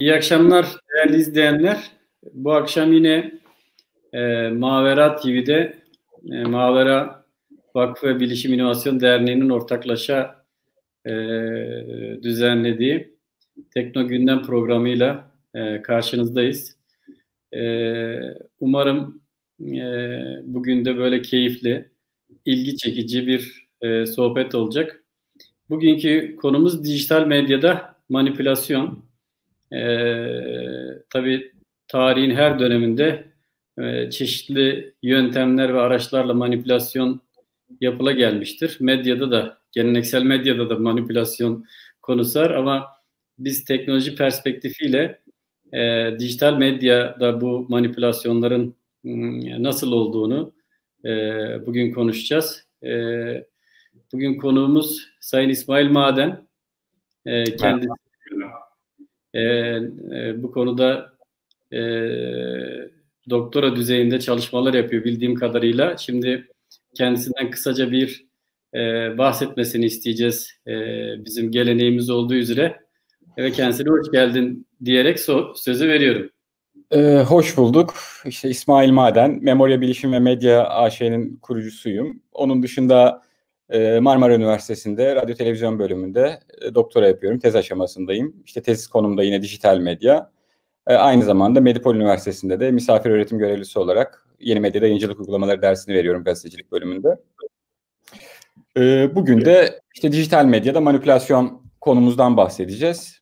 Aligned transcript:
İyi 0.00 0.14
akşamlar 0.14 0.66
değerli 0.94 1.16
izleyenler. 1.16 1.90
Bu 2.32 2.52
akşam 2.52 2.92
yine 2.92 3.32
e, 4.12 4.48
Mavera 4.48 5.16
TV'de 5.16 5.76
e, 6.30 6.44
Mavera 6.44 7.24
Vakfı 7.74 8.06
ve 8.06 8.20
Bilişim 8.20 8.52
İnovasyon 8.52 9.00
Derneği'nin 9.00 9.50
ortaklaşa 9.50 10.44
e, 11.06 11.12
düzenlediği 12.22 13.14
Tekno 13.74 14.08
Gündem 14.08 14.42
programıyla 14.42 15.30
e, 15.54 15.82
karşınızdayız. 15.82 16.76
E, 17.52 17.62
umarım 18.60 19.22
e, 19.60 19.84
bugün 20.42 20.84
de 20.84 20.96
böyle 20.96 21.22
keyifli, 21.22 21.90
ilgi 22.44 22.76
çekici 22.76 23.26
bir 23.26 23.68
e, 23.80 24.06
sohbet 24.06 24.54
olacak. 24.54 25.04
Bugünkü 25.70 26.36
konumuz 26.36 26.84
dijital 26.84 27.26
medyada 27.26 27.96
manipülasyon. 28.08 29.09
Ee, 29.72 31.02
tabii 31.10 31.52
tarihin 31.88 32.30
her 32.30 32.58
döneminde 32.58 33.24
e, 33.78 34.10
çeşitli 34.10 34.94
yöntemler 35.02 35.74
ve 35.74 35.80
araçlarla 35.80 36.34
manipülasyon 36.34 37.20
yapıla 37.80 38.12
gelmiştir. 38.12 38.76
Medyada 38.80 39.30
da, 39.30 39.58
geleneksel 39.72 40.22
medyada 40.22 40.70
da 40.70 40.78
manipülasyon 40.78 41.64
konusu 42.02 42.40
var 42.40 42.50
ama 42.50 42.86
biz 43.38 43.64
teknoloji 43.64 44.14
perspektifiyle 44.14 45.20
e, 45.72 46.10
dijital 46.18 46.56
medyada 46.56 47.40
bu 47.40 47.66
manipülasyonların 47.68 48.74
m, 49.04 49.62
nasıl 49.62 49.92
olduğunu 49.92 50.52
e, 51.04 51.10
bugün 51.66 51.92
konuşacağız. 51.92 52.66
E, 52.84 52.90
bugün 54.12 54.38
konuğumuz 54.38 55.08
Sayın 55.20 55.48
İsmail 55.48 55.90
Maden. 55.90 56.46
E, 57.26 57.44
kendisi 57.44 58.09
e, 59.34 59.40
e, 59.40 60.42
bu 60.42 60.52
konuda 60.52 61.12
e, 61.72 61.80
doktora 63.30 63.76
düzeyinde 63.76 64.20
çalışmalar 64.20 64.74
yapıyor 64.74 65.04
bildiğim 65.04 65.34
kadarıyla. 65.34 65.96
Şimdi 65.96 66.48
kendisinden 66.94 67.50
kısaca 67.50 67.90
bir 67.90 68.26
e, 68.74 68.78
bahsetmesini 69.18 69.84
isteyeceğiz 69.84 70.50
e, 70.66 70.74
bizim 71.24 71.50
geleneğimiz 71.50 72.10
olduğu 72.10 72.34
üzere. 72.34 72.80
Ve 73.38 73.52
kendisine 73.52 73.90
hoş 73.90 74.10
geldin 74.12 74.66
diyerek 74.84 75.16
so- 75.18 75.56
sözü 75.56 75.88
veriyorum. 75.88 76.30
Ee, 76.90 77.24
hoş 77.28 77.56
bulduk. 77.56 77.94
İşte 78.24 78.50
İsmail 78.50 78.90
Maden, 78.90 79.38
Memorya 79.42 79.80
Bilişim 79.80 80.12
ve 80.12 80.18
Medya 80.18 80.68
AŞ'nin 80.68 81.36
kurucusuyum. 81.36 82.22
Onun 82.32 82.62
dışında 82.62 83.22
Marmara 84.00 84.34
Üniversitesi'nde 84.34 85.14
radyo 85.14 85.34
televizyon 85.34 85.78
bölümünde 85.78 86.40
e, 86.60 86.74
doktora 86.74 87.08
yapıyorum. 87.08 87.38
Tez 87.38 87.56
aşamasındayım. 87.56 88.42
İşte 88.44 88.62
tez 88.62 88.86
konumda 88.86 89.22
yine 89.22 89.42
dijital 89.42 89.78
medya. 89.78 90.30
E, 90.86 90.94
aynı 90.94 91.24
zamanda 91.24 91.60
Medipol 91.60 91.94
Üniversitesi'nde 91.94 92.60
de 92.60 92.70
misafir 92.70 93.10
öğretim 93.10 93.38
görevlisi 93.38 93.78
olarak 93.78 94.26
yeni 94.40 94.60
medyada 94.60 94.86
yayıncılık 94.86 95.20
uygulamaları 95.20 95.62
dersini 95.62 95.94
veriyorum 95.94 96.24
gazetecilik 96.24 96.72
bölümünde. 96.72 97.08
Bugün 99.14 99.44
de 99.44 99.80
işte 99.94 100.12
dijital 100.12 100.44
medyada 100.44 100.80
manipülasyon 100.80 101.62
konumuzdan 101.80 102.36
bahsedeceğiz. 102.36 103.20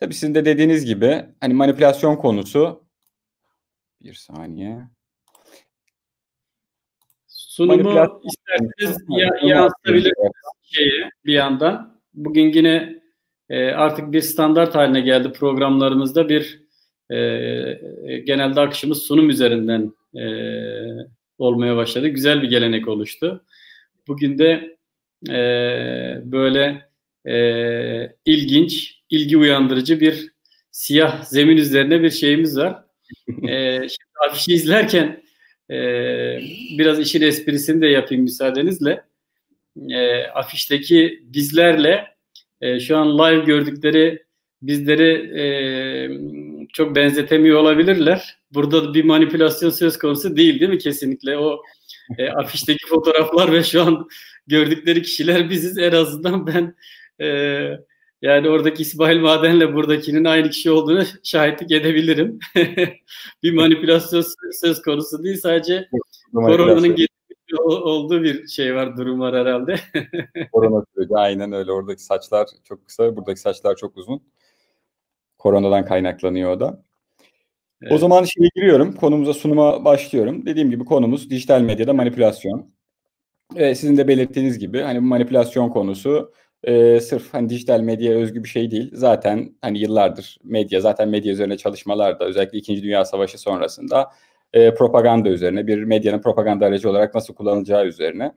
Tabii 0.00 0.14
sizin 0.14 0.34
de 0.34 0.44
dediğiniz 0.44 0.84
gibi 0.84 1.24
hani 1.40 1.54
manipülasyon 1.54 2.16
konusu 2.16 2.84
bir 4.00 4.14
saniye. 4.14 4.78
Sunumu 7.58 8.20
isterseniz 8.24 9.04
ya, 9.08 9.28
yansıtabilirsiniz 9.42 10.32
şeyi 10.62 11.04
bir 11.26 11.32
yandan. 11.32 12.00
Bugün 12.14 12.52
yine 12.52 13.02
e, 13.48 13.66
artık 13.66 14.12
bir 14.12 14.20
standart 14.20 14.74
haline 14.74 15.00
geldi 15.00 15.32
programlarımızda 15.32 16.28
bir 16.28 16.62
e, 17.10 17.16
genelde 18.26 18.60
akışımız 18.60 19.02
sunum 19.02 19.30
üzerinden 19.30 19.92
e, 20.16 20.24
olmaya 21.38 21.76
başladı. 21.76 22.08
Güzel 22.08 22.42
bir 22.42 22.50
gelenek 22.50 22.88
oluştu. 22.88 23.44
Bugün 24.08 24.38
de 24.38 24.76
e, 25.28 25.40
böyle 26.24 26.88
e, 27.26 27.36
ilginç, 28.24 29.02
ilgi 29.10 29.36
uyandırıcı 29.36 30.00
bir 30.00 30.32
siyah 30.70 31.22
zemin 31.22 31.56
üzerine 31.56 32.02
bir 32.02 32.10
şeyimiz 32.10 32.58
var. 32.58 32.84
e, 33.48 33.72
şimdi 33.76 34.28
afişi 34.28 34.52
izlerken 34.52 35.27
e, 35.70 35.76
biraz 36.78 37.00
işin 37.00 37.22
esprisini 37.22 37.82
de 37.82 37.86
yapayım 37.86 38.22
müsaadenizle. 38.22 39.04
E, 39.90 40.22
afişteki 40.22 41.22
bizlerle 41.22 42.04
e, 42.60 42.80
şu 42.80 42.96
an 42.96 43.18
live 43.18 43.44
gördükleri 43.44 44.28
bizleri 44.62 45.40
e, 45.40 45.44
çok 46.72 46.96
benzetemiyor 46.96 47.60
olabilirler. 47.60 48.38
Burada 48.50 48.94
bir 48.94 49.04
manipülasyon 49.04 49.70
söz 49.70 49.98
konusu 49.98 50.36
değil 50.36 50.60
değil 50.60 50.70
mi 50.70 50.78
kesinlikle? 50.78 51.38
O 51.38 51.62
e, 52.18 52.28
afişteki 52.28 52.86
fotoğraflar 52.86 53.52
ve 53.52 53.62
şu 53.62 53.82
an 53.82 54.08
gördükleri 54.46 55.02
kişiler 55.02 55.50
biziz. 55.50 55.78
En 55.78 55.92
azından 55.92 56.46
ben 56.46 56.74
e, 57.20 57.28
yani 58.22 58.48
oradaki 58.48 58.82
İsmail 58.82 59.20
Maden'le 59.20 59.74
buradakinin 59.74 60.24
aynı 60.24 60.50
kişi 60.50 60.70
olduğunu 60.70 61.04
şahitlik 61.22 61.72
edebilirim. 61.72 62.38
bir 63.42 63.54
manipülasyon 63.54 64.24
söz 64.60 64.82
konusu 64.82 65.24
değil 65.24 65.36
sadece 65.36 65.88
koronanın 66.34 66.96
olduğu 67.56 68.22
bir 68.22 68.46
şey 68.48 68.74
var, 68.74 68.96
durum 68.96 69.20
var 69.20 69.34
herhalde. 69.34 69.76
Korona 70.52 70.84
süreci 70.94 71.14
aynen 71.14 71.52
öyle. 71.52 71.72
Oradaki 71.72 72.02
saçlar 72.02 72.46
çok 72.64 72.86
kısa, 72.86 73.16
buradaki 73.16 73.40
saçlar 73.40 73.76
çok 73.76 73.96
uzun. 73.96 74.22
Koronadan 75.38 75.84
kaynaklanıyor 75.84 76.50
o 76.50 76.60
da. 76.60 76.82
Evet. 77.82 77.92
O 77.92 77.98
zaman 77.98 78.24
şeye 78.24 78.50
giriyorum. 78.54 78.94
Konumuza 78.94 79.34
sunuma 79.34 79.84
başlıyorum. 79.84 80.46
Dediğim 80.46 80.70
gibi 80.70 80.84
konumuz 80.84 81.30
dijital 81.30 81.60
medyada 81.60 81.92
manipülasyon. 81.92 82.70
Ee, 83.56 83.74
sizin 83.74 83.96
de 83.96 84.08
belirttiğiniz 84.08 84.58
gibi 84.58 84.80
hani 84.80 84.98
bu 84.98 85.06
manipülasyon 85.06 85.68
konusu 85.68 86.32
e, 86.64 87.00
sırf 87.00 87.34
hani 87.34 87.48
dijital 87.48 87.80
medya 87.80 88.14
özgü 88.14 88.44
bir 88.44 88.48
şey 88.48 88.70
değil. 88.70 88.90
Zaten 88.92 89.54
hani 89.62 89.78
yıllardır 89.78 90.38
medya, 90.44 90.80
zaten 90.80 91.08
medya 91.08 91.32
üzerine 91.32 91.56
çalışmalar 91.56 92.20
da 92.20 92.24
özellikle 92.24 92.58
İkinci 92.58 92.82
Dünya 92.82 93.04
Savaşı 93.04 93.38
sonrasında 93.38 94.10
e, 94.52 94.74
propaganda 94.74 95.28
üzerine, 95.28 95.66
bir 95.66 95.84
medyanın 95.84 96.22
propaganda 96.22 96.66
aracı 96.66 96.90
olarak 96.90 97.14
nasıl 97.14 97.34
kullanılacağı 97.34 97.86
üzerine. 97.86 98.32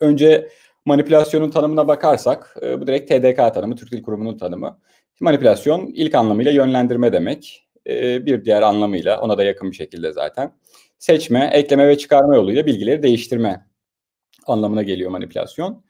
Önce 0.00 0.48
manipülasyonun 0.84 1.50
tanımına 1.50 1.88
bakarsak, 1.88 2.56
e, 2.62 2.80
bu 2.80 2.86
direkt 2.86 3.10
TDK 3.10 3.54
tanımı, 3.54 3.76
Türk 3.76 3.92
Dil 3.92 4.02
Kurumu'nun 4.02 4.38
tanımı. 4.38 4.78
Manipülasyon 5.20 5.86
ilk 5.86 6.14
anlamıyla 6.14 6.52
yönlendirme 6.52 7.12
demek. 7.12 7.68
E, 7.88 8.26
bir 8.26 8.44
diğer 8.44 8.62
anlamıyla, 8.62 9.20
ona 9.20 9.38
da 9.38 9.44
yakın 9.44 9.70
bir 9.70 9.76
şekilde 9.76 10.12
zaten. 10.12 10.52
Seçme, 10.98 11.50
ekleme 11.52 11.88
ve 11.88 11.98
çıkarma 11.98 12.36
yoluyla 12.36 12.66
bilgileri 12.66 13.02
değiştirme 13.02 13.66
anlamına 14.46 14.82
geliyor 14.82 15.10
manipülasyon. 15.10 15.84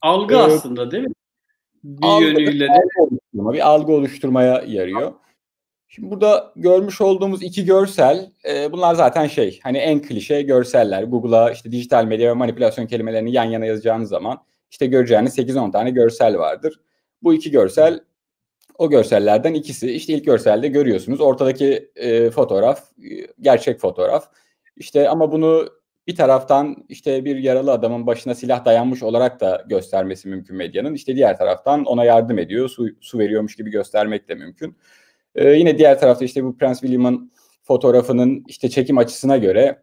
Algı 0.00 0.34
ee, 0.34 0.38
aslında 0.38 0.90
değil 0.90 1.04
mi? 1.04 1.12
Bir 1.84 2.06
algı, 2.06 2.24
yönüyle 2.24 2.66
de. 2.68 2.72
Algı 3.38 3.52
bir 3.52 3.68
algı 3.68 3.92
oluşturmaya 3.92 4.64
yarıyor. 4.66 5.12
Şimdi 5.88 6.10
burada 6.10 6.52
görmüş 6.56 7.00
olduğumuz 7.00 7.42
iki 7.42 7.64
görsel, 7.64 8.30
e, 8.48 8.72
bunlar 8.72 8.94
zaten 8.94 9.26
şey, 9.26 9.60
hani 9.62 9.78
en 9.78 10.02
klişe 10.02 10.42
görseller. 10.42 11.02
Google'a 11.02 11.50
işte 11.50 11.72
dijital 11.72 12.04
medya 12.04 12.30
ve 12.30 12.34
manipülasyon 12.34 12.86
kelimelerini 12.86 13.32
yan 13.32 13.44
yana 13.44 13.66
yazacağınız 13.66 14.08
zaman 14.08 14.38
işte 14.70 14.86
göreceğiniz 14.86 15.38
8-10 15.38 15.72
tane 15.72 15.90
görsel 15.90 16.38
vardır. 16.38 16.80
Bu 17.22 17.34
iki 17.34 17.50
görsel 17.50 18.00
o 18.78 18.90
görsellerden 18.90 19.54
ikisi. 19.54 19.92
İşte 19.92 20.12
ilk 20.12 20.24
görselde 20.24 20.68
görüyorsunuz 20.68 21.20
ortadaki 21.20 21.90
e, 21.96 22.30
fotoğraf 22.30 22.80
e, 22.80 23.26
gerçek 23.40 23.80
fotoğraf. 23.80 24.28
İşte 24.76 25.08
ama 25.08 25.32
bunu 25.32 25.68
bir 26.10 26.16
taraftan 26.16 26.76
işte 26.88 27.24
bir 27.24 27.36
yaralı 27.36 27.72
adamın 27.72 28.06
başına 28.06 28.34
silah 28.34 28.64
dayanmış 28.64 29.02
olarak 29.02 29.40
da 29.40 29.64
göstermesi 29.68 30.28
mümkün 30.28 30.56
medyanın. 30.56 30.94
İşte 30.94 31.16
diğer 31.16 31.38
taraftan 31.38 31.84
ona 31.84 32.04
yardım 32.04 32.38
ediyor, 32.38 32.68
su, 32.68 32.86
su 33.00 33.18
veriyormuş 33.18 33.56
gibi 33.56 33.70
göstermek 33.70 34.28
de 34.28 34.34
mümkün. 34.34 34.76
Ee, 35.34 35.50
yine 35.50 35.78
diğer 35.78 36.00
tarafta 36.00 36.24
işte 36.24 36.44
bu 36.44 36.58
Prince 36.58 36.80
William'ın 36.80 37.32
fotoğrafının 37.62 38.44
işte 38.48 38.68
çekim 38.68 38.98
açısına 38.98 39.36
göre 39.36 39.82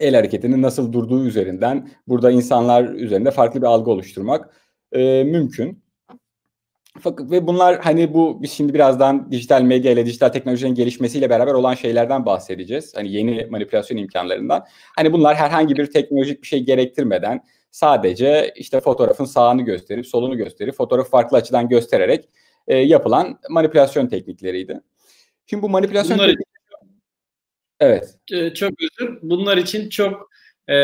el 0.00 0.14
hareketinin 0.14 0.62
nasıl 0.62 0.92
durduğu 0.92 1.26
üzerinden 1.26 1.90
burada 2.08 2.30
insanlar 2.30 2.84
üzerinde 2.84 3.30
farklı 3.30 3.62
bir 3.62 3.66
algı 3.66 3.90
oluşturmak 3.90 4.54
e, 4.92 5.24
mümkün. 5.24 5.82
Fakat 7.00 7.30
ve 7.30 7.46
bunlar 7.46 7.80
hani 7.80 8.14
bu 8.14 8.42
biz 8.42 8.52
şimdi 8.52 8.74
birazdan 8.74 9.32
dijital 9.32 9.62
medya 9.62 9.92
ile 9.92 10.06
dijital 10.06 10.28
teknolojinin 10.28 10.74
gelişmesiyle 10.74 11.30
beraber 11.30 11.52
olan 11.52 11.74
şeylerden 11.74 12.26
bahsedeceğiz. 12.26 12.92
Hani 12.96 13.12
yeni 13.12 13.46
manipülasyon 13.50 13.98
imkanlarından. 13.98 14.64
Hani 14.96 15.12
bunlar 15.12 15.36
herhangi 15.36 15.76
bir 15.76 15.86
teknolojik 15.86 16.42
bir 16.42 16.46
şey 16.46 16.60
gerektirmeden 16.60 17.40
sadece 17.70 18.52
işte 18.56 18.80
fotoğrafın 18.80 19.24
sağını 19.24 19.62
gösterip 19.62 20.06
solunu 20.06 20.36
gösterip 20.36 20.74
fotoğrafı 20.74 21.10
farklı 21.10 21.36
açıdan 21.36 21.68
göstererek 21.68 22.28
e, 22.66 22.76
yapılan 22.76 23.38
manipülasyon 23.50 24.06
teknikleriydi. 24.06 24.80
Şimdi 25.46 25.62
bu 25.62 25.68
manipülasyon 25.68 26.18
Bunlar 26.18 26.28
teknik... 26.28 26.46
Evet. 27.80 28.14
Ee, 28.32 28.54
çok 28.54 28.72
özür. 28.82 29.18
Bunlar 29.22 29.56
için 29.56 29.88
çok 29.88 30.30
e, 30.68 30.74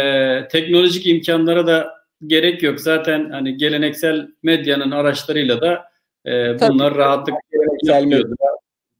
teknolojik 0.48 1.06
imkanlara 1.06 1.66
da 1.66 1.94
gerek 2.26 2.62
yok. 2.62 2.80
Zaten 2.80 3.30
hani 3.30 3.56
geleneksel 3.56 4.28
medyanın 4.42 4.90
araçlarıyla 4.90 5.60
da 5.60 5.93
e, 6.26 6.60
bunlar 6.60 6.94
rahatlıkla 6.94 7.38
yapıyordu. 7.82 8.34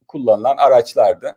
kullanılan 0.07 0.57
araçlardı. 0.57 1.35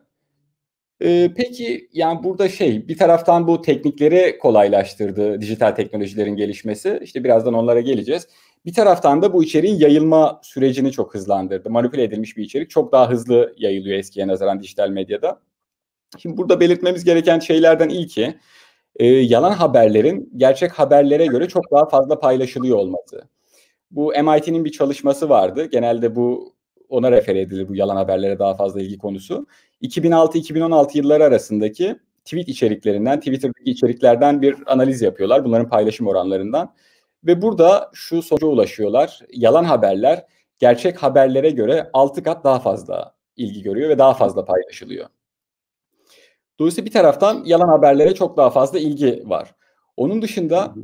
Ee, 1.03 1.31
peki 1.37 1.89
yani 1.93 2.23
burada 2.23 2.49
şey 2.49 2.89
bir 2.89 2.99
taraftan 2.99 3.47
bu 3.47 3.63
teknikleri 3.63 4.39
kolaylaştırdı 4.39 5.41
dijital 5.41 5.71
teknolojilerin 5.71 6.37
gelişmesi. 6.37 7.01
İşte 7.03 7.25
birazdan 7.25 7.55
onlara 7.55 7.81
geleceğiz. 7.81 8.29
Bir 8.67 8.75
taraftan 8.75 9.23
da 9.23 9.33
bu 9.33 9.45
içeriğin 9.45 9.79
yayılma 9.79 10.41
sürecini 10.43 10.93
çok 10.93 11.15
hızlandırdı. 11.15 11.71
Manipüle 11.71 12.03
edilmiş 12.03 12.37
bir 12.37 12.45
içerik 12.45 12.71
çok 12.71 12.93
daha 12.93 13.11
hızlı 13.11 13.55
yayılıyor 13.59 13.99
eskiye 13.99 14.27
nazaran 14.27 14.61
dijital 14.61 14.89
medyada. 14.89 15.41
Şimdi 16.19 16.37
burada 16.37 16.61
belirtmemiz 16.61 17.05
gereken 17.05 17.39
şeylerden 17.39 17.89
ilki 17.89 18.39
e, 18.97 19.07
yalan 19.07 19.53
haberlerin 19.53 20.33
gerçek 20.37 20.73
haberlere 20.73 21.27
göre 21.27 21.49
çok 21.49 21.71
daha 21.71 21.89
fazla 21.89 22.21
paylaşılıyor 22.21 22.77
olması. 22.77 23.23
Bu 23.91 24.13
MIT'nin 24.23 24.65
bir 24.65 24.73
çalışması 24.73 25.29
vardı. 25.29 25.65
Genelde 25.65 26.17
bu 26.17 26.55
ona 26.89 27.13
refer 27.13 27.37
edilir 27.37 27.69
bu 27.69 27.75
yalan 27.75 27.97
haberlere 27.97 28.39
daha 28.39 28.55
fazla 28.55 28.81
ilgi 28.81 28.99
konusu. 28.99 29.47
2006-2016 29.83 30.99
yılları 30.99 31.25
arasındaki 31.25 31.97
tweet 32.25 32.49
içeriklerinden, 32.49 33.19
Twitter'daki 33.19 33.71
içeriklerden 33.71 34.43
bir 34.43 34.57
analiz 34.67 35.03
yapıyorlar. 35.03 35.45
Bunların 35.45 35.69
paylaşım 35.69 36.07
oranlarından. 36.07 36.75
Ve 37.25 37.43
burada 37.43 37.91
şu 37.95 38.23
sonuca 38.23 38.47
ulaşıyorlar. 38.47 39.21
Yalan 39.33 39.65
haberler 39.65 40.25
gerçek 40.59 41.03
haberlere 41.03 41.51
göre 41.51 41.91
6 41.93 42.23
kat 42.23 42.45
daha 42.45 42.59
fazla 42.59 43.15
ilgi 43.37 43.63
görüyor 43.63 43.89
ve 43.91 43.99
daha 43.99 44.15
fazla 44.15 44.45
paylaşılıyor. 44.45 45.07
Dolayısıyla 46.59 46.87
bir 46.87 46.93
taraftan 46.93 47.43
yalan 47.45 47.69
haberlere 47.69 48.15
çok 48.15 48.37
daha 48.37 48.51
fazla 48.51 48.79
ilgi 48.79 49.23
var. 49.27 49.55
Onun 49.97 50.23
dışında 50.23 50.75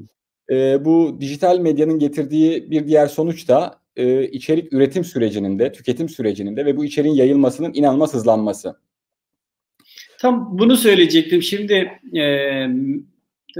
e, 0.50 0.84
bu 0.84 1.16
dijital 1.20 1.58
medyanın 1.58 1.98
getirdiği 1.98 2.70
bir 2.70 2.86
diğer 2.86 3.06
sonuç 3.06 3.48
da 3.48 3.80
e, 3.96 4.28
içerik 4.28 4.72
üretim 4.72 5.04
sürecinin 5.04 5.58
de, 5.58 5.72
tüketim 5.72 6.08
sürecinin 6.08 6.56
de 6.56 6.66
ve 6.66 6.76
bu 6.76 6.84
içeriğin 6.84 7.14
yayılmasının 7.14 7.72
inanılmaz 7.74 8.14
hızlanması. 8.14 8.76
Tam 10.18 10.58
bunu 10.58 10.76
söyleyecektim. 10.76 11.42
Şimdi 11.42 12.00
e, 12.16 12.66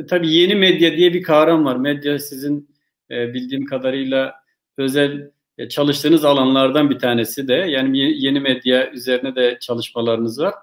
tabii 0.09 0.33
yeni 0.33 0.55
medya 0.55 0.97
diye 0.97 1.15
bir 1.15 1.23
kavram 1.23 1.65
var. 1.65 1.77
Medya 1.77 2.19
sizin 2.19 2.69
e, 3.11 3.35
bildiğim 3.35 3.67
kadarıyla 3.67 4.35
özel 4.79 5.31
e, 5.59 5.69
çalıştığınız 5.69 6.25
alanlardan 6.25 6.91
bir 6.91 6.99
tanesi 6.99 7.49
de. 7.49 7.55
Yani 7.55 7.99
yeni 8.25 8.41
medya 8.41 8.91
üzerine 8.91 9.37
de 9.37 9.59
çalışmalarınız 9.61 10.41
var. 10.41 10.55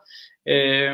E, 0.47 0.85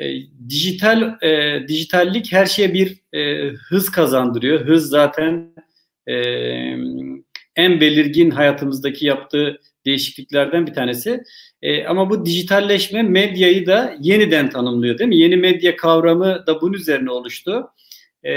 e, 0.00 0.22
dijital 0.48 1.22
e, 1.22 1.62
dijitallik 1.68 2.32
her 2.32 2.46
şeye 2.46 2.74
bir 2.74 2.96
e, 3.12 3.48
hız 3.48 3.90
kazandırıyor. 3.90 4.60
Hız 4.60 4.88
zaten 4.88 5.54
e, 6.06 6.14
en 7.56 7.80
belirgin 7.80 8.30
hayatımızdaki 8.30 9.06
yaptığı 9.06 9.60
değişikliklerden 9.86 10.66
bir 10.66 10.74
tanesi. 10.74 11.22
E, 11.62 11.84
ama 11.84 12.10
bu 12.10 12.26
dijitalleşme 12.26 13.02
medyayı 13.02 13.66
da 13.66 13.94
yeniden 14.00 14.50
tanımlıyor 14.50 14.98
değil 14.98 15.08
mi? 15.08 15.16
Yeni 15.16 15.36
medya 15.36 15.76
kavramı 15.76 16.44
da 16.46 16.60
bunun 16.60 16.72
üzerine 16.72 17.10
oluştu. 17.10 17.70
E, 18.24 18.32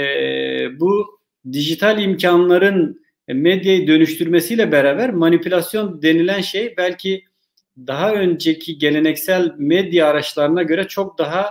bu 0.80 1.20
dijital 1.52 2.02
imkanların 2.02 3.04
medyayı 3.28 3.86
dönüştürmesiyle 3.86 4.72
beraber 4.72 5.10
manipülasyon 5.10 6.02
denilen 6.02 6.40
şey 6.40 6.74
belki 6.76 7.24
daha 7.78 8.12
önceki 8.12 8.78
geleneksel 8.78 9.54
medya 9.58 10.06
araçlarına 10.06 10.62
göre 10.62 10.88
çok 10.88 11.18
daha 11.18 11.50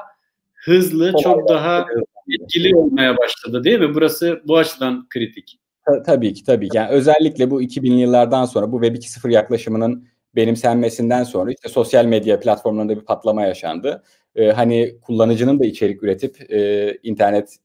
hızlı, 0.54 1.14
çok 1.24 1.50
daha 1.50 1.86
etkili 2.30 2.76
olmaya 2.76 3.18
başladı 3.18 3.64
değil 3.64 3.80
mi? 3.80 3.96
Burası 3.96 4.42
bu 4.46 4.58
açıdan 4.58 5.08
kritik. 5.10 5.60
Tabii 6.06 6.34
ki 6.34 6.44
tabii 6.44 6.70
ki. 6.70 6.78
Yani 6.78 6.90
özellikle 6.90 7.52
bu 7.52 7.62
2000'li 7.62 8.00
yıllardan 8.00 8.46
sonra 8.46 8.72
bu 8.72 8.82
Web 8.82 8.96
2.0 8.96 9.32
yaklaşımının 9.32 10.08
benimsenmesinden 10.36 11.24
sonra 11.24 11.52
işte 11.52 11.70
sosyal 11.70 12.06
medya 12.06 12.40
platformlarında 12.40 12.96
bir 12.96 13.06
patlama 13.06 13.44
yaşandı. 13.46 14.04
Ee, 14.36 14.52
hani 14.52 14.96
kullanıcının 15.02 15.60
da 15.60 15.66
içerik 15.66 16.04
üretip 16.04 16.52
e, 16.52 16.92
internet 17.04 17.58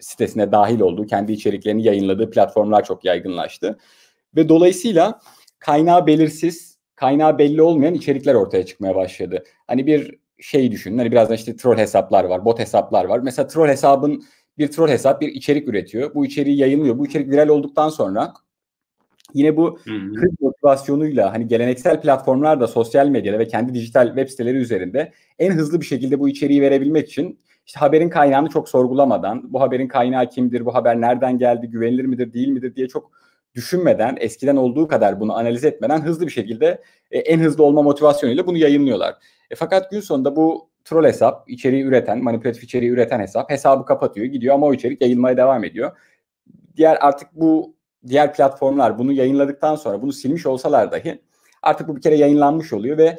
sitesine 0.00 0.52
dahil 0.52 0.80
olduğu, 0.80 1.06
kendi 1.06 1.32
içeriklerini 1.32 1.82
yayınladığı 1.82 2.30
platformlar 2.30 2.84
çok 2.84 3.04
yaygınlaştı. 3.04 3.78
Ve 4.36 4.48
dolayısıyla 4.48 5.20
kaynağı 5.58 6.06
belirsiz, 6.06 6.75
kaynağı 6.96 7.38
belli 7.38 7.62
olmayan 7.62 7.94
içerikler 7.94 8.34
ortaya 8.34 8.66
çıkmaya 8.66 8.94
başladı. 8.94 9.44
Hani 9.66 9.86
bir 9.86 10.18
şey 10.40 10.72
düşünün. 10.72 10.98
Hani 10.98 11.12
birazdan 11.12 11.34
işte 11.34 11.56
troll 11.56 11.78
hesaplar 11.78 12.24
var, 12.24 12.44
bot 12.44 12.58
hesaplar 12.58 13.04
var. 13.04 13.18
Mesela 13.18 13.46
troll 13.46 13.68
hesabın 13.68 14.24
bir 14.58 14.68
troll 14.68 14.88
hesap 14.88 15.20
bir 15.20 15.28
içerik 15.28 15.68
üretiyor. 15.68 16.14
Bu 16.14 16.26
içeriği 16.26 16.58
yayınlıyor. 16.58 16.98
Bu 16.98 17.06
içerik 17.06 17.30
viral 17.30 17.48
olduktan 17.48 17.88
sonra 17.88 18.32
yine 19.34 19.56
bu 19.56 19.78
hız 20.14 20.32
motivasyonuyla 20.40 21.32
hani 21.32 21.48
geleneksel 21.48 22.00
platformlarda 22.00 22.66
sosyal 22.66 23.08
medyada 23.08 23.38
ve 23.38 23.48
kendi 23.48 23.74
dijital 23.74 24.06
web 24.06 24.28
siteleri 24.28 24.56
üzerinde 24.56 25.12
en 25.38 25.52
hızlı 25.52 25.80
bir 25.80 25.86
şekilde 25.86 26.20
bu 26.20 26.28
içeriği 26.28 26.62
verebilmek 26.62 27.08
için 27.08 27.38
işte 27.66 27.80
haberin 27.80 28.08
kaynağını 28.08 28.48
çok 28.48 28.68
sorgulamadan 28.68 29.52
bu 29.52 29.60
haberin 29.60 29.88
kaynağı 29.88 30.28
kimdir, 30.28 30.66
bu 30.66 30.74
haber 30.74 31.00
nereden 31.00 31.38
geldi, 31.38 31.66
güvenilir 31.66 32.04
midir, 32.04 32.32
değil 32.32 32.48
midir 32.48 32.74
diye 32.74 32.88
çok 32.88 33.10
düşünmeden, 33.56 34.16
eskiden 34.20 34.56
olduğu 34.56 34.88
kadar 34.88 35.20
bunu 35.20 35.36
analiz 35.36 35.64
etmeden 35.64 36.02
hızlı 36.02 36.26
bir 36.26 36.32
şekilde 36.32 36.82
e, 37.10 37.18
en 37.18 37.40
hızlı 37.40 37.64
olma 37.64 37.82
motivasyonuyla 37.82 38.46
bunu 38.46 38.58
yayınlıyorlar. 38.58 39.14
E, 39.50 39.54
fakat 39.54 39.90
gün 39.90 40.00
sonunda 40.00 40.36
bu 40.36 40.70
troll 40.84 41.04
hesap, 41.04 41.50
içeriği 41.50 41.84
üreten, 41.84 42.24
manipülatif 42.24 42.64
içeriği 42.64 42.90
üreten 42.90 43.20
hesap 43.20 43.50
hesabı 43.50 43.84
kapatıyor, 43.84 44.26
gidiyor 44.26 44.54
ama 44.54 44.66
o 44.66 44.74
içerik 44.74 45.02
yayılmaya 45.02 45.36
devam 45.36 45.64
ediyor. 45.64 45.96
Diğer 46.76 46.98
artık 47.00 47.28
bu 47.32 47.76
diğer 48.06 48.34
platformlar 48.34 48.98
bunu 48.98 49.12
yayınladıktan 49.12 49.76
sonra 49.76 50.02
bunu 50.02 50.12
silmiş 50.12 50.46
olsalar 50.46 50.92
dahi 50.92 51.22
artık 51.62 51.88
bu 51.88 51.96
bir 51.96 52.00
kere 52.00 52.14
yayınlanmış 52.14 52.72
oluyor 52.72 52.98
ve 52.98 53.16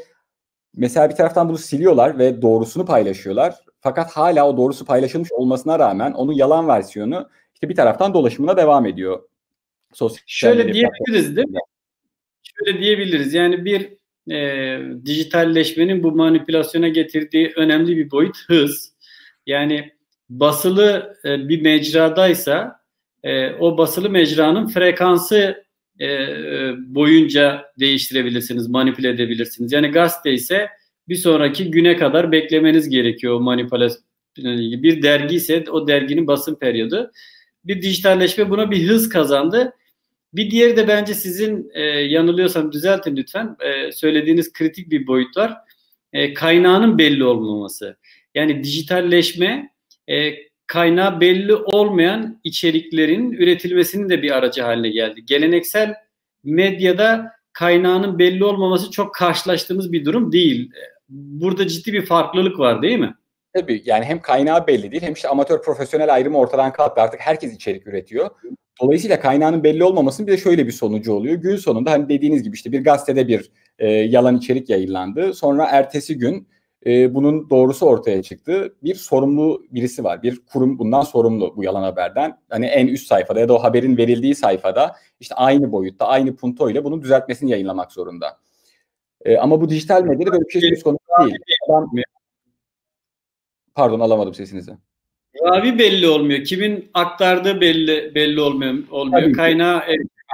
mesela 0.76 1.10
bir 1.10 1.16
taraftan 1.16 1.50
bunu 1.50 1.58
siliyorlar 1.58 2.20
ve 2.20 2.42
doğrusunu 2.42 2.86
paylaşıyorlar. 2.86 3.56
Fakat 3.80 4.12
hala 4.12 4.50
o 4.50 4.58
doğrusu 4.58 4.86
paylaşılmış 4.86 5.32
olmasına 5.32 5.80
rağmen 5.80 6.12
onun 6.12 6.34
yalan 6.34 6.68
versiyonu 6.68 7.30
işte 7.54 7.70
bir 7.70 7.76
taraftan 7.76 8.14
dolaşımına 8.14 8.58
devam 8.58 8.86
ediyor. 8.86 9.20
Sosyal 9.94 10.24
Şöyle 10.26 10.74
diyebiliriz 10.74 11.36
değil 11.36 11.48
mi? 11.48 11.60
Şöyle 12.44 12.80
diyebiliriz. 12.80 13.34
Yani 13.34 13.66
bir 13.66 13.90
e, 14.34 14.80
dijitalleşmenin 15.06 16.04
bu 16.04 16.12
manipülasyona 16.12 16.88
getirdiği 16.88 17.54
önemli 17.56 17.98
bir 17.98 18.12
boyut 18.12 18.38
hız. 18.48 18.94
Yani 19.46 19.92
basılı 20.30 21.18
e, 21.26 21.50
bir 21.50 21.62
mecradaysa 21.62 22.80
e, 23.24 23.52
o 23.52 23.78
basılı 23.78 24.10
mecranın 24.10 24.68
frekansı 24.68 25.64
e, 26.02 26.08
boyunca 26.78 27.66
değiştirebilirsiniz, 27.80 28.68
manipüle 28.68 29.10
edebilirsiniz. 29.10 29.72
Yani 29.72 29.88
gazete 29.88 30.34
ise 30.34 30.68
bir 31.08 31.16
sonraki 31.16 31.72
güne 31.72 31.98
kadar 31.98 32.32
beklemeniz 32.32 32.90
gerekiyor 32.90 33.34
o 33.34 33.40
manipülasyon. 33.40 34.04
Bir 34.84 35.02
dergi 35.02 35.36
ise 35.36 35.66
o 35.72 35.88
derginin 35.88 36.28
basın 36.28 36.56
periyodu. 36.56 37.12
Bir 37.64 37.82
dijitalleşme 37.82 38.50
buna 38.50 38.72
bir 38.72 38.88
hız 38.88 39.10
kazandı. 39.10 39.74
Bir 40.34 40.52
diğeri 40.52 40.78
de 40.78 40.88
bence 40.88 41.14
sizin 41.14 41.72
e, 41.74 41.82
yanılıyorsam 41.84 42.72
düzeltin 42.72 43.16
lütfen. 43.16 43.56
E, 43.60 43.92
söylediğiniz 43.92 44.54
kritik 44.54 44.92
bir 44.92 45.08
boyut 45.08 45.38
var. 45.38 45.54
E, 46.14 46.34
kaynağının 46.34 46.98
belli 46.98 47.24
olmaması. 47.24 47.98
Yani 48.36 48.64
dijitalleşme 48.64 49.70
e, 50.10 50.34
kaynağı 50.68 51.22
belli 51.22 51.56
olmayan 51.56 52.40
içeriklerin 52.44 53.32
üretilmesinin 53.32 54.10
de 54.10 54.22
bir 54.22 54.32
aracı 54.32 54.62
haline 54.62 54.90
geldi. 54.90 55.26
Geleneksel 55.26 55.94
medyada 56.44 57.32
kaynağının 57.54 58.20
belli 58.20 58.44
olmaması 58.44 58.92
çok 58.92 59.16
karşılaştığımız 59.16 59.92
bir 59.92 60.06
durum 60.06 60.32
değil. 60.32 60.72
Burada 61.10 61.68
ciddi 61.68 61.94
bir 61.94 62.06
farklılık 62.06 62.60
var 62.60 62.82
değil 62.82 63.00
mi? 63.00 63.16
Tabii 63.58 63.82
yani 63.86 64.06
hem 64.06 64.22
kaynağı 64.22 64.68
belli 64.68 64.92
değil 64.92 65.04
hem 65.04 65.14
işte 65.14 65.30
amatör 65.30 65.62
profesyonel 65.62 66.14
ayrımı 66.14 66.38
ortadan 66.38 66.74
kalktı. 66.74 67.02
Artık 67.02 67.20
herkes 67.20 67.54
içerik 67.54 67.88
üretiyor. 67.88 68.30
Dolayısıyla 68.82 69.20
kaynağının 69.20 69.64
belli 69.64 69.84
olmamasının 69.84 70.28
bir 70.28 70.32
de 70.32 70.38
şöyle 70.38 70.68
bir 70.68 70.72
sonucu 70.72 71.14
oluyor. 71.14 71.36
Gün 71.36 71.56
sonunda 71.56 71.92
hani 71.92 72.10
dediğiniz 72.10 72.44
gibi 72.44 72.56
işte 72.56 72.72
bir 72.72 72.84
gazetede 72.84 73.28
bir 73.28 73.52
e, 73.80 73.88
yalan 73.88 74.38
içerik 74.38 74.70
yayınlandı. 74.70 75.34
Sonra 75.34 75.66
ertesi 75.72 76.18
gün 76.18 76.48
e, 76.86 77.14
bunun 77.14 77.50
doğrusu 77.50 77.86
ortaya 77.86 78.24
çıktı. 78.24 78.76
Bir 78.84 78.96
sorumlu 78.96 79.64
birisi 79.72 80.04
var. 80.04 80.24
Bir 80.24 80.42
kurum 80.46 80.80
bundan 80.80 81.02
sorumlu 81.02 81.54
bu 81.56 81.64
yalan 81.64 81.84
haberden. 81.84 82.40
Hani 82.50 82.66
en 82.66 82.88
üst 82.88 83.08
sayfada 83.08 83.40
ya 83.40 83.50
da 83.50 83.54
o 83.54 83.64
haberin 83.64 83.98
verildiği 83.98 84.36
sayfada 84.36 84.96
işte 85.20 85.36
aynı 85.36 85.72
boyutta, 85.72 86.08
aynı 86.08 86.36
punto 86.36 86.70
ile 86.70 86.84
bunun 86.84 87.02
düzeltmesini 87.02 87.52
yayınlamak 87.52 87.92
zorunda. 87.92 88.38
E, 89.26 89.38
ama 89.38 89.62
bu 89.62 89.70
dijital 89.70 90.04
medyada 90.04 90.32
böyle 90.32 90.46
bir 90.46 90.60
şey 90.60 90.62
söz 90.62 90.84
konusu 90.84 91.04
değil. 91.24 91.38
Adam, 91.70 91.92
pardon 93.78 94.00
alamadım 94.00 94.34
sesinizi. 94.34 94.72
Ravi 95.44 95.80
belli 95.80 96.08
olmuyor. 96.08 96.44
Kimin 96.44 96.90
aktardığı 96.94 97.62
belli 97.62 98.16
belli 98.16 98.42
olmuyor. 98.42 98.74
olmuyor. 98.92 99.22
Tabii 99.22 99.34
Kaynağı 99.34 99.82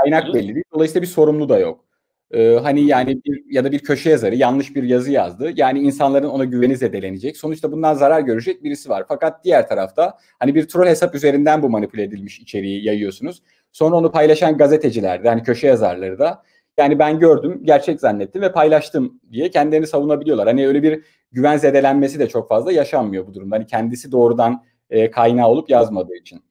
kaynak 0.02 0.34
belli 0.34 0.56
değil. 0.56 0.66
Dolayısıyla 0.74 1.02
bir 1.02 1.08
sorumlu 1.08 1.50
da 1.50 1.60
yok. 1.60 1.86
Ee, 2.32 2.60
hani 2.64 2.82
yani 2.82 3.22
bir, 3.26 3.44
ya 3.50 3.64
da 3.64 3.72
bir 3.72 3.80
köşe 3.80 4.10
yazarı 4.10 4.36
yanlış 4.36 4.76
bir 4.76 4.84
yazı 4.84 5.12
yazdı. 5.12 5.52
Yani 5.56 5.80
insanların 5.80 6.30
ona 6.30 6.44
güveni 6.44 6.78
zedelenecek. 6.78 7.38
Sonuçta 7.38 7.72
bundan 7.72 7.94
zarar 7.94 8.22
görecek 8.22 8.64
birisi 8.64 8.90
var. 8.90 9.06
Fakat 9.08 9.44
diğer 9.44 9.68
tarafta 9.68 10.18
hani 10.40 10.56
bir 10.56 10.68
troll 10.68 10.88
hesap 10.88 11.16
üzerinden 11.16 11.62
bu 11.62 11.70
manipüle 11.70 12.04
edilmiş 12.04 12.40
içeriği 12.40 12.86
yayıyorsunuz. 12.86 13.42
Sonra 13.72 13.96
onu 13.96 14.12
paylaşan 14.12 14.58
gazeteciler 14.58 15.24
de 15.24 15.30
hani 15.30 15.44
köşe 15.44 15.68
yazarları 15.68 16.20
da 16.20 16.44
Yani 16.78 17.00
ben 17.00 17.20
gördüm, 17.20 17.62
gerçek 17.64 18.00
zannettim 18.00 18.42
ve 18.42 18.52
paylaştım 18.52 19.20
diye 19.32 19.50
kendilerini 19.50 19.88
savunabiliyorlar. 19.88 20.48
Hani 20.48 20.68
öyle 20.68 20.84
bir 20.84 21.04
güven 21.34 21.58
zedelenmesi 21.58 22.20
de 22.20 22.30
çok 22.30 22.50
fazla 22.50 22.72
yaşanmıyor 22.72 23.28
bu 23.28 23.34
durumda. 23.34 23.56
Hani 23.56 23.68
kendisi 23.68 24.12
doğrudan 24.12 24.64
e, 24.90 25.12
kaynağı 25.12 25.48
olup 25.48 25.70
yazmadığı 25.70 26.16
için. 26.16 26.44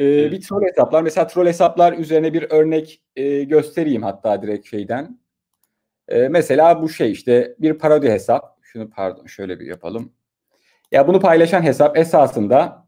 E, 0.00 0.32
bir 0.32 0.40
troll 0.40 0.62
hesaplar. 0.62 1.02
Mesela 1.02 1.26
troll 1.26 1.46
hesaplar 1.46 1.92
üzerine 1.92 2.32
bir 2.32 2.46
örnek 2.50 3.02
e, 3.16 3.44
göstereyim 3.44 4.02
hatta 4.02 4.42
direkt 4.42 4.66
şeyden. 4.66 5.18
E, 6.08 6.28
mesela 6.28 6.82
bu 6.82 6.88
şey 6.88 7.12
işte 7.12 7.54
bir 7.58 7.74
parodi 7.74 8.10
hesap. 8.10 8.58
Şunu 8.62 8.90
pardon 8.90 9.26
şöyle 9.26 9.60
bir 9.60 9.66
yapalım. 9.66 10.12
Ya 10.92 11.08
bunu 11.08 11.20
paylaşan 11.20 11.62
hesap 11.62 11.98
esasında 11.98 12.86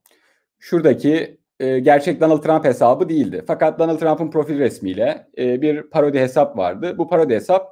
şuradaki 0.59 1.39
e, 1.61 1.79
gerçek 1.79 2.21
Donald 2.21 2.43
Trump 2.43 2.65
hesabı 2.65 3.09
değildi. 3.09 3.45
Fakat 3.47 3.79
Donald 3.79 3.99
Trump'ın 3.99 4.31
profil 4.31 4.59
resmiyle 4.59 5.29
e, 5.39 5.63
bir 5.63 5.83
parodi 5.83 6.21
hesap 6.21 6.59
vardı. 6.59 6.99
Bu 6.99 7.09
parodi 7.09 7.35
hesap 7.35 7.72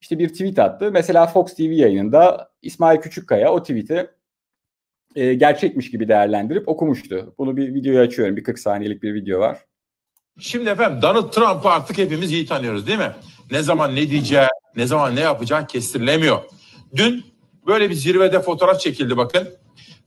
işte 0.00 0.18
bir 0.18 0.28
tweet 0.28 0.58
attı. 0.58 0.90
Mesela 0.92 1.26
Fox 1.26 1.54
TV 1.54 1.62
yayınında 1.62 2.50
İsmail 2.62 3.00
Küçükkaya 3.00 3.52
o 3.52 3.62
tweet'i 3.62 4.10
e, 5.16 5.34
gerçekmiş 5.34 5.90
gibi 5.90 6.08
değerlendirip 6.08 6.68
okumuştu. 6.68 7.34
Bunu 7.38 7.56
bir 7.56 7.74
videoyu 7.74 8.00
açıyorum. 8.00 8.36
Bir 8.36 8.44
40 8.44 8.58
saniyelik 8.58 9.02
bir 9.02 9.14
video 9.14 9.40
var. 9.40 9.58
Şimdi 10.38 10.70
efendim 10.70 11.02
Donald 11.02 11.32
Trump'ı 11.32 11.68
artık 11.68 11.98
hepimiz 11.98 12.32
iyi 12.32 12.46
tanıyoruz 12.46 12.86
değil 12.86 12.98
mi? 12.98 13.12
Ne 13.50 13.62
zaman 13.62 13.96
ne 13.96 14.10
diyeceği, 14.10 14.46
ne 14.76 14.86
zaman 14.86 15.16
ne 15.16 15.20
yapacağı 15.20 15.66
kestirilemiyor. 15.66 16.38
Dün 16.96 17.24
böyle 17.66 17.90
bir 17.90 17.94
zirvede 17.94 18.40
fotoğraf 18.40 18.80
çekildi 18.80 19.16
bakın. 19.16 19.48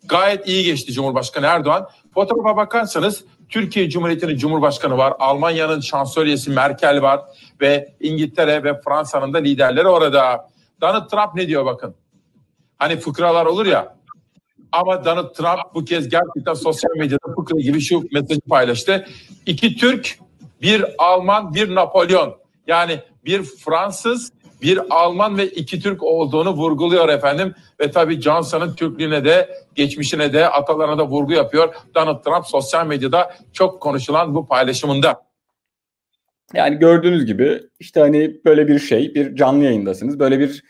Gayet 0.06 0.48
iyi 0.48 0.64
geçti 0.64 0.94
Cumhurbaşkanı 0.94 1.46
Erdoğan. 1.46 1.90
Fotoğrafa 2.14 2.58
bakarsanız 2.58 3.26
Türkiye 3.50 3.90
Cumhuriyeti'nin 3.90 4.38
Cumhurbaşkanı 4.38 4.98
var, 4.98 5.14
Almanya'nın 5.20 5.80
şansölyesi 5.80 6.52
Merkel 6.52 7.02
var 7.02 7.22
ve 7.62 7.94
İngiltere 8.00 8.64
ve 8.64 8.82
Fransa'nın 8.82 9.34
da 9.34 9.38
liderleri 9.38 9.88
orada. 9.88 10.50
Donald 10.82 11.10
Trump 11.10 11.36
ne 11.36 11.48
diyor 11.48 11.66
bakın. 11.66 11.96
Hani 12.78 12.98
fıkralar 12.98 13.46
olur 13.46 13.66
ya. 13.66 13.96
Ama 14.72 15.06
Donald 15.06 15.34
Trump 15.34 15.76
bu 15.76 15.86
kez 15.86 16.10
gerçekten 16.10 16.54
sosyal 16.54 16.96
medyada 16.98 17.36
fıkra 17.36 17.60
gibi 17.60 17.82
şu 17.82 18.04
mesajı 18.12 18.42
paylaştı. 18.42 19.08
İki 19.46 19.76
Türk, 19.76 20.20
bir 20.62 20.86
Alman, 20.98 21.54
bir 21.54 21.76
Napolyon. 21.76 22.36
Yani 22.68 23.00
bir 23.26 23.44
Fransız, 23.44 24.32
bir 24.64 24.80
Alman 24.90 25.38
ve 25.38 25.48
iki 25.48 25.80
Türk 25.80 26.04
olduğunu 26.04 26.54
vurguluyor 26.54 27.10
efendim. 27.10 27.54
Ve 27.80 27.92
tabii 27.92 28.22
Johnson'ın 28.22 28.76
Türklüğüne 28.76 29.26
de, 29.26 29.58
geçmişine 29.76 30.34
de, 30.34 30.50
atalarına 30.50 30.98
da 30.98 31.08
vurgu 31.08 31.34
yapıyor. 31.34 31.76
Donald 31.96 32.24
Trump 32.24 32.46
sosyal 32.46 32.88
medyada 32.88 33.36
çok 33.54 33.82
konuşulan 33.82 34.36
bu 34.36 34.48
paylaşımında. 34.48 35.24
Yani 36.54 36.80
gördüğünüz 36.80 37.26
gibi 37.26 37.64
işte 37.80 38.00
hani 38.00 38.42
böyle 38.46 38.68
bir 38.68 38.80
şey, 38.80 39.16
bir 39.16 39.36
canlı 39.36 39.64
yayındasınız. 39.64 40.20
Böyle 40.20 40.40
bir 40.40 40.64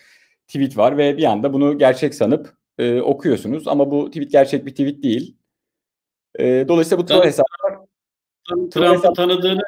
tweet 0.48 0.78
var 0.78 0.98
ve 0.98 1.18
bir 1.18 1.24
anda 1.24 1.54
bunu 1.54 1.78
gerçek 1.78 2.16
sanıp 2.16 2.54
e, 2.78 3.02
okuyorsunuz. 3.02 3.68
Ama 3.68 3.92
bu 3.92 4.08
tweet 4.08 4.32
gerçek 4.32 4.66
bir 4.66 4.72
tweet 4.72 5.04
değil. 5.04 5.38
E, 6.40 6.66
dolayısıyla 6.68 7.04
bu 7.04 7.06
troll 7.06 7.24
hesaplar 7.24 7.74
Trump'ı 8.72 9.14
tanıdığını 9.14 9.62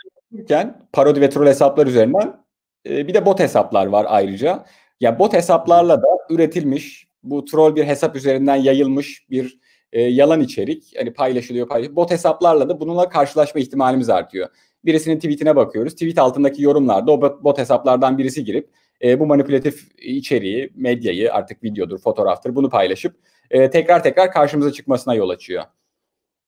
parodi 0.93 1.21
ve 1.21 1.29
troll 1.29 1.47
hesaplar 1.47 1.87
üzerinden 1.87 2.44
e, 2.89 3.07
bir 3.07 3.13
de 3.13 3.25
bot 3.25 3.39
hesaplar 3.39 3.85
var 3.85 4.05
ayrıca. 4.09 4.65
Ya 4.99 5.19
bot 5.19 5.33
hesaplarla 5.33 6.01
da 6.01 6.07
üretilmiş 6.29 7.07
bu 7.23 7.45
troll 7.45 7.75
bir 7.75 7.83
hesap 7.83 8.15
üzerinden 8.15 8.55
yayılmış 8.55 9.29
bir 9.29 9.59
e, 9.93 10.01
yalan 10.01 10.41
içerik 10.41 10.93
hani 10.97 11.13
paylaşılıyor 11.13 11.67
paylaşılıyor. 11.67 11.95
Bot 11.95 12.11
hesaplarla 12.11 12.69
da 12.69 12.79
bununla 12.79 13.09
karşılaşma 13.09 13.61
ihtimalimiz 13.61 14.09
artıyor. 14.09 14.49
Birisinin 14.85 15.15
tweetine 15.15 15.55
bakıyoruz. 15.55 15.93
Tweet 15.93 16.17
altındaki 16.17 16.63
yorumlarda 16.63 17.11
o 17.11 17.21
bot 17.43 17.57
hesaplardan 17.57 18.17
birisi 18.17 18.43
girip 18.43 18.69
e, 19.03 19.19
bu 19.19 19.25
manipülatif 19.25 19.87
içeriği, 19.97 20.69
medyayı 20.75 21.33
artık 21.33 21.63
videodur, 21.63 21.97
fotoğraftır 21.97 22.55
bunu 22.55 22.69
paylaşıp 22.69 23.15
e, 23.51 23.69
tekrar 23.69 24.03
tekrar 24.03 24.31
karşımıza 24.31 24.71
çıkmasına 24.71 25.15
yol 25.15 25.29
açıyor. 25.29 25.63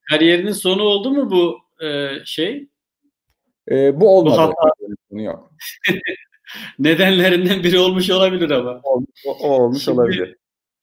Kariyerinin 0.10 0.52
sonu 0.52 0.84
oldu 0.84 1.12
mu 1.12 1.32
bu 1.32 1.58
e, 1.86 2.10
şey? 2.26 2.68
E, 3.72 4.02
bu 4.02 4.18
olmadı. 4.18 4.36
Bu 4.38 4.42
hata... 4.42 5.24
yok. 5.24 5.52
Nedenlerinden 6.80 7.64
biri 7.64 7.80
olmuş 7.80 8.10
olabilir 8.10 8.50
ama. 8.50 8.82
O, 8.84 9.04
o 9.26 9.50
olmuş 9.50 9.84
Şimdi, 9.84 10.00
olabilir. 10.00 10.36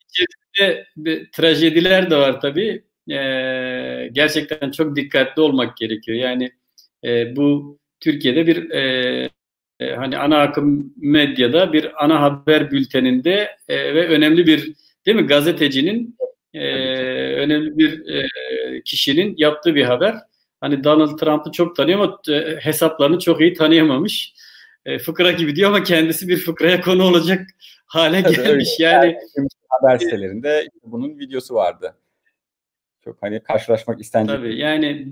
İçerisinde 0.09 0.87
bir 0.97 1.30
trajediler 1.30 2.11
de 2.11 2.16
var 2.16 2.40
tabii. 2.40 2.85
Ee, 3.11 4.09
gerçekten 4.12 4.71
çok 4.71 4.97
dikkatli 4.97 5.42
olmak 5.42 5.76
gerekiyor. 5.76 6.18
Yani 6.18 6.50
e, 7.04 7.37
bu 7.37 7.78
Türkiye'de 8.00 8.47
bir 8.47 8.71
e, 8.71 9.30
e, 9.80 9.94
hani 9.94 10.18
ana 10.18 10.40
akım 10.40 10.94
medyada 10.97 11.73
bir 11.73 12.04
ana 12.04 12.21
haber 12.23 12.71
bülteninde 12.71 13.56
e, 13.68 13.94
ve 13.94 14.09
önemli 14.09 14.47
bir 14.47 14.73
değil 15.06 15.16
mi 15.16 15.26
gazetecinin 15.26 16.16
e, 16.54 16.68
önemli 17.35 17.78
bir 17.78 18.14
e, 18.14 18.28
kişinin 18.85 19.35
yaptığı 19.38 19.75
bir 19.75 19.85
haber. 19.85 20.14
Hani 20.61 20.85
Donald 20.85 21.18
Trump'ı 21.18 21.52
çok 21.52 21.76
tanıyor 21.76 22.00
ama 22.00 22.18
e, 22.28 22.56
hesaplarını 22.61 23.18
çok 23.18 23.40
iyi 23.40 23.54
tanıyamamış. 23.54 24.35
E, 24.87 24.99
fıkra 24.99 25.33
gibi 25.33 25.57
diyor 25.57 25.71
ama 25.71 25.83
kendisi 25.83 26.29
bir 26.29 26.37
fıkraya 26.37 26.81
konu 26.81 27.05
olacak 27.05 27.47
hale 27.87 28.23
Tabii 28.23 28.37
gelmiş. 28.37 28.69
Öyle. 28.81 28.91
Yani, 28.91 29.17
yani 29.37 29.49
haber 29.69 29.99
sitelerinde 29.99 30.69
bunun 30.85 31.19
videosu 31.19 31.55
vardı. 31.55 31.95
Çok 33.05 33.23
hani 33.23 33.41
karşılaşmak 33.41 34.00
istenecek. 34.00 34.37
Tabii 34.37 34.59
yani 34.59 35.09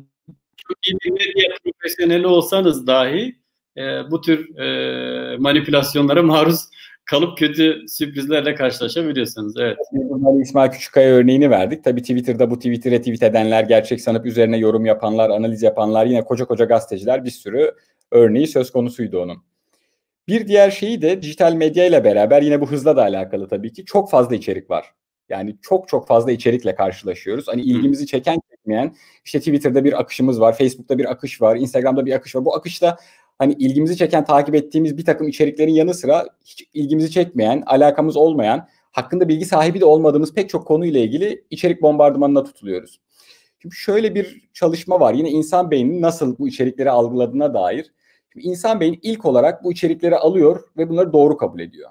çok 0.56 0.76
iyi 0.86 0.96
bir 1.04 1.10
medya 1.10 1.56
profesyoneli 1.64 2.26
olsanız 2.26 2.86
dahi 2.86 3.36
e, 3.76 3.82
bu 4.10 4.20
tür 4.20 4.58
e, 4.58 5.36
manipülasyonlara 5.36 6.22
maruz 6.22 6.60
kalıp 7.04 7.38
kötü 7.38 7.84
sürprizlerle 7.88 8.54
karşılaşabiliyorsunuz. 8.54 9.54
Evet. 9.60 9.78
Burada 9.92 10.42
İsmail 10.42 10.70
Küçükkaya 10.70 11.14
örneğini 11.14 11.50
verdik. 11.50 11.84
Tabii 11.84 12.00
Twitter'da 12.00 12.50
bu 12.50 12.56
tweet'i 12.56 12.90
retweet 12.90 13.22
edenler, 13.22 13.64
gerçek 13.64 14.00
sanıp 14.00 14.26
üzerine 14.26 14.58
yorum 14.58 14.86
yapanlar, 14.86 15.30
analiz 15.30 15.62
yapanlar, 15.62 16.06
yine 16.06 16.24
koca 16.24 16.44
koca 16.44 16.64
gazeteciler 16.64 17.24
bir 17.24 17.30
sürü 17.30 17.74
örneği 18.10 18.46
söz 18.46 18.70
konusuydu 18.70 19.22
onun. 19.22 19.51
Bir 20.28 20.48
diğer 20.48 20.70
şeyi 20.70 21.02
de 21.02 21.22
dijital 21.22 21.52
medya 21.52 21.86
ile 21.86 22.04
beraber 22.04 22.42
yine 22.42 22.60
bu 22.60 22.70
hızla 22.70 22.96
da 22.96 23.02
alakalı 23.02 23.48
tabii 23.48 23.72
ki 23.72 23.84
çok 23.84 24.10
fazla 24.10 24.34
içerik 24.34 24.70
var. 24.70 24.94
Yani 25.28 25.56
çok 25.62 25.88
çok 25.88 26.08
fazla 26.08 26.32
içerikle 26.32 26.74
karşılaşıyoruz. 26.74 27.48
Hani 27.48 27.62
ilgimizi 27.62 28.06
çeken 28.06 28.40
çekmeyen 28.50 28.94
işte 29.24 29.38
Twitter'da 29.38 29.84
bir 29.84 30.00
akışımız 30.00 30.40
var, 30.40 30.56
Facebook'ta 30.56 30.98
bir 30.98 31.10
akış 31.10 31.42
var, 31.42 31.56
Instagram'da 31.56 32.06
bir 32.06 32.12
akış 32.12 32.36
var. 32.36 32.44
Bu 32.44 32.54
akışta 32.54 32.96
hani 33.38 33.52
ilgimizi 33.52 33.96
çeken, 33.96 34.24
takip 34.24 34.54
ettiğimiz 34.54 34.98
bir 34.98 35.04
takım 35.04 35.28
içeriklerin 35.28 35.72
yanı 35.72 35.94
sıra 35.94 36.26
hiç 36.44 36.64
ilgimizi 36.74 37.10
çekmeyen, 37.10 37.62
alakamız 37.66 38.16
olmayan, 38.16 38.68
hakkında 38.90 39.28
bilgi 39.28 39.44
sahibi 39.44 39.80
de 39.80 39.84
olmadığımız 39.84 40.34
pek 40.34 40.48
çok 40.48 40.66
konuyla 40.66 41.00
ilgili 41.00 41.44
içerik 41.50 41.82
bombardımanına 41.82 42.44
tutuluyoruz. 42.44 43.00
Şimdi 43.58 43.74
şöyle 43.74 44.14
bir 44.14 44.48
çalışma 44.52 45.00
var. 45.00 45.14
Yine 45.14 45.30
insan 45.30 45.70
beyninin 45.70 46.02
nasıl 46.02 46.38
bu 46.38 46.48
içerikleri 46.48 46.90
algıladığına 46.90 47.54
dair. 47.54 47.92
Şimdi 48.32 48.46
insan 48.46 48.80
beyni 48.80 48.98
ilk 49.02 49.24
olarak 49.24 49.64
bu 49.64 49.72
içerikleri 49.72 50.16
alıyor 50.16 50.62
ve 50.76 50.88
bunları 50.88 51.12
doğru 51.12 51.36
kabul 51.36 51.60
ediyor. 51.60 51.90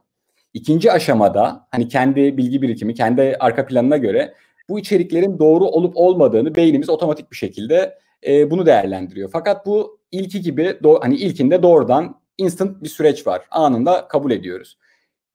İkinci 0.53 0.91
aşamada 0.91 1.67
hani 1.71 1.87
kendi 1.87 2.37
bilgi 2.37 2.61
birikimi, 2.61 2.93
kendi 2.93 3.35
arka 3.39 3.65
planına 3.65 3.97
göre 3.97 4.33
bu 4.69 4.79
içeriklerin 4.79 5.39
doğru 5.39 5.65
olup 5.65 5.97
olmadığını 5.97 6.55
beynimiz 6.55 6.89
otomatik 6.89 7.31
bir 7.31 7.35
şekilde 7.35 7.99
e, 8.27 8.51
bunu 8.51 8.65
değerlendiriyor. 8.65 9.29
Fakat 9.33 9.65
bu 9.65 9.99
ilki 10.11 10.41
gibi 10.41 10.77
do, 10.83 10.99
hani 11.01 11.15
ilkinde 11.15 11.63
doğrudan 11.63 12.21
instant 12.37 12.83
bir 12.83 12.89
süreç 12.89 13.27
var. 13.27 13.41
Anında 13.51 14.07
kabul 14.07 14.31
ediyoruz. 14.31 14.77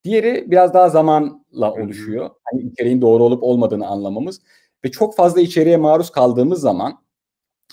Diğeri 0.05 0.45
biraz 0.51 0.75
daha 0.75 0.89
zamanla 0.89 1.73
oluşuyor. 1.73 2.31
Hani 2.45 2.63
içeriğin 2.63 3.01
doğru 3.01 3.23
olup 3.23 3.43
olmadığını 3.43 3.87
anlamamız 3.87 4.41
ve 4.85 4.91
çok 4.91 5.17
fazla 5.17 5.41
içeriğe 5.41 5.77
maruz 5.77 6.11
kaldığımız 6.11 6.61
zaman 6.61 6.99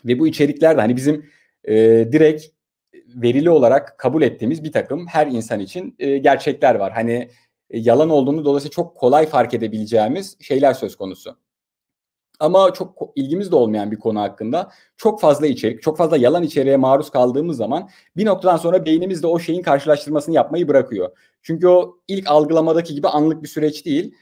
ve 0.06 0.20
bu 0.20 0.28
içeriklerde 0.28 0.82
hani 0.82 0.96
bizim 0.96 1.26
e, 1.64 1.76
direkt 2.12 2.46
verili 3.16 3.50
olarak 3.50 3.98
kabul 3.98 4.22
ettiğimiz 4.22 4.64
bir 4.64 4.72
takım 4.72 5.08
her 5.08 5.28
insan 5.28 5.60
için 5.60 5.96
e, 6.00 6.18
gerçekler 6.18 6.76
var. 6.76 6.94
Hani 6.94 7.30
e, 7.70 7.80
yalan 7.80 8.10
olduğunu 8.10 8.46
dolayısıyla 8.46 8.74
çok 8.74 8.96
kolay 8.96 9.26
fark 9.26 9.54
edebileceğimiz 9.54 10.38
şeyler 10.42 10.74
söz 10.74 10.96
konusu. 10.96 11.38
Ama 12.40 12.74
çok 12.74 13.12
ilgimiz 13.16 13.52
de 13.52 13.56
olmayan 13.56 13.92
bir 13.92 14.00
konu 14.00 14.20
hakkında 14.20 14.72
çok 14.98 15.22
fazla 15.22 15.48
içerik, 15.48 15.82
çok 15.82 15.98
fazla 15.98 16.18
yalan 16.18 16.44
içeriğe 16.44 16.78
maruz 16.78 17.10
kaldığımız 17.10 17.58
zaman 17.58 17.90
bir 18.18 18.26
noktadan 18.26 18.58
sonra 18.58 18.86
beynimiz 18.86 19.24
de 19.24 19.28
o 19.28 19.40
şeyin 19.40 19.62
karşılaştırmasını 19.62 20.36
yapmayı 20.36 20.68
bırakıyor. 20.68 21.18
Çünkü 21.42 21.68
o 21.68 21.98
ilk 22.08 22.32
algılamadaki 22.32 22.96
gibi 22.96 23.08
anlık 23.08 23.44
bir 23.44 23.48
süreç 23.48 23.86
değil. 23.86 24.16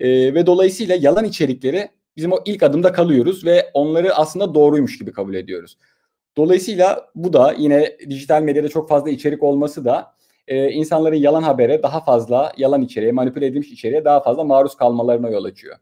E, 0.00 0.34
ve 0.34 0.46
dolayısıyla 0.46 0.94
yalan 0.94 1.24
içerikleri 1.24 1.88
bizim 2.16 2.32
o 2.32 2.38
ilk 2.44 2.62
adımda 2.62 2.92
kalıyoruz 2.92 3.44
ve 3.44 3.70
onları 3.74 4.14
aslında 4.14 4.54
doğruymuş 4.54 4.98
gibi 4.98 5.12
kabul 5.12 5.34
ediyoruz. 5.34 5.76
Dolayısıyla 6.36 7.10
bu 7.14 7.32
da 7.32 7.54
yine 7.58 7.96
dijital 8.10 8.42
medyada 8.42 8.68
çok 8.68 8.88
fazla 8.88 9.10
içerik 9.10 9.42
olması 9.42 9.84
da 9.84 10.14
e, 10.48 10.70
insanların 10.70 11.16
yalan 11.16 11.42
habere 11.42 11.82
daha 11.82 12.00
fazla 12.00 12.52
yalan 12.56 12.82
içeriğe, 12.82 13.12
manipüle 13.12 13.46
edilmiş 13.46 13.72
içeriğe 13.72 14.04
daha 14.04 14.22
fazla 14.22 14.44
maruz 14.44 14.76
kalmalarına 14.76 15.30
yol 15.30 15.44
açıyor. 15.44 15.76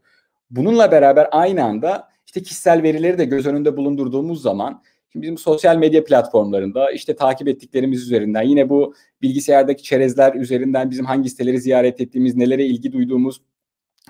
Bununla 0.51 0.91
beraber 0.91 1.27
aynı 1.31 1.63
anda 1.63 2.09
işte 2.27 2.43
kişisel 2.43 2.83
verileri 2.83 3.17
de 3.17 3.25
göz 3.25 3.45
önünde 3.45 3.77
bulundurduğumuz 3.77 4.41
zaman 4.41 4.81
bizim 5.15 5.37
sosyal 5.37 5.77
medya 5.77 6.03
platformlarında 6.03 6.91
işte 6.91 7.15
takip 7.15 7.47
ettiklerimiz 7.47 8.01
üzerinden 8.01 8.41
yine 8.41 8.69
bu 8.69 8.93
bilgisayardaki 9.21 9.83
çerezler 9.83 10.33
üzerinden 10.33 10.91
bizim 10.91 11.05
hangi 11.05 11.29
siteleri 11.29 11.61
ziyaret 11.61 12.01
ettiğimiz, 12.01 12.35
nelere 12.35 12.65
ilgi 12.65 12.93
duyduğumuz 12.93 13.41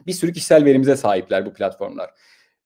bir 0.07 0.13
sürü 0.13 0.33
kişisel 0.33 0.65
verimize 0.65 0.95
sahipler 0.95 1.45
bu 1.45 1.53
platformlar. 1.53 2.09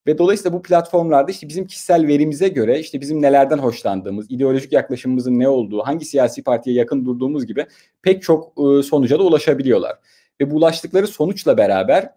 Ve 0.08 0.18
dolayısıyla 0.18 0.58
bu 0.58 0.62
platformlarda 0.62 1.32
işte 1.32 1.50
bizim 1.50 1.68
kişisel 1.68 2.08
verimize 2.08 2.48
göre 2.48 2.80
işte 2.80 3.02
bizim 3.02 3.22
nelerden 3.22 3.58
hoşlandığımız, 3.58 4.32
ideolojik 4.32 4.74
yaklaşımımızın 4.74 5.40
ne 5.40 5.50
olduğu, 5.50 5.82
hangi 5.82 6.06
siyasi 6.06 6.44
partiye 6.44 6.76
yakın 6.76 7.06
durduğumuz 7.06 7.46
gibi 7.46 7.66
pek 8.02 8.24
çok 8.24 8.48
e, 8.48 8.84
sonuca 8.84 9.20
da 9.20 9.24
ulaşabiliyorlar. 9.24 9.96
Ve 10.42 10.52
bu 10.52 10.56
ulaştıkları 10.56 11.08
sonuçla 11.08 11.58
beraber 11.58 12.10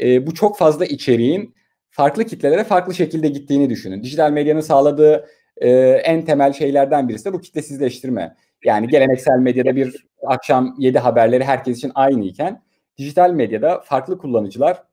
e, 0.00 0.26
bu 0.26 0.34
çok 0.34 0.58
fazla 0.58 0.86
içeriğin 0.86 1.54
farklı 1.90 2.24
kitlelere 2.24 2.64
farklı 2.64 2.94
şekilde 2.94 3.28
gittiğini 3.28 3.70
düşünün. 3.70 4.02
Dijital 4.02 4.30
medyanın 4.30 4.60
sağladığı 4.60 5.26
e, 5.56 5.70
en 6.04 6.24
temel 6.24 6.52
şeylerden 6.52 7.08
birisi 7.08 7.24
de 7.24 7.32
bu 7.32 7.40
kitlesizleştirme. 7.40 8.36
Yani 8.64 8.88
geleneksel 8.88 9.38
medyada 9.38 9.76
bir 9.76 10.06
akşam 10.26 10.74
7 10.78 10.98
haberleri 10.98 11.44
herkes 11.44 11.78
için 11.78 11.92
aynı 11.94 12.24
iken 12.24 12.62
dijital 12.98 13.30
medyada 13.30 13.80
farklı 13.80 14.18
kullanıcılar 14.18 14.87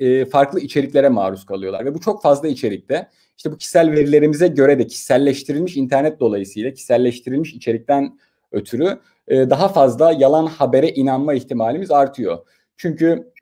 e, 0.00 0.24
farklı 0.24 0.60
içeriklere 0.60 1.08
maruz 1.08 1.46
kalıyorlar 1.46 1.84
ve 1.84 1.94
bu 1.94 2.00
çok 2.00 2.22
fazla 2.22 2.48
içerikte 2.48 3.08
işte 3.36 3.52
bu 3.52 3.56
kişisel 3.56 3.92
verilerimize 3.92 4.48
göre 4.48 4.78
de 4.78 4.86
kişiselleştirilmiş 4.86 5.76
internet 5.76 6.20
dolayısıyla 6.20 6.70
kişiselleştirilmiş 6.72 7.54
içerikten 7.54 8.18
ötürü 8.52 8.98
e, 9.28 9.50
daha 9.50 9.68
fazla 9.68 10.12
yalan 10.12 10.46
habere 10.46 10.88
inanma 10.88 11.34
ihtimalimiz 11.34 11.90
artıyor. 11.90 12.38
Çünkü 12.76 13.32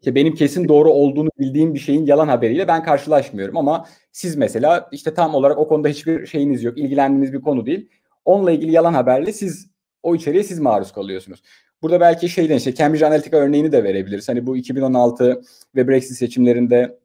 işte 0.00 0.14
benim 0.14 0.34
kesin 0.34 0.68
doğru 0.68 0.90
olduğunu 0.90 1.30
bildiğim 1.38 1.74
bir 1.74 1.78
şeyin 1.78 2.06
yalan 2.06 2.28
haberiyle 2.28 2.68
ben 2.68 2.84
karşılaşmıyorum 2.84 3.56
ama 3.56 3.86
siz 4.12 4.36
mesela 4.36 4.88
işte 4.92 5.14
tam 5.14 5.34
olarak 5.34 5.58
o 5.58 5.68
konuda 5.68 5.88
hiçbir 5.88 6.26
şeyiniz 6.26 6.62
yok, 6.62 6.78
ilgilendiğiniz 6.78 7.32
bir 7.32 7.40
konu 7.40 7.66
değil. 7.66 7.88
Onunla 8.24 8.50
ilgili 8.50 8.72
yalan 8.72 8.94
haberle 8.94 9.32
siz 9.32 9.70
o 10.02 10.14
içeriğe 10.14 10.42
siz 10.42 10.58
maruz 10.58 10.92
kalıyorsunuz. 10.92 11.42
Burada 11.82 12.00
belki 12.00 12.28
şeyden 12.28 12.56
işte 12.56 12.74
Cambridge 12.74 13.06
Analytica 13.06 13.38
örneğini 13.38 13.72
de 13.72 13.84
verebiliriz. 13.84 14.28
Hani 14.28 14.46
bu 14.46 14.56
2016 14.56 15.42
ve 15.76 15.88
Brexit 15.88 16.16
seçimlerinde 16.16 16.98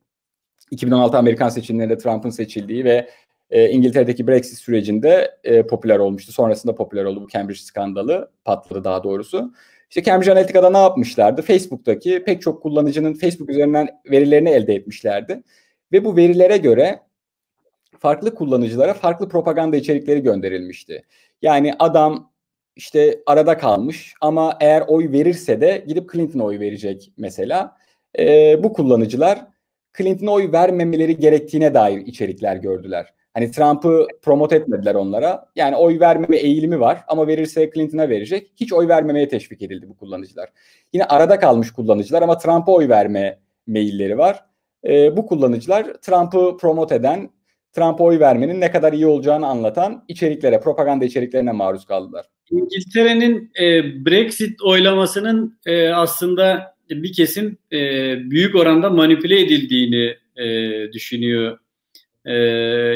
2016 0.72 1.17
Amerikan 1.17 1.50
seçimlerinde 1.50 1.98
Trump'ın 1.98 2.29
seçildiği 2.29 2.86
ve 2.86 3.10
e, 3.50 3.70
İngiltere'deki 3.70 4.27
Brexit 4.27 4.58
sürecinde 4.58 5.38
e, 5.44 5.67
popüler 5.67 6.00
olmuştu. 6.00 6.32
Sonrasında 6.32 6.75
popüler 6.75 7.03
oldu 7.03 7.22
bu 7.22 7.27
Cambridge 7.27 7.60
skandalı. 7.60 8.32
Patladı 8.46 8.84
daha 8.84 9.03
doğrusu. 9.03 9.53
İşte 9.89 10.03
Cambridge 10.03 10.32
Analytica'da 10.32 10.70
ne 10.70 10.77
yapmışlardı? 10.77 11.41
Facebook'taki 11.41 12.24
pek 12.24 12.41
çok 12.41 12.63
kullanıcının 12.63 13.13
Facebook 13.13 13.50
üzerinden 13.50 13.88
verilerini 14.12 14.50
elde 14.50 14.75
etmişlerdi. 14.75 15.44
Ve 15.91 16.05
bu 16.05 16.15
verilere 16.15 16.58
göre 16.58 17.00
farklı 18.00 18.36
kullanıcılara 18.36 18.94
farklı 18.94 19.29
propaganda 19.29 19.77
içerikleri 19.77 20.24
gönderilmişti. 20.24 21.03
Yani 21.41 21.74
adam 21.79 22.32
işte 22.75 23.24
arada 23.25 23.58
kalmış 23.58 24.13
ama 24.22 24.58
eğer 24.62 24.84
oy 24.88 25.12
verirse 25.12 25.62
de 25.62 25.84
gidip 25.88 26.12
Clinton'a 26.12 26.44
oy 26.44 26.60
verecek 26.60 27.12
mesela. 27.17 27.77
E, 28.20 28.63
bu 28.63 28.74
kullanıcılar 28.74 29.48
Clinton'a 29.98 30.32
oy 30.32 30.51
vermemeleri 30.51 31.17
gerektiğine 31.17 31.74
dair 31.74 31.98
içerikler 31.98 32.55
gördüler. 32.55 33.13
Hani 33.34 33.51
Trump'ı 33.51 34.08
promote 34.22 34.55
etmediler 34.55 34.96
onlara. 34.96 35.46
Yani 35.55 35.75
oy 35.75 36.00
vermeme 36.00 36.38
eğilimi 36.38 36.79
var 36.79 37.03
ama 37.08 37.27
verirse 37.27 37.72
Clinton'a 37.74 38.10
verecek. 38.10 38.51
Hiç 38.55 38.74
oy 38.74 38.88
vermemeye 38.88 39.27
teşvik 39.27 39.62
edildi 39.62 39.89
bu 39.89 39.98
kullanıcılar. 39.98 40.50
Yine 40.94 41.05
arada 41.05 41.39
kalmış 41.39 41.72
kullanıcılar 41.72 42.22
ama 42.22 42.38
Trump'a 42.38 42.72
oy 42.72 42.90
verme 42.90 43.40
mailleri 43.68 44.18
var. 44.18 44.46
E, 44.88 45.18
bu 45.18 45.25
kullanıcılar 45.25 45.94
Trump'ı 45.94 46.57
promote 46.57 46.96
eden, 46.96 47.29
Trump'a 47.74 48.03
oy 48.03 48.20
vermenin 48.20 48.61
ne 48.61 48.72
kadar 48.72 48.94
iyi 48.94 49.07
olacağını 49.07 49.48
anlatan 49.48 50.05
içeriklere, 50.07 50.59
propaganda 50.59 51.05
içeriklerine 51.05 51.51
maruz 51.51 51.85
kaldılar. 51.85 52.25
İngiltere'nin 52.51 53.51
e, 53.60 53.84
Brexit 54.05 54.62
oylamasının 54.62 55.58
e, 55.66 55.90
aslında 55.90 56.75
bir 56.90 57.14
kesim 57.14 57.58
e, 57.72 57.79
büyük 58.29 58.55
oranda 58.55 58.90
manipüle 58.90 59.42
edildiğini 59.42 60.16
e, 60.36 60.92
düşünüyor 60.94 61.58
e, 62.25 62.34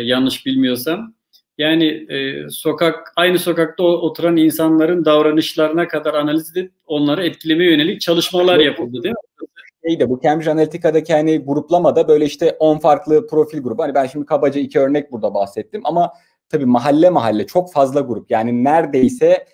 yanlış 0.03 0.45
bilmiyorsam. 0.45 1.13
Yani 1.57 1.85
e, 1.85 2.49
sokak 2.49 3.13
aynı 3.15 3.39
sokakta 3.39 3.83
oturan 3.83 4.37
insanların 4.37 5.05
davranışlarına 5.05 5.87
kadar 5.87 6.13
analiz 6.13 6.51
edip 6.51 6.71
onları 6.87 7.25
etkilemeye 7.25 7.71
yönelik 7.71 8.01
çalışmalar 8.01 8.59
yapıldı 8.59 9.03
değil 9.03 9.15
mi? 9.15 9.47
Şeyde 9.87 10.09
bu 10.09 10.19
Cambridge 10.23 10.51
Analytica'daki 10.51 11.13
hani 11.13 11.37
gruplamada 11.37 12.07
böyle 12.07 12.25
işte 12.25 12.55
10 12.59 12.79
farklı 12.79 13.27
profil 13.27 13.61
grubu. 13.61 13.83
Hani 13.83 13.93
ben 13.93 14.05
şimdi 14.05 14.25
kabaca 14.25 14.61
iki 14.61 14.79
örnek 14.79 15.11
burada 15.11 15.33
bahsettim 15.33 15.81
ama 15.83 16.13
tabii 16.49 16.65
mahalle 16.65 17.09
mahalle 17.09 17.47
çok 17.47 17.73
fazla 17.73 18.01
grup. 18.01 18.31
Yani 18.31 18.63
neredeyse 18.63 19.45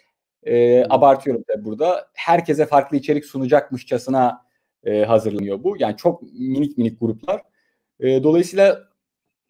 e, 0.44 0.84
abartıyorum 0.90 1.44
tabii 1.48 1.66
burada. 1.66 2.08
Herkese 2.14 2.66
farklı 2.66 2.98
içerik 2.98 3.26
sunacakmışçasına 3.26 4.46
e, 4.84 5.04
hazırlanıyor 5.04 5.64
bu. 5.64 5.76
Yani 5.80 5.98
çok 5.98 6.22
minik 6.22 6.78
minik 6.78 7.00
gruplar. 7.00 7.42
E, 8.00 8.24
dolayısıyla 8.24 8.84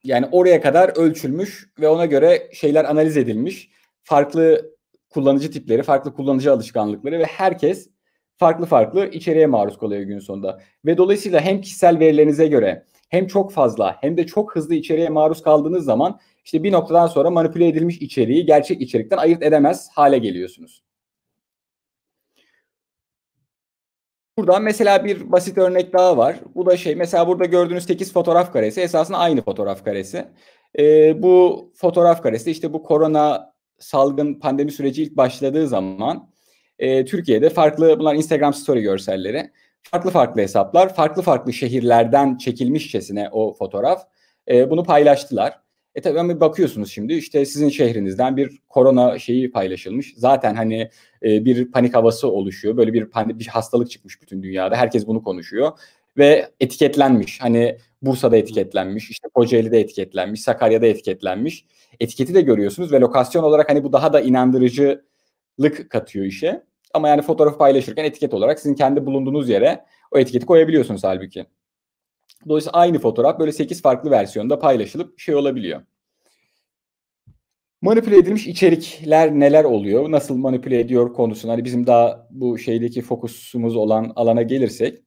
yani 0.04 0.26
oraya 0.32 0.62
kadar 0.62 0.98
ölçülmüş 0.98 1.70
ve 1.80 1.88
ona 1.88 2.06
göre 2.06 2.50
şeyler 2.54 2.86
analiz 2.86 3.18
edilmiş. 3.18 3.70
Farklı 4.04 4.76
kullanıcı 5.10 5.52
tipleri, 5.52 5.84
farklı 5.84 6.14
kullanıcı 6.14 6.52
alışkanlıkları 6.54 7.20
ve 7.20 7.24
herkes 7.24 7.90
farklı 8.38 8.66
farklı 8.66 9.08
içeriğe 9.08 9.48
maruz 9.48 9.78
kalıyor 9.78 10.02
gün 10.02 10.20
sonunda. 10.20 10.62
Ve 10.86 10.98
dolayısıyla 10.98 11.42
hem 11.42 11.62
kişisel 11.62 12.00
verilerinize 12.00 12.48
göre 12.48 12.86
hem 13.10 13.28
çok 13.28 13.52
fazla 13.52 13.98
hem 14.02 14.18
de 14.18 14.26
çok 14.26 14.56
hızlı 14.56 14.76
içeriğe 14.76 15.10
maruz 15.10 15.42
kaldığınız 15.42 15.86
zaman 15.86 16.20
işte 16.46 16.64
bir 16.64 16.72
noktadan 16.72 17.08
sonra 17.08 17.30
manipüle 17.30 17.68
edilmiş 17.68 17.98
içeriği 17.98 18.46
gerçek 18.46 18.82
içerikten 18.82 19.18
ayırt 19.18 19.44
edemez 19.44 19.90
hale 19.94 20.18
geliyorsunuz. 20.18 20.84
Buradan 24.38 24.64
mesela 24.64 25.06
bir 25.06 25.32
basit 25.32 25.58
örnek 25.58 25.94
daha 25.94 26.18
var. 26.18 26.40
Bu 26.56 26.66
da 26.66 26.78
şey 26.78 26.96
mesela 26.96 27.28
burada 27.28 27.46
gördüğünüz 27.46 27.86
8 27.86 28.14
fotoğraf 28.14 28.54
karesi 28.54 28.82
esasında 28.82 29.18
aynı 29.18 29.42
fotoğraf 29.42 29.86
karesi. 29.86 30.26
Ee, 30.80 31.22
bu 31.22 31.66
fotoğraf 31.76 32.24
karesi 32.24 32.52
işte 32.52 32.74
bu 32.74 32.84
korona 32.84 33.54
salgın 33.80 34.34
pandemi 34.34 34.72
süreci 34.72 35.04
ilk 35.04 35.18
başladığı 35.18 35.68
zaman 35.68 36.30
e, 36.80 37.06
Türkiye'de 37.06 37.50
farklı 37.50 38.00
bunlar 38.00 38.16
Instagram 38.16 38.54
story 38.54 38.82
görselleri. 38.82 39.52
Farklı 39.84 40.10
farklı 40.12 40.42
hesaplar, 40.42 40.96
farklı 40.96 41.22
farklı 41.22 41.54
şehirlerden 41.54 42.38
çekilmişçesine 42.38 43.30
o 43.32 43.54
fotoğraf 43.54 44.08
e, 44.50 44.70
bunu 44.70 44.84
paylaştılar. 44.84 45.65
E 45.96 46.02
tabii 46.02 46.20
ama 46.20 46.40
bakıyorsunuz 46.40 46.92
şimdi 46.92 47.14
işte 47.14 47.46
sizin 47.46 47.70
şehrinizden 47.70 48.38
bir 48.38 48.60
korona 48.70 49.20
şeyi 49.20 49.52
paylaşılmış. 49.52 50.14
Zaten 50.18 50.56
hani 50.56 50.90
e, 51.24 51.46
bir 51.46 51.72
panik 51.72 51.96
havası 51.96 52.28
oluşuyor. 52.28 52.78
Böyle 52.78 52.94
bir, 52.94 53.06
panik, 53.06 53.40
bir 53.40 53.48
hastalık 53.48 53.92
çıkmış 53.92 54.22
bütün 54.22 54.44
dünyada. 54.44 54.76
Herkes 54.76 55.08
bunu 55.08 55.24
konuşuyor. 55.24 55.72
Ve 56.18 56.50
etiketlenmiş. 56.60 57.42
Hani 57.42 57.78
Bursa'da 58.02 58.38
etiketlenmiş, 58.38 59.10
işte 59.10 59.28
Kocaeli'de 59.34 59.80
etiketlenmiş, 59.80 60.42
Sakarya'da 60.42 60.86
etiketlenmiş. 60.86 61.66
Etiketi 62.00 62.36
de 62.36 62.42
görüyorsunuz 62.42 62.92
ve 62.92 63.00
lokasyon 63.00 63.44
olarak 63.44 63.70
hani 63.70 63.84
bu 63.84 63.94
daha 63.94 64.14
da 64.14 64.22
inandırıcılık 64.22 65.90
katıyor 65.90 66.26
işe. 66.26 66.64
Ama 66.94 67.10
yani 67.10 67.22
fotoğraf 67.22 67.60
paylaşırken 67.60 68.04
etiket 68.04 68.34
olarak 68.34 68.60
sizin 68.60 68.76
kendi 68.76 69.06
bulunduğunuz 69.06 69.50
yere 69.50 69.86
o 70.12 70.18
etiketi 70.18 70.46
koyabiliyorsunuz 70.46 71.04
halbuki. 71.04 71.46
Dolayısıyla 72.48 72.80
aynı 72.80 73.00
fotoğraf 73.00 73.40
böyle 73.40 73.52
8 73.52 73.82
farklı 73.82 74.12
versiyonda 74.12 74.60
paylaşılıp 74.60 75.20
şey 75.20 75.36
olabiliyor. 75.36 75.82
Manipüle 77.82 78.18
edilmiş 78.18 78.48
içerikler 78.48 79.32
neler 79.32 79.64
oluyor? 79.64 80.12
Nasıl 80.12 80.38
manipüle 80.38 80.80
ediyor 80.80 81.14
konusuna 81.14 81.52
hani 81.52 81.66
bizim 81.66 81.88
daha 81.88 82.28
bu 82.32 82.58
şeydeki 82.58 83.02
fokusumuz 83.02 83.76
olan 83.76 84.14
alana 84.16 84.42
gelirsek. 84.42 85.04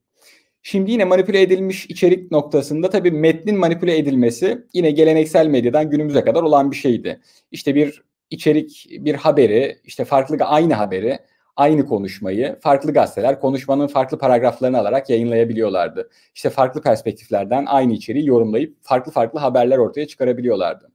Şimdi 0.62 0.90
yine 0.90 1.04
manipüle 1.04 1.42
edilmiş 1.42 1.86
içerik 1.86 2.30
noktasında 2.30 2.90
tabii 2.90 3.10
metnin 3.10 3.58
manipüle 3.58 3.98
edilmesi 3.98 4.66
yine 4.74 4.90
geleneksel 4.90 5.46
medyadan 5.46 5.90
günümüze 5.90 6.24
kadar 6.24 6.42
olan 6.42 6.70
bir 6.70 6.76
şeydi. 6.76 7.20
İşte 7.50 7.74
bir 7.74 8.02
içerik, 8.30 8.86
bir 8.90 9.14
haberi, 9.14 9.76
işte 9.84 10.04
farklı 10.04 10.44
aynı 10.44 10.74
haberi 10.74 11.18
aynı 11.58 11.86
konuşmayı 11.86 12.58
farklı 12.60 12.92
gazeteler 12.92 13.40
konuşmanın 13.40 13.86
farklı 13.86 14.18
paragraflarını 14.18 14.78
alarak 14.78 15.10
yayınlayabiliyorlardı. 15.10 16.10
İşte 16.34 16.50
farklı 16.50 16.82
perspektiflerden 16.82 17.64
aynı 17.66 17.92
içeriği 17.92 18.26
yorumlayıp 18.26 18.76
farklı 18.82 19.12
farklı 19.12 19.38
haberler 19.38 19.78
ortaya 19.78 20.06
çıkarabiliyorlardı. 20.06 20.90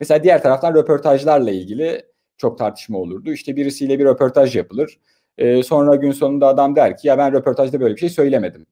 Mesela 0.00 0.22
diğer 0.22 0.42
taraftan 0.42 0.74
röportajlarla 0.74 1.50
ilgili 1.50 2.02
çok 2.36 2.58
tartışma 2.58 2.98
olurdu. 2.98 3.32
İşte 3.32 3.56
birisiyle 3.56 3.98
bir 3.98 4.04
röportaj 4.04 4.56
yapılır. 4.56 4.98
Ee, 5.38 5.62
sonra 5.62 5.94
gün 5.94 6.12
sonunda 6.12 6.46
adam 6.46 6.76
der 6.76 6.96
ki 6.96 7.08
ya 7.08 7.18
ben 7.18 7.32
röportajda 7.32 7.80
böyle 7.80 7.94
bir 7.94 8.00
şey 8.00 8.08
söylemedim. 8.08 8.66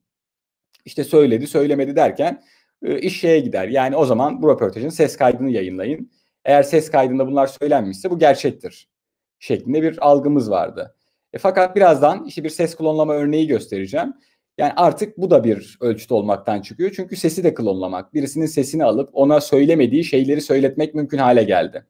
İşte 0.84 1.04
söyledi 1.04 1.46
söylemedi 1.46 1.96
derken 1.96 2.42
e, 2.82 2.98
iş 2.98 3.20
şeye 3.20 3.40
gider. 3.40 3.68
Yani 3.68 3.96
o 3.96 4.06
zaman 4.06 4.42
bu 4.42 4.48
röportajın 4.48 4.88
ses 4.88 5.16
kaydını 5.16 5.50
yayınlayın. 5.50 6.10
Eğer 6.44 6.62
ses 6.62 6.90
kaydında 6.90 7.26
bunlar 7.26 7.46
söylenmişse 7.46 8.10
bu 8.10 8.18
gerçektir 8.18 8.88
şeklinde 9.38 9.82
bir 9.82 10.08
algımız 10.08 10.50
vardı. 10.50 10.93
E, 11.34 11.38
fakat 11.38 11.76
birazdan 11.76 12.24
işte 12.24 12.44
bir 12.44 12.48
ses 12.48 12.76
klonlama 12.76 13.14
örneği 13.14 13.46
göstereceğim. 13.46 14.14
Yani 14.58 14.72
artık 14.76 15.18
bu 15.18 15.30
da 15.30 15.44
bir 15.44 15.76
ölçüt 15.80 16.12
olmaktan 16.12 16.62
çıkıyor. 16.62 16.92
Çünkü 16.96 17.16
sesi 17.16 17.44
de 17.44 17.54
klonlamak. 17.54 18.14
Birisinin 18.14 18.46
sesini 18.46 18.84
alıp 18.84 19.10
ona 19.12 19.40
söylemediği 19.40 20.04
şeyleri 20.04 20.40
söyletmek 20.40 20.94
mümkün 20.94 21.18
hale 21.18 21.44
geldi. 21.44 21.86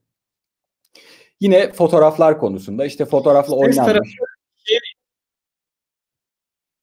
Yine 1.41 1.73
fotoğraflar 1.73 2.39
konusunda 2.39 2.87
işte 2.87 3.05
fotoğrafla 3.05 3.57
oynanmış. 3.57 4.17
Şey, 4.65 4.79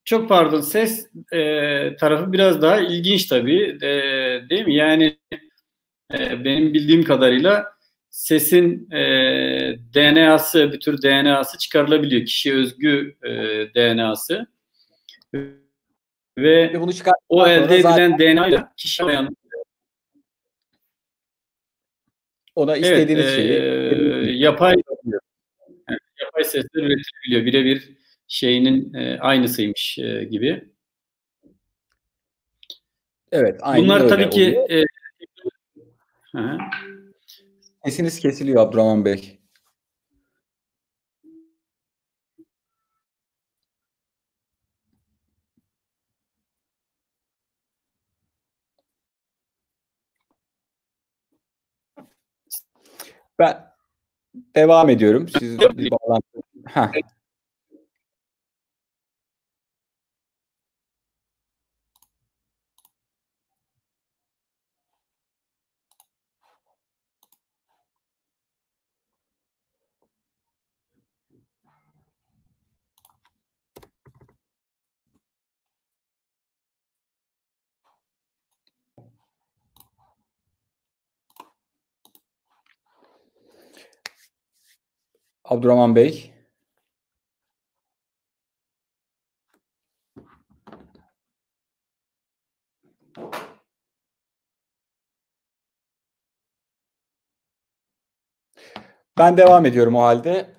çok 0.05 0.29
pardon 0.29 0.61
ses 0.61 1.07
e, 1.31 1.95
tarafı 1.95 2.33
biraz 2.33 2.61
daha 2.61 2.79
ilginç 2.79 3.25
tabii 3.25 3.77
e, 3.81 3.89
değil 4.49 4.65
mi? 4.65 4.75
Yani 4.75 5.17
e, 6.13 6.45
benim 6.45 6.73
bildiğim 6.73 7.03
kadarıyla 7.03 7.73
sesin 8.11 8.91
e, 8.91 8.99
DNA'sı 9.93 10.73
bir 10.73 10.79
tür 10.79 11.01
DNA'sı 11.01 11.57
çıkarılabiliyor. 11.57 12.25
Kişi 12.25 12.53
özgü 12.53 13.15
e, 13.23 13.29
DNA'sı. 13.75 14.47
Ve, 16.37 16.81
bunu 16.81 16.91
o 17.29 17.47
elde 17.47 17.75
edilen 17.75 18.19
DNA 18.19 18.47
ile 18.47 18.63
kişi 18.77 19.03
bayan 19.03 19.35
ona 22.55 22.77
istediğiniz 22.77 23.25
evet, 23.25 23.35
şeyi 23.35 23.51
e, 23.51 24.31
yapay 24.31 24.75
yani 25.87 25.99
yapay 26.21 26.43
sesler 26.43 26.83
üretilebiliyor. 26.83 27.45
Birebir 27.45 27.97
şeyinin 28.27 28.93
e, 28.93 29.19
aynısıymış 29.19 29.99
e, 29.99 30.23
gibi. 30.23 30.65
Evet, 33.31 33.59
aynı 33.61 33.83
Bunlar 33.83 34.07
tabii 34.07 34.29
ki 34.29 34.59
e, 34.69 34.83
Sesiniz 37.85 38.19
kesiliyor 38.19 38.61
Abdurrahman 38.61 39.05
Bey. 39.05 39.41
Ben 53.39 53.71
devam 54.55 54.89
ediyorum. 54.89 55.27
Siz 55.29 55.59
bir 55.59 55.91
bağlantı. 55.91 56.41
Heh. 56.67 56.91
Abdurrahman 85.51 85.95
Bey. 85.95 86.31
Ben 99.17 99.37
devam 99.37 99.65
ediyorum 99.65 99.95
o 99.95 100.01
halde. 100.01 100.55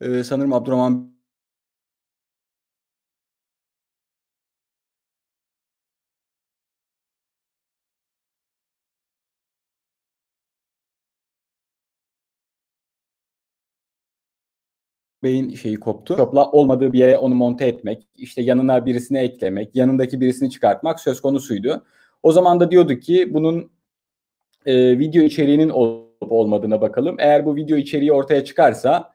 Ee, 0.00 0.24
sanırım 0.24 0.52
Abdurrahman 0.52 1.17
Bey'in 15.22 15.54
şeyi 15.54 15.80
koptu. 15.80 16.16
Topla 16.16 16.50
olmadığı 16.50 16.92
bir 16.92 16.98
yere 16.98 17.18
onu 17.18 17.34
monte 17.34 17.66
etmek, 17.66 18.08
işte 18.16 18.42
yanına 18.42 18.86
birisini 18.86 19.18
eklemek, 19.18 19.76
yanındaki 19.76 20.20
birisini 20.20 20.50
çıkartmak 20.50 21.00
söz 21.00 21.20
konusuydu. 21.20 21.84
O 22.22 22.32
zaman 22.32 22.60
da 22.60 22.70
diyorduk 22.70 23.02
ki 23.02 23.34
bunun 23.34 23.70
e, 24.66 24.98
video 24.98 25.22
içeriğinin 25.22 25.68
olup 25.68 26.32
olmadığına 26.32 26.80
bakalım. 26.80 27.16
Eğer 27.18 27.46
bu 27.46 27.56
video 27.56 27.76
içeriği 27.76 28.12
ortaya 28.12 28.44
çıkarsa 28.44 29.12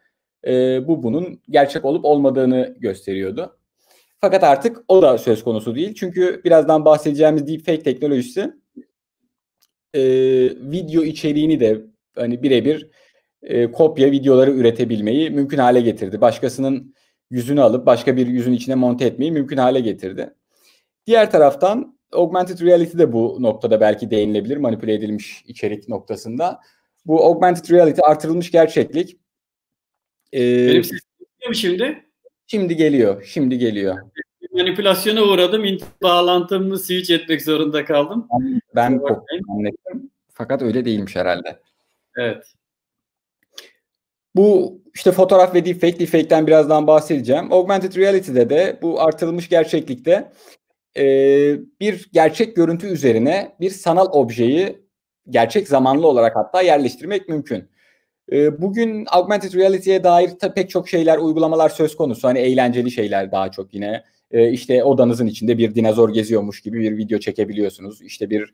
e, 0.48 0.82
bu 0.88 1.04
bunun 1.04 1.42
gerçek 1.50 1.86
olup 1.86 2.06
olmadığını 2.06 2.76
gösteriyordu. 2.80 3.58
Fakat 4.22 4.44
artık 4.44 4.84
o 4.88 5.02
da 5.02 5.18
söz 5.18 5.44
konusu 5.44 5.76
değil. 5.76 5.94
Çünkü 5.96 6.42
birazdan 6.46 6.86
bahsedeceğimiz 6.86 7.48
deepfake 7.48 7.84
teknolojisi 7.84 8.54
e, 9.94 10.02
video 10.72 11.04
içeriğini 11.04 11.60
de 11.60 11.82
hani 12.16 12.44
birebir 12.44 12.90
e, 13.44 13.72
kopya 13.72 14.12
videoları 14.12 14.52
üretebilmeyi 14.52 15.30
mümkün 15.30 15.58
hale 15.58 15.82
getirdi. 15.82 16.22
Başkasının 16.22 16.96
yüzünü 17.30 17.62
alıp 17.62 17.86
başka 17.86 18.18
bir 18.18 18.28
yüzün 18.28 18.54
içine 18.54 18.76
monte 18.76 19.06
etmeyi 19.06 19.32
mümkün 19.32 19.58
hale 19.58 19.80
getirdi. 19.80 20.34
Diğer 21.08 21.32
taraftan 21.32 21.98
augmented 22.12 22.60
reality 22.62 22.98
de 22.98 23.14
bu 23.14 23.38
noktada 23.40 23.82
belki 23.82 24.12
değinilebilir 24.12 24.58
manipüle 24.58 24.94
edilmiş 24.94 25.44
içerik 25.48 25.90
noktasında. 25.90 26.60
Bu 27.06 27.26
augmented 27.26 27.70
reality 27.70 28.02
artırılmış 28.04 28.52
gerçeklik. 28.52 29.18
Ee, 30.34 30.68
Benim 30.68 30.84
sesim 30.84 31.00
mi 31.50 31.56
şimdi? 31.56 32.04
Şimdi 32.48 32.76
geliyor, 32.76 33.24
şimdi 33.24 33.58
geliyor. 33.58 33.98
Manipülasyona 34.52 35.22
uğradım, 35.24 35.78
bağlantımı 36.04 36.80
switch 36.80 37.12
etmek 37.12 37.42
zorunda 37.42 37.86
kaldım. 37.86 38.28
Ben, 38.76 39.02
ben 39.02 39.02
Fakat 40.34 40.62
öyle 40.62 40.86
değilmiş 40.86 41.16
herhalde. 41.16 41.60
Evet. 42.18 42.54
Bu 44.36 44.82
işte 44.96 45.12
fotoğraf 45.12 45.56
ve 45.56 45.66
deepfake, 45.66 46.00
deepfake'ten 46.00 46.48
birazdan 46.48 46.88
bahsedeceğim. 46.88 47.54
Augmented 47.54 47.96
reality'de 47.96 48.50
de 48.50 48.80
bu 48.82 49.02
artırılmış 49.02 49.50
gerçeklikte 49.50 50.32
e, 50.98 51.06
bir 51.80 52.10
gerçek 52.14 52.56
görüntü 52.56 52.88
üzerine 52.88 53.56
bir 53.60 53.70
sanal 53.70 54.06
objeyi 54.12 54.84
gerçek 55.30 55.68
zamanlı 55.68 56.08
olarak 56.08 56.36
hatta 56.36 56.62
yerleştirmek 56.62 57.30
mümkün. 57.30 57.70
E, 58.32 58.62
bugün 58.62 59.06
augmented 59.12 59.54
reality'ye 59.54 60.04
dair 60.04 60.32
pek 60.56 60.70
çok 60.70 60.90
şeyler, 60.90 61.18
uygulamalar 61.18 61.70
söz 61.70 61.96
konusu. 61.96 62.28
Hani 62.28 62.40
eğlenceli 62.40 62.92
şeyler 62.92 63.32
daha 63.32 63.52
çok 63.52 63.74
yine. 63.74 64.04
E, 64.32 64.52
işte 64.52 64.84
odanızın 64.84 65.28
içinde 65.28 65.58
bir 65.58 65.76
dinozor 65.76 66.14
geziyormuş 66.14 66.62
gibi 66.62 66.80
bir 66.80 66.98
video 66.98 67.20
çekebiliyorsunuz. 67.20 68.02
İşte 68.02 68.30
bir 68.30 68.54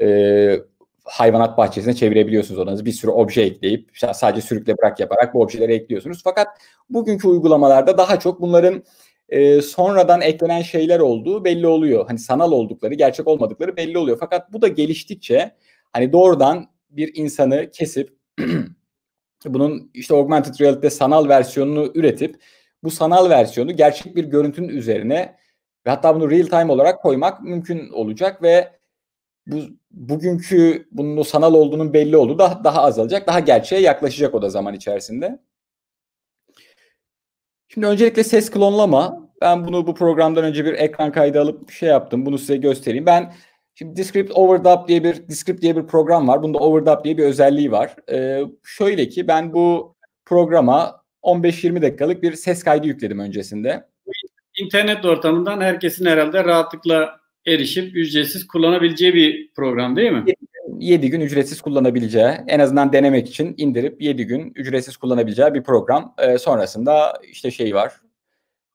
e, 0.00 0.60
hayvanat 1.04 1.58
bahçesine 1.58 1.94
çevirebiliyorsunuz 1.94 2.60
odanızı. 2.60 2.84
Bir 2.84 2.92
sürü 2.92 3.10
obje 3.10 3.42
ekleyip 3.42 3.90
sadece 4.14 4.46
sürükle 4.46 4.78
bırak 4.78 5.00
yaparak 5.00 5.34
bu 5.34 5.42
objeleri 5.42 5.72
ekliyorsunuz. 5.72 6.20
Fakat 6.24 6.46
bugünkü 6.90 7.28
uygulamalarda 7.28 7.98
daha 7.98 8.18
çok 8.18 8.40
bunların 8.40 8.82
e, 9.28 9.62
sonradan 9.62 10.20
eklenen 10.20 10.62
şeyler 10.62 11.00
olduğu 11.00 11.44
belli 11.44 11.66
oluyor. 11.66 12.06
Hani 12.06 12.18
sanal 12.18 12.52
oldukları, 12.52 12.94
gerçek 12.94 13.28
olmadıkları 13.28 13.76
belli 13.76 13.98
oluyor. 13.98 14.16
Fakat 14.20 14.52
bu 14.52 14.62
da 14.62 14.68
geliştikçe 14.68 15.56
hani 15.92 16.12
doğrudan 16.12 16.66
bir 16.90 17.10
insanı 17.14 17.70
kesip 17.70 18.16
bunun 19.46 19.90
işte 19.94 20.14
augmented 20.14 20.60
reality'de 20.60 20.90
sanal 20.90 21.28
versiyonunu 21.28 21.92
üretip 21.94 22.36
bu 22.82 22.90
sanal 22.90 23.30
versiyonu 23.30 23.76
gerçek 23.76 24.16
bir 24.16 24.24
görüntünün 24.24 24.68
üzerine 24.68 25.36
ve 25.86 25.90
hatta 25.90 26.14
bunu 26.14 26.30
real 26.30 26.46
time 26.46 26.72
olarak 26.72 27.02
koymak 27.02 27.42
mümkün 27.42 27.90
olacak 27.90 28.42
ve 28.42 28.70
bu 29.46 29.56
bugünkü 29.90 30.88
bunun 30.90 31.16
o 31.16 31.24
sanal 31.24 31.54
olduğunun 31.54 31.92
belli 31.92 32.16
olduğu 32.16 32.38
daha, 32.38 32.64
daha 32.64 32.82
azalacak. 32.82 33.26
Daha 33.26 33.40
gerçeğe 33.40 33.82
yaklaşacak 33.82 34.34
o 34.34 34.42
da 34.42 34.50
zaman 34.50 34.74
içerisinde. 34.74 35.38
Şimdi 37.68 37.86
öncelikle 37.86 38.24
ses 38.24 38.50
klonlama. 38.50 39.30
Ben 39.40 39.66
bunu 39.66 39.86
bu 39.86 39.94
programdan 39.94 40.44
önce 40.44 40.64
bir 40.64 40.72
ekran 40.72 41.12
kaydı 41.12 41.40
alıp 41.40 41.70
şey 41.70 41.88
yaptım. 41.88 42.26
Bunu 42.26 42.38
size 42.38 42.56
göstereyim. 42.56 43.06
Ben 43.06 43.34
şimdi 43.74 43.96
Descript 43.96 44.32
Overdub 44.32 44.88
diye 44.88 45.04
bir 45.04 45.28
Descript 45.28 45.62
diye 45.62 45.76
bir 45.76 45.86
program 45.86 46.28
var. 46.28 46.42
Bunda 46.42 46.58
Overdub 46.58 47.04
diye 47.04 47.16
bir 47.16 47.24
özelliği 47.24 47.72
var. 47.72 47.96
Ee, 48.10 48.42
şöyle 48.64 49.08
ki 49.08 49.28
ben 49.28 49.52
bu 49.52 49.96
programa 50.24 51.04
15-20 51.22 51.82
dakikalık 51.82 52.22
bir 52.22 52.32
ses 52.32 52.62
kaydı 52.62 52.86
yükledim 52.86 53.18
öncesinde. 53.18 53.88
İnternet 54.58 55.04
ortamından 55.04 55.60
herkesin 55.60 56.06
herhalde 56.06 56.44
rahatlıkla 56.44 57.20
erişip 57.46 57.96
ücretsiz 57.96 58.46
kullanabileceği 58.46 59.14
bir 59.14 59.52
program 59.56 59.96
değil 59.96 60.12
mi? 60.12 60.24
7 60.78 61.10
gün 61.10 61.20
ücretsiz 61.20 61.60
kullanabileceği, 61.60 62.32
en 62.46 62.58
azından 62.58 62.92
denemek 62.92 63.28
için 63.28 63.54
indirip 63.56 64.02
7 64.02 64.26
gün 64.26 64.52
ücretsiz 64.54 64.96
kullanabileceği 64.96 65.54
bir 65.54 65.62
program. 65.62 66.14
E, 66.18 66.38
sonrasında 66.38 67.20
işte 67.22 67.50
şey 67.50 67.74
var, 67.74 67.92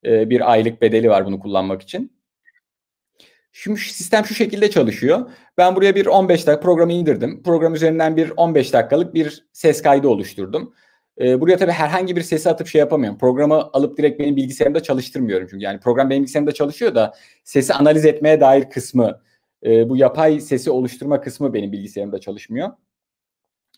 e, 0.05 0.29
bir 0.29 0.51
aylık 0.51 0.81
bedeli 0.81 1.09
var 1.09 1.25
bunu 1.25 1.39
kullanmak 1.39 1.81
için. 1.81 2.19
Şimdi 3.51 3.79
sistem 3.79 4.25
şu 4.25 4.35
şekilde 4.35 4.69
çalışıyor. 4.69 5.29
Ben 5.57 5.75
buraya 5.75 5.95
bir 5.95 6.05
15 6.05 6.47
dakika 6.47 6.59
programı 6.59 6.93
indirdim. 6.93 7.43
Program 7.43 7.75
üzerinden 7.75 8.17
bir 8.17 8.31
15 8.37 8.73
dakikalık 8.73 9.13
bir 9.13 9.45
ses 9.53 9.81
kaydı 9.81 10.07
oluşturdum. 10.07 10.73
E, 11.19 11.41
buraya 11.41 11.57
tabii 11.57 11.71
herhangi 11.71 12.15
bir 12.15 12.21
sesi 12.21 12.49
atıp 12.49 12.67
şey 12.67 12.79
yapamıyorum. 12.79 13.17
Programı 13.17 13.69
alıp 13.73 13.97
direkt 13.97 14.19
benim 14.19 14.35
bilgisayarımda 14.35 14.83
çalıştırmıyorum 14.83 15.47
çünkü. 15.51 15.63
Yani 15.63 15.79
program 15.79 16.09
benim 16.09 16.21
bilgisayarımda 16.21 16.51
çalışıyor 16.51 16.95
da 16.95 17.13
sesi 17.43 17.73
analiz 17.73 18.05
etmeye 18.05 18.39
dair 18.39 18.69
kısmı, 18.69 19.21
e, 19.65 19.89
bu 19.89 19.97
yapay 19.97 20.39
sesi 20.39 20.71
oluşturma 20.71 21.21
kısmı 21.21 21.53
benim 21.53 21.71
bilgisayarımda 21.71 22.19
çalışmıyor. 22.19 22.69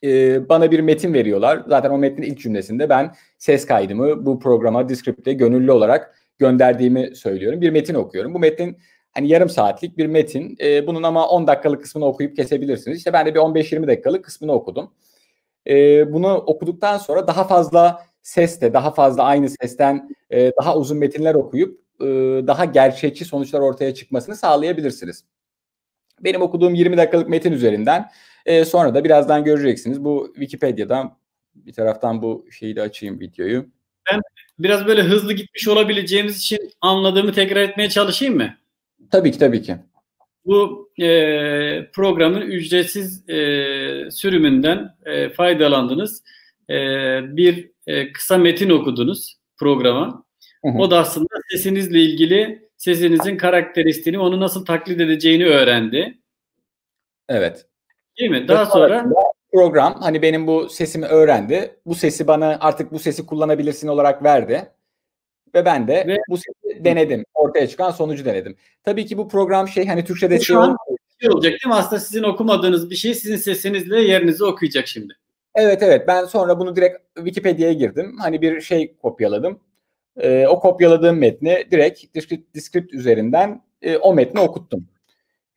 E, 0.03 0.49
bana 0.49 0.71
bir 0.71 0.79
metin 0.79 1.13
veriyorlar. 1.13 1.63
Zaten 1.67 1.89
o 1.89 1.97
metnin 1.97 2.27
ilk 2.27 2.39
cümlesinde 2.39 2.89
ben 2.89 3.15
ses 3.37 3.65
kaydımı 3.65 4.25
bu 4.25 4.39
programa, 4.39 4.89
Descript'e 4.89 5.33
gönüllü 5.33 5.71
olarak 5.71 6.15
gönderdiğimi 6.39 7.15
söylüyorum. 7.15 7.61
Bir 7.61 7.69
metin 7.69 7.93
okuyorum. 7.93 8.33
Bu 8.33 8.39
metin 8.39 8.77
hani 9.11 9.27
yarım 9.27 9.49
saatlik 9.49 9.97
bir 9.97 10.05
metin. 10.05 10.57
E, 10.61 10.87
bunun 10.87 11.03
ama 11.03 11.27
10 11.27 11.47
dakikalık 11.47 11.81
kısmını 11.81 12.05
okuyup 12.05 12.35
kesebilirsiniz. 12.35 12.97
İşte 12.97 13.13
ben 13.13 13.25
de 13.25 13.35
bir 13.35 13.39
15-20 13.39 13.87
dakikalık 13.87 14.25
kısmını 14.25 14.51
okudum. 14.51 14.91
E, 15.67 16.13
bunu 16.13 16.33
okuduktan 16.33 16.97
sonra 16.97 17.27
daha 17.27 17.43
fazla 17.43 18.05
sesle, 18.21 18.73
daha 18.73 18.91
fazla 18.91 19.23
aynı 19.23 19.49
sesten 19.49 20.09
e, 20.29 20.51
daha 20.61 20.77
uzun 20.77 20.97
metinler 20.97 21.35
okuyup 21.35 21.81
e, 22.01 22.05
daha 22.47 22.65
gerçekçi 22.65 23.25
sonuçlar 23.25 23.59
ortaya 23.59 23.93
çıkmasını 23.93 24.35
sağlayabilirsiniz. 24.35 25.23
Benim 26.19 26.41
okuduğum 26.41 26.73
20 26.73 26.97
dakikalık 26.97 27.29
metin 27.29 27.51
üzerinden 27.51 28.09
e, 28.45 28.65
sonra 28.65 28.93
da 28.95 29.03
birazdan 29.03 29.43
göreceksiniz. 29.43 30.03
Bu 30.03 30.31
Wikipedia'dan 30.35 31.17
bir 31.55 31.73
taraftan 31.73 32.21
bu 32.21 32.45
şeyi 32.51 32.75
de 32.75 32.81
açayım 32.81 33.19
videoyu. 33.19 33.65
Ben 34.11 34.21
biraz 34.59 34.85
böyle 34.85 35.01
hızlı 35.01 35.33
gitmiş 35.33 35.67
olabileceğimiz 35.67 36.37
için 36.37 36.71
anladığımı 36.81 37.33
tekrar 37.33 37.61
etmeye 37.61 37.89
çalışayım 37.89 38.35
mı? 38.35 38.55
Tabii 39.11 39.31
ki 39.31 39.39
tabii 39.39 39.61
ki. 39.61 39.77
Bu 40.45 40.89
e, 41.01 41.07
programın 41.93 42.41
ücretsiz 42.41 43.29
e, 43.29 43.35
sürümünden 44.11 44.95
e, 45.05 45.29
faydalandınız. 45.29 46.23
E, 46.69 46.75
bir 47.37 47.71
e, 47.87 48.11
kısa 48.11 48.37
metin 48.37 48.69
okudunuz 48.69 49.37
programa. 49.57 50.23
Hı 50.65 50.71
hı. 50.71 50.77
O 50.77 50.91
da 50.91 50.99
aslında 50.99 51.27
sesinizle 51.51 51.99
ilgili 51.99 52.69
sesinizin 52.77 53.37
karakteristiğini, 53.37 54.19
onu 54.19 54.39
nasıl 54.39 54.65
taklit 54.65 55.01
edeceğini 55.01 55.45
öğrendi. 55.45 56.17
Evet. 57.29 57.65
Değil 58.19 58.31
mi? 58.31 58.47
Daha 58.47 58.65
sonra 58.65 59.05
program 59.53 59.95
hani 60.01 60.21
benim 60.21 60.47
bu 60.47 60.69
sesimi 60.69 61.05
öğrendi. 61.05 61.75
Bu 61.85 61.95
sesi 61.95 62.27
bana 62.27 62.57
artık 62.61 62.91
bu 62.91 62.99
sesi 62.99 63.25
kullanabilirsin 63.25 63.87
olarak 63.87 64.23
verdi. 64.23 64.71
Ve 65.55 65.65
ben 65.65 65.87
de 65.87 66.03
Ve, 66.07 66.17
bu 66.29 66.37
sesi 66.37 66.85
denedim. 66.85 67.25
Ortaya 67.33 67.67
çıkan 67.67 67.91
sonucu 67.91 68.25
denedim. 68.25 68.55
Tabii 68.83 69.05
ki 69.05 69.17
bu 69.17 69.27
program 69.27 69.67
şey 69.67 69.87
hani 69.87 70.05
Türkçe 70.05 70.29
desteği 70.29 70.57
olacak 71.31 71.51
değil 71.51 71.67
mi? 71.67 71.73
Aslında 71.73 71.99
sizin 71.99 72.23
okumadığınız 72.23 72.89
bir 72.89 72.95
şey 72.95 73.13
sizin 73.13 73.35
sesinizle 73.35 74.01
yerinizi 74.01 74.43
okuyacak 74.45 74.87
şimdi. 74.87 75.13
Evet 75.55 75.83
evet 75.83 76.07
ben 76.07 76.25
sonra 76.25 76.59
bunu 76.59 76.75
direkt 76.75 76.97
Wikipedia'ya 77.15 77.73
girdim. 77.73 78.15
Hani 78.19 78.41
bir 78.41 78.61
şey 78.61 78.95
kopyaladım. 79.01 79.59
Ee, 80.17 80.47
o 80.47 80.59
kopyaladığım 80.59 81.17
metni 81.17 81.65
direkt 81.71 82.15
Descript 82.55 82.93
üzerinden 82.93 83.61
e, 83.81 83.97
o 83.97 84.13
metni 84.13 84.39
okuttum. 84.39 84.87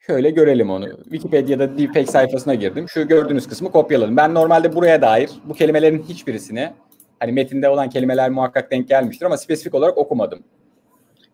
Şöyle 0.06 0.30
görelim 0.30 0.70
onu. 0.70 1.02
Wikipedia'da 1.02 1.78
deepfake 1.78 2.06
sayfasına 2.06 2.54
girdim. 2.54 2.88
Şu 2.88 3.08
gördüğünüz 3.08 3.48
kısmı 3.48 3.72
kopyaladım. 3.72 4.16
Ben 4.16 4.34
normalde 4.34 4.74
buraya 4.74 5.02
dair 5.02 5.30
bu 5.44 5.54
kelimelerin 5.54 6.02
hiçbirisini 6.02 6.72
hani 7.20 7.32
metinde 7.32 7.68
olan 7.68 7.90
kelimeler 7.90 8.30
muhakkak 8.30 8.70
denk 8.70 8.88
gelmiştir 8.88 9.26
ama 9.26 9.36
spesifik 9.36 9.74
olarak 9.74 9.98
okumadım. 9.98 10.42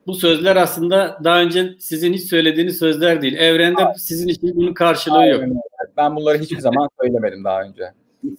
Bu 0.07 0.15
sözler 0.15 0.57
aslında 0.57 1.19
daha 1.25 1.41
önce 1.41 1.75
sizin 1.79 2.13
hiç 2.13 2.23
söylediğiniz 2.23 2.79
sözler 2.79 3.23
değil. 3.23 3.35
Evrende 3.35 3.83
sizin 3.97 4.29
için 4.29 4.57
bunun 4.57 4.75
karşılığı 4.75 5.19
Aynen. 5.19 5.47
yok. 5.47 5.65
Ben 5.97 6.17
bunları 6.17 6.39
hiçbir 6.39 6.59
zaman 6.59 6.89
söylemedim 7.01 7.45
daha 7.45 7.63
önce. 7.63 7.83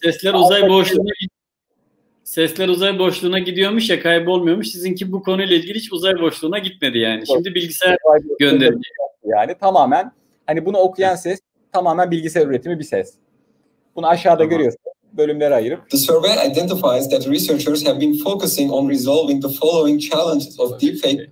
Sesler 0.04 0.34
uzay 0.34 0.70
boşluğuna 0.70 1.12
Sesler 2.24 2.68
uzay 2.68 3.00
boşluğuna 3.00 3.40
gidiyormuş 3.40 3.90
ya 3.90 4.02
kaybolmuyormuş. 4.02 4.68
Sizinki 4.68 5.12
bu 5.12 5.24
konuyla 5.24 5.56
ilgili 5.56 5.80
hiç 5.80 5.94
uzay 5.94 6.20
boşluğuna 6.20 6.60
gitmedi 6.60 6.98
yani. 6.98 7.28
Şimdi 7.28 7.56
bilgisayar 7.56 7.98
gönderiyor. 8.40 8.82
Yani 9.24 9.56
tamamen 9.60 10.12
Hani 10.52 10.66
bunu 10.66 10.78
okuyan 10.78 11.16
ses 11.16 11.40
tamamen 11.72 12.12
bilgisayar 12.12 12.48
üretimi 12.48 12.80
bir 12.80 12.84
ses. 12.84 13.14
Bunu 13.96 14.08
aşağıda 14.08 14.38
tamam. 14.38 14.50
görüyorsunuz. 14.50 14.96
Bölümlere 15.18 15.56
ayırıp. 15.56 15.90
The 15.90 15.98
survey 15.98 16.48
identifies 16.48 17.10
that 17.10 17.28
researchers 17.28 17.86
have 17.86 18.00
been 18.00 18.18
focusing 18.18 18.72
on 18.72 18.90
resolving 18.90 19.42
the 19.42 19.50
following 19.50 20.02
challenges 20.02 20.60
of 20.60 20.82
deepfake. 20.82 21.30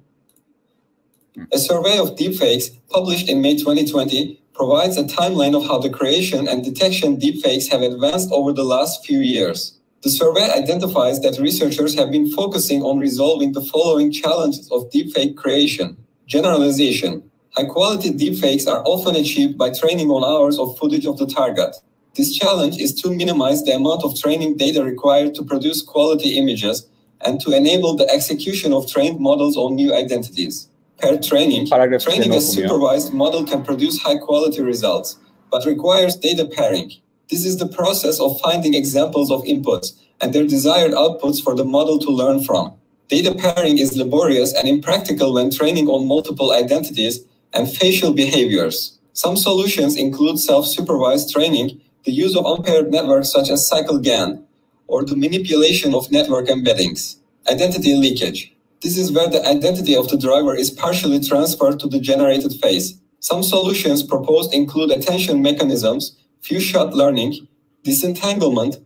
A 1.51 1.57
survey 1.57 1.99
of 1.99 2.09
deepfakes 2.17 2.71
published 2.89 3.29
in 3.29 3.41
May 3.41 3.57
2020 3.57 4.41
provides 4.53 4.97
a 4.97 5.03
timeline 5.03 5.55
of 5.55 5.63
how 5.67 5.79
the 5.79 5.89
creation 5.89 6.47
and 6.47 6.63
detection 6.63 7.17
deepfakes 7.17 7.71
have 7.71 7.81
advanced 7.81 8.31
over 8.31 8.53
the 8.53 8.65
last 8.65 9.05
few 9.05 9.19
years. 9.19 9.79
The 10.01 10.09
survey 10.09 10.49
identifies 10.51 11.21
that 11.21 11.39
researchers 11.39 11.95
have 11.95 12.11
been 12.11 12.31
focusing 12.31 12.81
on 12.83 12.99
resolving 12.99 13.53
the 13.53 13.61
following 13.61 14.11
challenges 14.11 14.69
of 14.71 14.89
deepfake 14.91 15.35
creation. 15.35 15.97
Generalization, 16.27 17.23
High 17.57 17.65
quality 17.65 18.11
deepfakes 18.11 18.67
are 18.67 18.83
often 18.85 19.15
achieved 19.15 19.57
by 19.57 19.71
training 19.71 20.09
on 20.11 20.23
hours 20.23 20.59
of 20.59 20.77
footage 20.77 21.05
of 21.05 21.17
the 21.17 21.25
target. 21.25 21.75
This 22.15 22.35
challenge 22.35 22.77
is 22.79 22.93
to 23.01 23.11
minimize 23.11 23.63
the 23.63 23.75
amount 23.75 24.03
of 24.03 24.19
training 24.19 24.57
data 24.57 24.83
required 24.83 25.35
to 25.35 25.43
produce 25.43 25.81
quality 25.81 26.37
images 26.37 26.87
and 27.21 27.39
to 27.41 27.51
enable 27.51 27.95
the 27.95 28.09
execution 28.09 28.73
of 28.73 28.91
trained 28.91 29.19
models 29.19 29.55
on 29.57 29.75
new 29.75 29.93
identities. 29.93 30.67
Per 30.97 31.17
training, 31.17 31.67
training 31.67 32.33
a 32.33 32.41
supervised 32.41 33.13
model 33.13 33.45
can 33.45 33.63
produce 33.63 34.01
high 34.01 34.17
quality 34.17 34.61
results, 34.61 35.17
but 35.49 35.65
requires 35.65 36.15
data 36.15 36.45
pairing. 36.45 36.91
This 37.29 37.45
is 37.45 37.57
the 37.57 37.67
process 37.67 38.19
of 38.19 38.39
finding 38.41 38.73
examples 38.73 39.31
of 39.31 39.43
inputs 39.43 39.93
and 40.19 40.33
their 40.33 40.45
desired 40.45 40.91
outputs 40.91 41.41
for 41.41 41.55
the 41.55 41.63
model 41.63 41.99
to 41.99 42.09
learn 42.09 42.43
from. 42.43 42.73
Data 43.07 43.33
pairing 43.33 43.77
is 43.77 43.95
laborious 43.95 44.53
and 44.53 44.67
impractical 44.67 45.33
when 45.33 45.51
training 45.51 45.87
on 45.87 46.07
multiple 46.07 46.51
identities 46.51 47.21
and 47.53 47.71
facial 47.71 48.13
behaviors. 48.13 48.99
Some 49.13 49.37
solutions 49.37 49.95
include 49.95 50.39
self-supervised 50.39 51.31
training, 51.31 51.81
the 52.05 52.11
use 52.11 52.35
of 52.35 52.45
unpaired 52.45 52.91
networks 52.91 53.31
such 53.31 53.49
as 53.49 53.69
CycleGAN, 53.69 54.43
or 54.87 55.03
the 55.03 55.15
manipulation 55.15 55.93
of 55.93 56.11
network 56.11 56.47
embeddings. 56.47 57.17
Identity 57.49 57.95
leakage. 57.95 58.55
This 58.81 58.97
is 58.97 59.11
where 59.11 59.29
the 59.29 59.45
identity 59.45 59.95
of 59.95 60.07
the 60.07 60.17
driver 60.17 60.55
is 60.55 60.71
partially 60.71 61.19
transferred 61.19 61.79
to 61.79 61.87
the 61.87 61.99
generated 61.99 62.53
face. 62.61 62.93
Some 63.19 63.43
solutions 63.43 64.03
proposed 64.03 64.53
include 64.53 64.91
attention 64.91 65.41
mechanisms, 65.41 66.15
few-shot 66.41 66.93
learning, 66.93 67.47
disentanglement, 67.83 68.77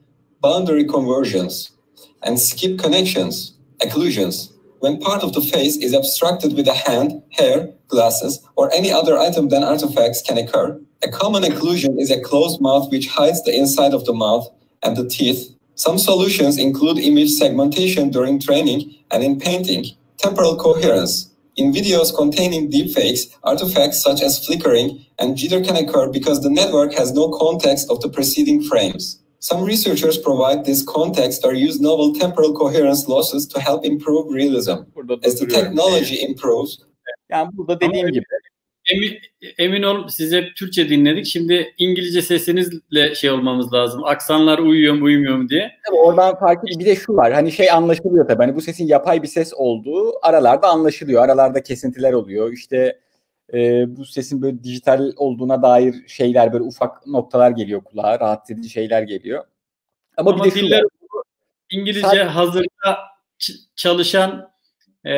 boundary 0.41 0.83
conversions, 0.83 1.71
and 2.23 2.39
skip 2.39 2.79
connections, 2.79 3.53
occlusions 3.79 4.53
when 4.79 4.99
part 4.99 5.23
of 5.23 5.31
the 5.31 5.39
face 5.39 5.77
is 5.77 5.93
abstracted 5.93 6.55
with 6.57 6.67
a 6.67 6.73
hand, 6.73 7.23
hair, 7.31 7.69
glasses, 7.87 8.45
or 8.57 8.69
any 8.73 8.91
other 8.91 9.17
item 9.17 9.47
than 9.47 9.63
artifacts 9.63 10.21
can 10.21 10.37
occur. 10.37 10.77
A 11.05 11.09
common 11.09 11.43
occlusion 11.43 11.99
is 11.99 12.09
a 12.09 12.21
closed 12.21 12.61
mouth 12.61 12.89
which 12.89 13.07
hides 13.09 13.43
the 13.43 13.53
inside 13.53 13.93
of 13.93 14.05
the 14.05 14.13
mouth 14.13 14.47
and 14.83 14.95
the 14.95 15.05
teeth. 15.05 15.53
Some 15.75 15.97
solutions 15.97 16.57
include 16.57 16.97
image 16.97 17.31
segmentation 17.31 18.09
during 18.09 18.39
training 18.39 18.95
and 19.11 19.21
in 19.21 19.37
painting. 19.37 19.83
Temporal 20.17 20.55
coherence. 20.55 21.29
In 21.57 21.73
videos 21.73 22.15
containing 22.15 22.71
deepfakes, 22.71 23.35
artifacts 23.43 24.01
such 24.01 24.21
as 24.21 24.45
flickering 24.45 25.05
and 25.19 25.35
jitter 25.35 25.61
can 25.65 25.75
occur 25.75 26.09
because 26.09 26.41
the 26.41 26.49
network 26.49 26.93
has 26.93 27.11
no 27.11 27.29
context 27.31 27.91
of 27.91 27.99
the 27.99 28.07
preceding 28.07 28.63
frames. 28.63 29.19
Some 29.39 29.61
researchers 29.61 30.17
provide 30.17 30.63
this 30.63 30.83
context 30.83 31.43
or 31.43 31.53
use 31.53 31.81
novel 31.81 32.15
temporal 32.15 32.53
coherence 32.53 33.09
losses 33.09 33.45
to 33.47 33.59
help 33.59 33.83
improve 33.83 34.31
realism. 34.31 34.87
As 35.21 35.37
the 35.37 35.47
technology 35.47 36.23
improves. 36.23 36.79
Yani 37.29 37.49
burada 37.53 37.81
dediğim 37.81 38.07
gibi. 38.07 38.25
Emin, 38.93 39.19
emin 39.57 39.83
ol 39.83 40.07
siz 40.07 40.33
hep 40.33 40.55
Türkçe 40.55 40.89
dinledik. 40.89 41.25
Şimdi 41.25 41.73
İngilizce 41.77 42.21
sesinizle 42.21 43.15
şey 43.15 43.29
olmamız 43.29 43.73
lazım. 43.73 44.03
Aksanlar 44.03 44.59
uyuyor 44.59 44.93
mu 44.93 45.05
uyumuyor 45.05 45.37
mu 45.37 45.49
diye. 45.49 45.71
Tabii 45.87 45.97
oradan 45.97 46.39
farklı 46.39 46.79
bir 46.79 46.85
de 46.85 46.95
şu 46.95 47.13
var. 47.13 47.33
Hani 47.33 47.51
şey 47.51 47.71
anlaşılıyor 47.71 48.27
tabii. 48.27 48.43
Hani 48.43 48.55
bu 48.55 48.61
sesin 48.61 48.87
yapay 48.87 49.23
bir 49.23 49.27
ses 49.27 49.53
olduğu 49.53 50.25
aralarda 50.25 50.67
anlaşılıyor. 50.67 51.23
Aralarda 51.23 51.63
kesintiler 51.63 52.13
oluyor. 52.13 52.53
İşte 52.53 52.99
e, 53.53 53.85
bu 53.97 54.05
sesin 54.05 54.41
böyle 54.41 54.63
dijital 54.63 55.11
olduğuna 55.15 55.61
dair 55.61 55.95
şeyler 56.07 56.53
böyle 56.53 56.63
ufak 56.63 57.07
noktalar 57.07 57.51
geliyor 57.51 57.83
kulağa. 57.83 58.19
Rahatsız 58.19 58.55
edici 58.55 58.69
şeyler 58.69 59.01
geliyor. 59.01 59.43
Ama, 60.17 60.31
Ama 60.31 60.45
bir 60.45 60.51
de 60.51 60.55
diller, 60.55 60.83
İngilizce 61.69 62.07
Sadece... 62.07 62.23
hazırda 62.23 62.97
çalışan 63.75 64.52
e, 65.05 65.13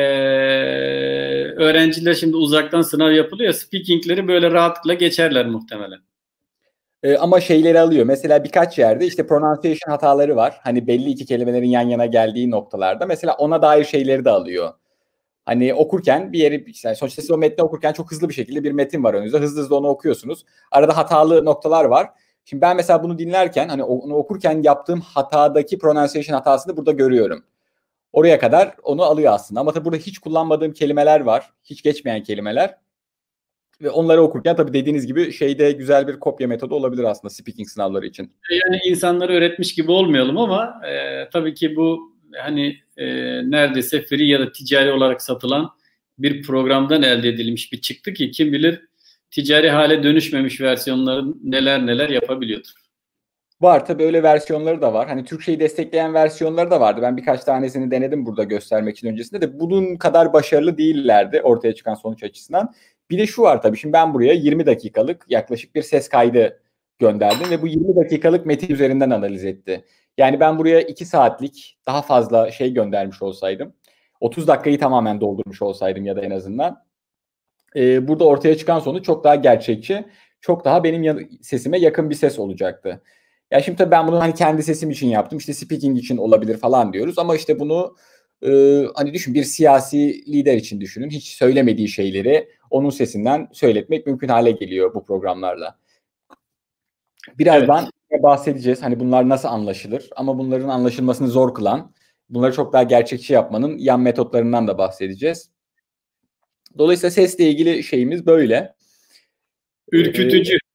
öğrenciler 1.56 2.14
şimdi 2.14 2.36
uzaktan 2.36 2.82
sınav 2.82 3.12
yapılıyor. 3.12 3.52
Speaking'leri 3.52 4.28
böyle 4.28 4.50
rahatlıkla 4.50 4.94
geçerler 4.94 5.46
muhtemelen. 5.46 5.98
E, 7.02 7.16
ama 7.16 7.40
şeyleri 7.40 7.80
alıyor. 7.80 8.06
Mesela 8.06 8.44
birkaç 8.44 8.78
yerde 8.78 9.06
işte 9.06 9.26
pronunciation 9.26 9.90
hataları 9.92 10.36
var. 10.36 10.60
Hani 10.62 10.86
belli 10.86 11.10
iki 11.10 11.26
kelimelerin 11.26 11.68
yan 11.68 11.88
yana 11.88 12.06
geldiği 12.06 12.50
noktalarda. 12.50 13.06
Mesela 13.06 13.34
ona 13.34 13.62
dair 13.62 13.84
şeyleri 13.84 14.24
de 14.24 14.30
alıyor. 14.30 14.72
Hani 15.44 15.74
okurken 15.74 16.32
bir 16.32 16.38
yeri 16.38 16.66
yani 16.84 16.96
sonuçta 16.96 17.22
siz 17.22 17.30
o 17.30 17.38
metni 17.38 17.64
okurken 17.64 17.92
çok 17.92 18.10
hızlı 18.10 18.28
bir 18.28 18.34
şekilde 18.34 18.64
bir 18.64 18.72
metin 18.72 19.04
var 19.04 19.14
önünüzde. 19.14 19.38
Hızlı 19.38 19.60
hızlı 19.60 19.76
onu 19.76 19.88
okuyorsunuz. 19.88 20.44
Arada 20.70 20.96
hatalı 20.96 21.44
noktalar 21.44 21.84
var. 21.84 22.10
Şimdi 22.44 22.60
ben 22.60 22.76
mesela 22.76 23.02
bunu 23.02 23.18
dinlerken 23.18 23.68
hani 23.68 23.84
onu 23.84 24.14
okurken 24.14 24.62
yaptığım 24.62 25.00
hatadaki 25.00 25.78
pronunciation 25.78 26.36
hatasını 26.36 26.76
burada 26.76 26.92
görüyorum. 26.92 27.44
Oraya 28.12 28.38
kadar 28.38 28.74
onu 28.82 29.02
alıyor 29.02 29.32
aslında. 29.32 29.60
Ama 29.60 29.72
tabii 29.72 29.84
burada 29.84 29.96
hiç 29.96 30.18
kullanmadığım 30.18 30.72
kelimeler 30.72 31.20
var. 31.20 31.50
Hiç 31.64 31.82
geçmeyen 31.82 32.22
kelimeler. 32.22 32.74
Ve 33.82 33.90
onları 33.90 34.22
okurken 34.22 34.56
tabii 34.56 34.72
dediğiniz 34.72 35.06
gibi 35.06 35.32
şeyde 35.32 35.72
güzel 35.72 36.08
bir 36.08 36.20
kopya 36.20 36.48
metodu 36.48 36.74
olabilir 36.74 37.04
aslında 37.04 37.34
speaking 37.34 37.68
sınavları 37.68 38.06
için. 38.06 38.32
Yani 38.50 38.80
insanları 38.84 39.32
öğretmiş 39.32 39.74
gibi 39.74 39.90
olmayalım 39.90 40.38
ama 40.38 40.80
e, 40.86 41.28
tabii 41.32 41.54
ki 41.54 41.76
bu 41.76 42.16
hani 42.36 42.76
e, 42.96 43.06
neredeyse 43.50 44.02
free 44.02 44.26
ya 44.26 44.40
da 44.40 44.52
ticari 44.52 44.92
olarak 44.92 45.22
satılan 45.22 45.70
bir 46.18 46.42
programdan 46.42 47.02
elde 47.02 47.28
edilmiş 47.28 47.72
bir 47.72 47.80
çıktı 47.80 48.12
ki 48.12 48.30
kim 48.30 48.52
bilir 48.52 48.80
ticari 49.30 49.70
hale 49.70 50.02
dönüşmemiş 50.02 50.60
versiyonların 50.60 51.40
neler 51.44 51.86
neler 51.86 52.08
yapabiliyordur. 52.08 52.85
Var 53.60 53.86
tabii 53.86 54.04
öyle 54.04 54.22
versiyonları 54.22 54.82
da 54.82 54.94
var. 54.94 55.08
Hani 55.08 55.24
Türkçeyi 55.24 55.60
destekleyen 55.60 56.14
versiyonları 56.14 56.70
da 56.70 56.80
vardı. 56.80 57.02
Ben 57.02 57.16
birkaç 57.16 57.44
tanesini 57.44 57.90
denedim 57.90 58.26
burada 58.26 58.44
göstermek 58.44 58.96
için 58.96 59.08
öncesinde 59.08 59.40
de 59.40 59.60
bunun 59.60 59.96
kadar 59.96 60.32
başarılı 60.32 60.78
değillerdi 60.78 61.40
ortaya 61.42 61.74
çıkan 61.74 61.94
sonuç 61.94 62.22
açısından. 62.22 62.74
Bir 63.10 63.18
de 63.18 63.26
şu 63.26 63.42
var 63.42 63.62
tabii 63.62 63.76
şimdi 63.76 63.92
ben 63.92 64.14
buraya 64.14 64.32
20 64.32 64.66
dakikalık 64.66 65.24
yaklaşık 65.28 65.74
bir 65.74 65.82
ses 65.82 66.08
kaydı 66.08 66.60
gönderdim 66.98 67.50
ve 67.50 67.62
bu 67.62 67.66
20 67.66 67.96
dakikalık 67.96 68.46
metin 68.46 68.74
üzerinden 68.74 69.10
analiz 69.10 69.44
etti. 69.44 69.84
Yani 70.18 70.40
ben 70.40 70.58
buraya 70.58 70.80
2 70.80 71.04
saatlik 71.04 71.78
daha 71.86 72.02
fazla 72.02 72.50
şey 72.50 72.74
göndermiş 72.74 73.22
olsaydım 73.22 73.74
30 74.20 74.48
dakikayı 74.48 74.78
tamamen 74.78 75.20
doldurmuş 75.20 75.62
olsaydım 75.62 76.04
ya 76.06 76.16
da 76.16 76.20
en 76.20 76.30
azından 76.30 76.84
e, 77.76 78.08
burada 78.08 78.24
ortaya 78.24 78.56
çıkan 78.56 78.78
sonuç 78.78 79.04
çok 79.04 79.24
daha 79.24 79.34
gerçekçi, 79.34 80.04
çok 80.40 80.64
daha 80.64 80.84
benim 80.84 81.28
sesime 81.42 81.78
yakın 81.78 82.10
bir 82.10 82.14
ses 82.14 82.38
olacaktı. 82.38 83.02
Ya 83.50 83.62
şimdi 83.62 83.78
tabii 83.78 83.90
ben 83.90 84.06
bunu 84.06 84.20
hani 84.20 84.34
kendi 84.34 84.62
sesim 84.62 84.90
için 84.90 85.08
yaptım. 85.08 85.38
İşte 85.38 85.54
speaking 85.54 85.98
için 85.98 86.16
olabilir 86.16 86.56
falan 86.56 86.92
diyoruz 86.92 87.18
ama 87.18 87.36
işte 87.36 87.58
bunu 87.58 87.96
e, 88.42 88.82
hani 88.94 89.14
düşün 89.14 89.34
bir 89.34 89.44
siyasi 89.44 90.32
lider 90.32 90.56
için 90.56 90.80
düşünün. 90.80 91.10
Hiç 91.10 91.28
söylemediği 91.28 91.88
şeyleri 91.88 92.48
onun 92.70 92.90
sesinden 92.90 93.48
söyletmek 93.52 94.06
mümkün 94.06 94.28
hale 94.28 94.50
geliyor 94.50 94.94
bu 94.94 95.04
programlarla. 95.04 95.78
Birazdan 97.38 97.90
evet. 98.10 98.22
bahsedeceğiz. 98.22 98.82
Hani 98.82 99.00
bunlar 99.00 99.28
nasıl 99.28 99.48
anlaşılır 99.48 100.10
ama 100.16 100.38
bunların 100.38 100.68
anlaşılmasını 100.68 101.28
zor 101.28 101.54
kılan, 101.54 101.92
bunları 102.30 102.52
çok 102.52 102.72
daha 102.72 102.82
gerçekçi 102.82 103.32
yapmanın 103.32 103.78
yan 103.78 104.00
metotlarından 104.00 104.68
da 104.68 104.78
bahsedeceğiz. 104.78 105.50
Dolayısıyla 106.78 107.10
sesle 107.10 107.44
ilgili 107.44 107.82
şeyimiz 107.82 108.26
böyle. 108.26 108.74
Ürkütücü. 109.92 110.54
Ee, 110.54 110.65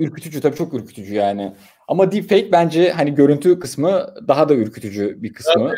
ürkütücü 0.00 0.40
tabii 0.40 0.56
çok 0.56 0.74
ürkütücü 0.74 1.14
yani. 1.14 1.52
Ama 1.88 2.12
deepfake 2.12 2.52
bence 2.52 2.90
hani 2.90 3.14
görüntü 3.14 3.58
kısmı 3.60 4.14
daha 4.28 4.48
da 4.48 4.54
ürkütücü 4.54 5.22
bir 5.22 5.32
kısmı. 5.32 5.74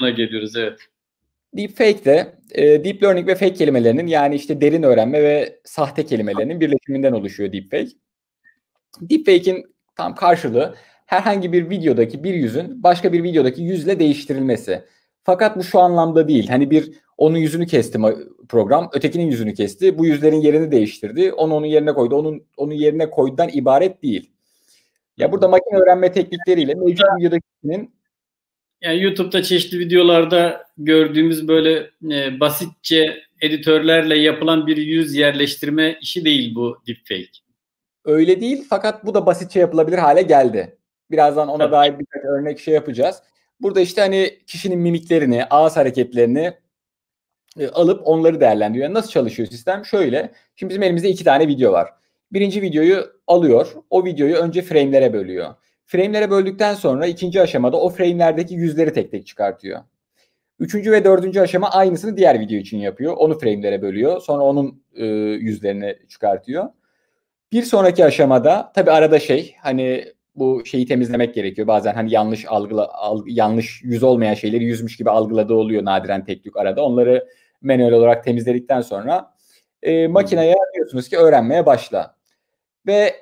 Buna 0.00 0.10
geliyoruz 0.10 0.56
evet. 0.56 0.78
Deepfake 1.54 2.04
de 2.04 2.34
e, 2.50 2.84
deep 2.84 3.02
learning 3.02 3.28
ve 3.28 3.34
fake 3.34 3.54
kelimelerinin 3.54 4.06
yani 4.06 4.34
işte 4.34 4.60
derin 4.60 4.82
öğrenme 4.82 5.22
ve 5.22 5.60
sahte 5.64 6.06
kelimelerinin 6.06 6.60
birleşiminden 6.60 7.12
oluşuyor 7.12 7.52
deepfake. 7.52 7.90
Deepfake'in 9.00 9.74
tam 9.96 10.14
karşılığı 10.14 10.74
herhangi 11.06 11.52
bir 11.52 11.70
videodaki 11.70 12.24
bir 12.24 12.34
yüzün 12.34 12.82
başka 12.82 13.12
bir 13.12 13.22
videodaki 13.22 13.62
yüzle 13.62 13.98
değiştirilmesi. 13.98 14.84
Fakat 15.24 15.56
bu 15.56 15.62
şu 15.62 15.78
anlamda 15.78 16.28
değil. 16.28 16.48
Hani 16.48 16.70
bir 16.70 16.92
onun 17.18 17.36
yüzünü 17.36 17.66
kesti 17.66 17.98
program, 18.48 18.90
ötekinin 18.92 19.26
yüzünü 19.26 19.54
kesti. 19.54 19.98
Bu 19.98 20.06
yüzlerin 20.06 20.40
yerini 20.40 20.70
değiştirdi. 20.70 21.32
Onu 21.32 21.54
onun 21.54 21.66
yerine 21.66 21.92
koydu. 21.92 22.16
Onun 22.16 22.42
onun 22.56 22.74
yerine 22.74 23.10
koydudan 23.10 23.48
ibaret 23.52 24.02
değil. 24.02 24.30
Ya 25.16 25.32
burada 25.32 25.48
makine 25.48 25.78
öğrenme 25.78 26.12
teknikleriyle 26.12 26.74
mevcut 26.74 27.06
videodakinin 27.18 27.94
yani 28.82 29.02
YouTube'da 29.02 29.42
çeşitli 29.42 29.78
videolarda 29.78 30.66
gördüğümüz 30.78 31.48
böyle 31.48 31.90
e, 32.10 32.40
basitçe 32.40 33.16
editörlerle 33.40 34.18
yapılan 34.18 34.66
bir 34.66 34.76
yüz 34.76 35.14
yerleştirme 35.14 35.98
işi 36.00 36.24
değil 36.24 36.54
bu 36.54 36.82
deepfake. 36.86 37.42
Öyle 38.04 38.40
değil 38.40 38.64
fakat 38.70 39.06
bu 39.06 39.14
da 39.14 39.26
basitçe 39.26 39.60
yapılabilir 39.60 39.98
hale 39.98 40.22
geldi. 40.22 40.78
Birazdan 41.10 41.48
ona 41.48 41.58
Tabii. 41.58 41.72
dair 41.72 41.98
birkaç 41.98 42.24
örnek 42.24 42.60
şey 42.60 42.74
yapacağız. 42.74 43.22
Burada 43.62 43.80
işte 43.80 44.00
hani 44.00 44.38
kişinin 44.46 44.78
mimiklerini, 44.78 45.44
ağız 45.44 45.76
hareketlerini 45.76 46.52
e, 47.58 47.68
alıp 47.68 48.00
onları 48.04 48.40
değerlendiriyor. 48.40 48.84
Yani 48.84 48.94
nasıl 48.94 49.10
çalışıyor 49.10 49.48
sistem? 49.48 49.84
Şöyle. 49.84 50.32
Şimdi 50.56 50.70
bizim 50.70 50.82
elimizde 50.82 51.08
iki 51.08 51.24
tane 51.24 51.48
video 51.48 51.72
var. 51.72 51.88
Birinci 52.32 52.62
videoyu 52.62 53.06
alıyor. 53.26 53.72
O 53.90 54.04
videoyu 54.04 54.36
önce 54.36 54.62
frame'lere 54.62 55.12
bölüyor. 55.12 55.54
Frame'lere 55.84 56.30
böldükten 56.30 56.74
sonra 56.74 57.06
ikinci 57.06 57.40
aşamada 57.40 57.76
o 57.76 57.88
frame'lerdeki 57.88 58.54
yüzleri 58.54 58.92
tek 58.92 59.10
tek 59.10 59.26
çıkartıyor. 59.26 59.80
Üçüncü 60.58 60.92
ve 60.92 61.04
dördüncü 61.04 61.40
aşama 61.40 61.70
aynısını 61.70 62.16
diğer 62.16 62.40
video 62.40 62.58
için 62.58 62.78
yapıyor. 62.78 63.16
Onu 63.16 63.38
frame'lere 63.38 63.82
bölüyor. 63.82 64.20
Sonra 64.20 64.42
onun 64.42 64.82
e, 64.94 65.04
yüzlerini 65.06 65.98
çıkartıyor. 66.08 66.68
Bir 67.52 67.62
sonraki 67.62 68.04
aşamada 68.04 68.72
tabi 68.74 68.90
arada 68.90 69.18
şey 69.18 69.54
hani 69.60 70.12
bu 70.34 70.62
şeyi 70.64 70.86
temizlemek 70.86 71.34
gerekiyor. 71.34 71.68
Bazen 71.68 71.94
hani 71.94 72.12
yanlış 72.12 72.44
algıla 72.48 72.92
alg, 72.92 73.24
yanlış 73.26 73.82
yüz 73.82 74.02
olmayan 74.02 74.34
şeyleri 74.34 74.64
yüzmüş 74.64 74.96
gibi 74.96 75.10
algıladığı 75.10 75.54
oluyor 75.54 75.84
nadiren 75.84 76.24
tek 76.24 76.44
tük 76.44 76.56
arada. 76.56 76.84
Onları 76.84 77.28
manuel 77.62 77.92
olarak 77.92 78.24
temizledikten 78.24 78.80
sonra 78.80 79.34
e, 79.82 80.08
makineye 80.08 80.54
diyorsunuz 80.74 81.08
ki 81.08 81.16
öğrenmeye 81.16 81.66
başla. 81.66 82.16
Ve 82.86 83.14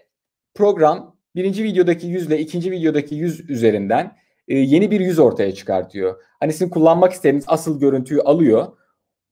program 0.54 1.16
birinci 1.34 1.64
videodaki 1.64 2.06
yüzle 2.06 2.38
ikinci 2.38 2.70
videodaki 2.70 3.14
yüz 3.14 3.50
üzerinden 3.50 4.16
e, 4.48 4.58
yeni 4.58 4.90
bir 4.90 5.00
yüz 5.00 5.18
ortaya 5.18 5.54
çıkartıyor. 5.54 6.22
Hani 6.40 6.52
sizin 6.52 6.68
kullanmak 6.68 7.12
istediğiniz 7.12 7.44
asıl 7.48 7.80
görüntüyü 7.80 8.20
alıyor. 8.20 8.66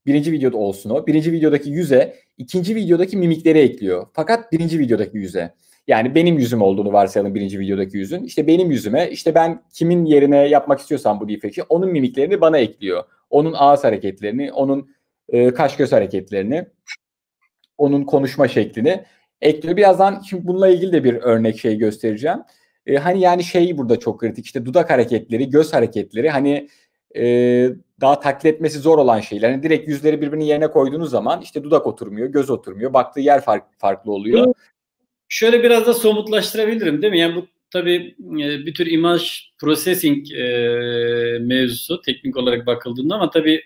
Birinci 0.07 0.33
videoda 0.33 0.57
olsun 0.57 0.91
o. 0.91 1.07
Birinci 1.07 1.33
videodaki 1.33 1.71
yüze 1.71 2.15
ikinci 2.39 2.75
videodaki 2.75 3.17
mimikleri 3.17 3.59
ekliyor. 3.59 4.07
Fakat 4.13 4.53
birinci 4.53 4.79
videodaki 4.79 5.17
yüze. 5.17 5.55
Yani 5.89 6.15
benim 6.15 6.39
yüzüm 6.39 6.63
olduğunu 6.63 6.93
varsayalım 6.93 7.35
birinci 7.35 7.59
videodaki 7.59 7.97
yüzün. 7.97 8.25
İşte 8.25 8.47
benim 8.47 8.71
yüzüme 8.71 9.11
işte 9.11 9.35
ben 9.35 9.63
kimin 9.73 10.05
yerine 10.05 10.49
yapmak 10.49 10.81
istiyorsam 10.81 11.21
bu 11.21 11.29
deepfake'i 11.29 11.65
onun 11.69 11.91
mimiklerini 11.91 12.41
bana 12.41 12.59
ekliyor. 12.59 13.05
Onun 13.31 13.53
ağız 13.57 13.85
hareketlerini, 13.85 14.53
onun 14.53 14.91
e, 15.29 15.55
kaş 15.55 15.77
göz 15.77 15.93
hareketlerini, 15.93 16.67
onun 17.79 18.05
konuşma 18.05 18.49
şeklini 18.49 19.05
ekliyor. 19.41 19.77
Birazdan 19.77 20.23
şimdi 20.29 20.47
bununla 20.47 20.69
ilgili 20.69 20.93
de 20.93 21.05
bir 21.05 21.15
örnek 21.15 21.59
şey 21.59 21.79
göstereceğim. 21.79 22.39
E, 22.87 22.97
hani 22.97 23.21
yani 23.21 23.45
şey 23.45 23.79
burada 23.79 23.99
çok 23.99 24.21
kritik 24.21 24.45
işte 24.45 24.67
dudak 24.67 24.91
hareketleri, 24.91 25.51
göz 25.51 25.73
hareketleri 25.73 26.31
hani 26.31 26.69
e, 27.17 27.23
daha 28.01 28.21
taklit 28.21 28.55
etmesi 28.55 28.79
zor 28.79 28.99
olan 28.99 29.21
şeyler. 29.21 29.51
Yani 29.51 29.63
direkt 29.63 29.89
yüzleri 29.89 30.21
birbirinin 30.21 30.45
yerine 30.45 30.71
koyduğunuz 30.71 31.11
zaman 31.11 31.41
işte 31.41 31.65
dudak 31.65 31.87
oturmuyor, 31.87 32.29
göz 32.29 32.51
oturmuyor, 32.51 32.93
baktığı 32.93 33.21
yer 33.21 33.41
fark, 33.41 33.65
farklı 33.79 34.13
oluyor. 34.13 34.55
Şöyle 35.29 35.63
biraz 35.63 35.87
da 35.87 35.95
somutlaştırabilirim 35.95 37.03
değil 37.03 37.13
mi? 37.13 37.19
Yani 37.19 37.37
bu 37.37 37.47
tabii 37.71 38.15
e, 38.21 38.67
bir 38.67 38.75
tür 38.75 38.87
imaj 38.87 39.51
processing 39.59 40.33
e, 40.33 41.39
mevzusu 41.41 42.01
teknik 42.01 42.37
olarak 42.37 42.67
bakıldığında 42.67 43.15
ama 43.15 43.31
tabii 43.31 43.63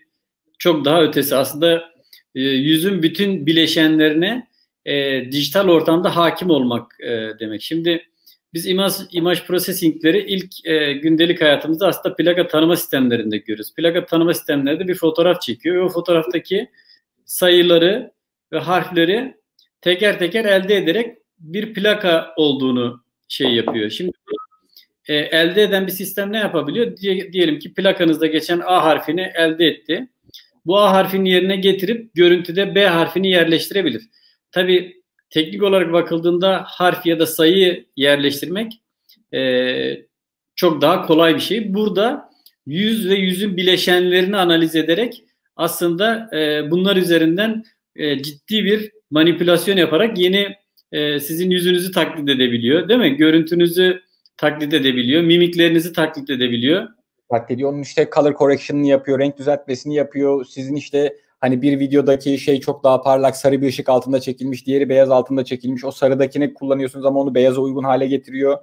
çok 0.59 0.85
daha 0.85 1.03
ötesi. 1.03 1.37
Aslında 1.37 1.93
e, 2.35 2.41
yüzün 2.41 3.03
bütün 3.03 3.47
bileşenlerine 3.47 4.47
e, 4.85 5.25
dijital 5.33 5.69
ortamda 5.69 6.17
hakim 6.17 6.51
olmak 6.51 7.01
e, 7.01 7.31
demek. 7.41 7.63
Şimdi 7.63 8.07
biz 8.55 8.67
imaj, 8.67 8.93
imaj 9.13 9.47
processingleri 9.47 10.19
ilk 10.19 10.67
e, 10.67 10.93
gündelik 10.93 11.41
hayatımızda 11.41 11.87
aslında 11.87 12.17
plaka 12.17 12.49
tanıma 12.49 12.77
sistemlerinde 12.77 13.39
görüyoruz. 13.39 13.75
Plaka 13.75 14.07
tanıma 14.07 14.35
sistemlerinde 14.35 14.89
bir 14.89 14.95
fotoğraf 14.95 15.43
çekiyor 15.43 15.77
ve 15.77 15.81
o 15.81 15.89
fotoğraftaki 15.89 16.69
sayıları 17.25 18.13
ve 18.53 18.59
harfleri 18.59 19.35
teker 19.81 20.19
teker 20.19 20.45
elde 20.45 20.77
ederek 20.77 21.22
bir 21.43 21.75
plaka 21.75 22.35
olduğunu 22.37 23.05
şey 23.29 23.55
yapıyor. 23.55 23.91
Şimdi 23.91 24.13
e, 25.09 25.15
elde 25.15 25.63
eden 25.63 25.87
bir 25.87 25.93
sistem 25.93 26.33
ne 26.33 26.39
yapabiliyor? 26.39 26.97
Diye, 26.97 27.33
diyelim 27.33 27.59
ki 27.59 27.75
plakanızda 27.75 28.27
geçen 28.27 28.61
A 28.65 28.85
harfini 28.85 29.33
elde 29.35 29.67
etti. 29.67 30.09
Bu 30.67 30.79
A 30.79 30.93
harfinin 30.93 31.25
yerine 31.25 31.57
getirip 31.57 32.15
görüntüde 32.15 32.75
B 32.75 32.87
harfini 32.87 33.31
yerleştirebilir. 33.31 34.03
Tabi 34.53 35.03
teknik 35.31 35.63
olarak 35.63 35.93
bakıldığında 35.93 36.65
harf 36.67 37.07
ya 37.07 37.19
da 37.19 37.27
sayı 37.27 37.87
yerleştirmek 37.97 38.73
e, 39.35 40.07
çok 40.57 40.83
daha 40.83 41.07
kolay 41.07 41.35
bir 41.35 41.41
şey. 41.41 41.75
Burada 41.75 42.31
yüz 42.67 43.09
ve 43.09 43.15
yüzün 43.15 43.57
bileşenlerini 43.57 44.37
analiz 44.37 44.77
ederek 44.77 45.25
aslında 45.57 46.31
e, 46.37 46.71
bunlar 46.71 46.97
üzerinden 46.97 47.65
e, 47.97 48.23
ciddi 48.23 48.65
bir 48.65 48.91
manipülasyon 49.11 49.77
yaparak 49.77 50.19
yeni 50.19 50.57
e, 50.93 51.21
sizin 51.21 51.51
yüzünüzü 51.51 51.93
taklit 51.93 52.29
edebiliyor 52.29 52.89
değil 52.89 53.01
mi? 53.01 53.17
Görüntünüzü 53.17 54.03
taklit 54.37 54.75
edebiliyor, 54.75 55.23
mimiklerinizi 55.23 55.93
taklit 55.93 56.31
edebiliyor. 56.31 56.89
Taklit 57.31 57.51
ediyor. 57.51 57.73
Onun 57.73 57.83
işte 57.83 58.09
color 58.15 58.35
correction'ını 58.35 58.87
yapıyor, 58.87 59.19
renk 59.19 59.39
düzeltmesini 59.39 59.95
yapıyor. 59.95 60.45
Sizin 60.45 60.77
işte 60.77 61.17
Hani 61.43 61.63
bir 61.63 61.81
videodaki 61.81 62.39
şey 62.39 62.61
çok 62.61 62.85
daha 62.85 63.03
parlak 63.03 63.37
sarı 63.37 63.63
bir 63.63 63.69
ışık 63.69 63.89
altında 63.89 64.21
çekilmiş, 64.21 64.67
diğeri 64.67 64.89
beyaz 64.89 65.11
altında 65.11 65.45
çekilmiş. 65.45 65.85
O 65.85 65.91
sarıdakini 65.91 66.55
kullanıyorsunuz 66.55 67.07
ama 67.07 67.21
onu 67.21 67.35
beyaza 67.35 67.61
uygun 67.61 67.85
hale 67.85 68.07
getiriyor. 68.07 68.59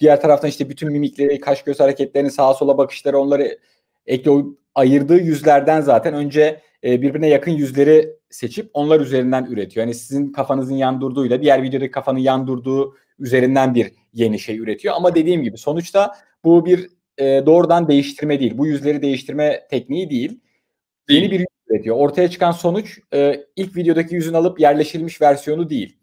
Diğer 0.00 0.20
taraftan 0.20 0.48
işte 0.48 0.70
bütün 0.70 0.92
mimikleri, 0.92 1.40
kaş 1.40 1.64
göz 1.64 1.80
hareketlerini, 1.80 2.30
sağa 2.30 2.54
sola 2.54 2.78
bakışları 2.78 3.18
onları 3.18 3.58
ekle 4.06 4.30
ayırdığı 4.74 5.18
yüzlerden 5.18 5.80
zaten 5.80 6.14
önce 6.14 6.60
e, 6.84 7.02
birbirine 7.02 7.28
yakın 7.28 7.52
yüzleri 7.52 8.16
seçip 8.30 8.70
onlar 8.74 9.00
üzerinden 9.00 9.44
üretiyor. 9.44 9.86
Yani 9.86 9.94
sizin 9.94 10.32
kafanızın 10.32 10.74
yan 10.74 11.00
durduğuyla 11.00 11.42
diğer 11.42 11.62
videodaki 11.62 11.90
kafanın 11.90 12.18
yan 12.18 12.46
durduğu 12.46 12.96
üzerinden 13.18 13.74
bir 13.74 13.92
yeni 14.12 14.38
şey 14.38 14.58
üretiyor. 14.58 14.94
Ama 14.94 15.14
dediğim 15.14 15.42
gibi 15.42 15.58
sonuçta 15.58 16.12
bu 16.44 16.66
bir 16.66 16.90
e, 17.18 17.46
doğrudan 17.46 17.88
değiştirme 17.88 18.40
değil. 18.40 18.58
Bu 18.58 18.66
yüzleri 18.66 19.02
değiştirme 19.02 19.66
tekniği 19.70 20.10
değil. 20.10 20.40
Yeni 21.08 21.30
bir 21.30 21.38
yüz 21.38 21.46
üretiyor. 21.70 21.96
Ortaya 21.96 22.30
çıkan 22.30 22.52
sonuç 22.52 22.98
e, 23.14 23.44
ilk 23.56 23.76
videodaki 23.76 24.14
yüzün 24.14 24.34
alıp 24.34 24.60
yerleştirilmiş 24.60 25.20
versiyonu 25.20 25.70
değil. 25.70 25.96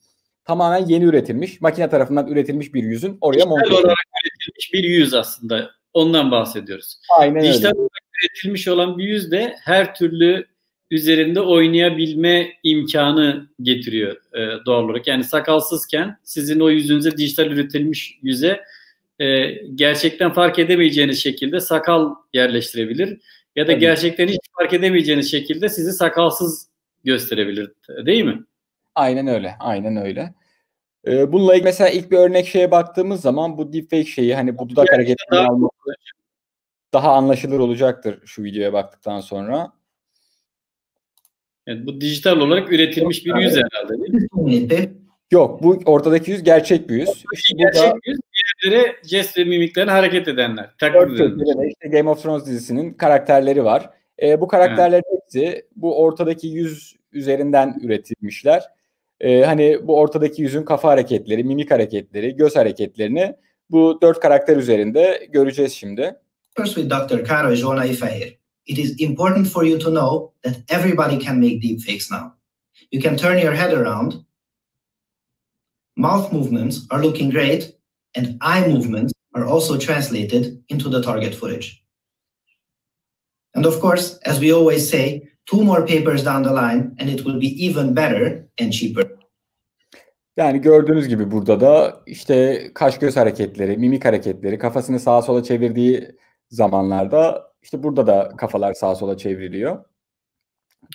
Tamamen 0.45 0.85
yeni 0.85 1.03
üretilmiş, 1.03 1.61
makine 1.61 1.89
tarafından 1.89 2.27
üretilmiş 2.27 2.73
bir 2.73 2.83
yüzün 2.83 3.17
oraya 3.21 3.45
monte 3.45 3.73
olarak 3.73 3.97
üretilmiş 4.23 4.73
bir 4.73 4.83
yüz 4.83 5.13
aslında. 5.13 5.71
Ondan 5.93 6.31
bahsediyoruz. 6.31 6.99
Aynen 7.19 7.43
Dijital 7.43 7.67
öyle. 7.67 7.79
olarak 7.79 8.03
üretilmiş 8.23 8.67
olan 8.67 8.97
bir 8.97 9.03
yüz 9.03 9.31
de 9.31 9.55
her 9.63 9.95
türlü 9.95 10.45
üzerinde 10.91 11.41
oynayabilme 11.41 12.53
imkanı 12.63 13.47
getiriyor 13.61 14.15
e, 14.33 14.65
doğal 14.65 14.83
olarak. 14.83 15.07
Yani 15.07 15.23
sakalsızken 15.23 16.17
sizin 16.23 16.59
o 16.59 16.69
yüzünüze 16.69 17.17
dijital 17.17 17.45
üretilmiş 17.45 18.19
yüze 18.21 18.61
e, 19.19 19.49
gerçekten 19.75 20.33
fark 20.33 20.59
edemeyeceğiniz 20.59 21.23
şekilde 21.23 21.59
sakal 21.59 22.15
yerleştirebilir. 22.33 23.19
Ya 23.55 23.67
da 23.67 23.71
Tabii. 23.71 23.79
gerçekten 23.79 24.27
hiç 24.27 24.41
fark 24.59 24.73
edemeyeceğiniz 24.73 25.31
şekilde 25.31 25.69
sizi 25.69 25.93
sakalsız 25.93 26.67
gösterebilir. 27.03 27.71
Değil 28.05 28.23
mi? 28.23 28.43
Aynen 28.95 29.27
öyle. 29.27 29.55
Aynen 29.59 29.97
öyle. 29.97 30.33
Ee, 31.07 31.31
bununla 31.31 31.53
ilgili 31.53 31.65
mesela 31.65 31.89
ilk 31.89 32.11
bir 32.11 32.17
örnek 32.17 32.47
şeye 32.47 32.71
baktığımız 32.71 33.21
zaman 33.21 33.57
bu 33.57 33.73
deepfake 33.73 34.05
şeyi 34.05 34.35
hani 34.35 34.57
bu 34.57 34.69
dudak 34.69 34.93
hareketini 34.93 35.39
almak 35.39 35.71
daha 36.93 37.13
anlaşılır 37.13 37.59
olacaktır 37.59 38.19
şu 38.25 38.43
videoya 38.43 38.73
baktıktan 38.73 39.19
sonra. 39.19 39.71
Yani 41.67 41.85
bu 41.85 42.01
dijital 42.01 42.39
olarak 42.39 42.71
üretilmiş 42.71 43.25
bir 43.25 43.35
yüz 43.35 43.55
herhalde. 43.55 44.03
Değil 44.03 44.13
mi? 44.13 44.27
Unite 44.31 44.91
Yok 45.31 45.63
bu 45.63 45.79
ortadaki 45.85 46.31
yüz 46.31 46.43
gerçek 46.43 46.89
bir 46.89 46.95
yüz. 46.95 47.25
Gerçek 47.57 47.93
yüz, 48.05 48.17
diğerleri 48.63 48.95
jest 49.03 49.37
ve 49.37 49.43
mimiklerini 49.43 49.91
hareket 49.91 50.27
edenler. 50.27 50.69
Taklit 50.79 51.19
edenler. 51.19 51.67
işte 51.67 51.87
Game 51.87 52.09
of 52.09 52.23
Thrones 52.23 52.45
dizisinin 52.45 52.93
karakterleri 52.93 53.63
var. 53.63 53.89
Ee, 54.21 54.41
bu 54.41 54.47
karakterlerin 54.47 55.03
hepsi 55.11 55.65
bu 55.75 56.01
ortadaki 56.01 56.47
yüz 56.47 56.95
üzerinden 57.11 57.79
üretilmişler. 57.81 58.63
Ee, 59.19 59.41
hani 59.41 59.87
bu 59.87 59.97
ortadaki 59.97 60.41
yüzün 60.41 60.63
kafa 60.63 60.89
hareketleri, 60.89 61.43
mimik 61.43 61.71
hareketleri, 61.71 62.35
göz 62.35 62.55
hareketlerini 62.55 63.35
bu 63.69 63.99
dört 64.01 64.19
karakter 64.19 64.57
üzerinde 64.57 65.27
göreceğiz 65.31 65.73
şimdi. 65.73 66.15
First 66.57 66.75
with 66.75 66.89
Dr. 66.89 67.25
Caro 67.25 67.55
Joana 67.55 67.85
Ifair. 67.85 68.37
It 68.65 68.77
is 68.79 68.95
important 68.99 69.47
for 69.47 69.63
you 69.63 69.77
to 69.79 69.89
know 69.91 70.33
that 70.43 70.63
everybody 70.69 71.17
can 71.17 71.39
make 71.39 71.61
deepfakes 71.61 72.09
now. 72.09 72.33
You 72.91 73.01
can 73.01 73.15
turn 73.15 73.37
your 73.39 73.53
head 73.53 73.73
around. 73.73 74.25
Mouth 75.95 76.33
movements 76.33 76.85
are 76.91 77.01
looking 77.01 77.29
great, 77.29 77.75
and 78.15 78.37
eye 78.41 78.67
movements 78.67 79.13
are 79.33 79.45
also 79.45 79.77
translated 79.77 80.63
into 80.69 80.89
the 80.89 81.01
target 81.01 81.35
footage. 81.35 81.83
And 83.53 83.65
of 83.65 83.79
course, 83.79 84.17
as 84.25 84.39
we 84.39 84.51
always 84.51 84.89
say, 84.89 85.29
two 85.45 85.63
more 85.63 85.85
papers 85.85 86.23
down 86.23 86.43
the 86.43 86.51
line, 86.51 86.95
and 86.99 87.09
it 87.09 87.23
will 87.23 87.39
be 87.39 87.65
even 87.65 87.93
better 87.93 88.47
and 88.59 88.73
cheaper. 88.73 89.11
Yani 90.37 90.61
gördüğünüz 90.61 91.07
gibi 91.07 91.31
burada 91.31 91.61
da 91.61 92.03
işte 92.05 92.67
kaş 92.73 92.99
göz 92.99 93.17
hareketleri, 93.17 93.77
mimik 93.77 94.05
hareketleri, 94.05 94.57
kafasını 94.57 94.99
sağa 94.99 95.21
sola 95.21 95.43
çevirdiği 95.43 96.11
zamanlarda 96.49 97.54
işte 97.65 97.83
burada 97.83 98.07
da 98.07 98.31
kafalar 98.37 98.73
sağa 98.73 98.95
sola 98.95 99.17
çevriliyor. 99.17 99.85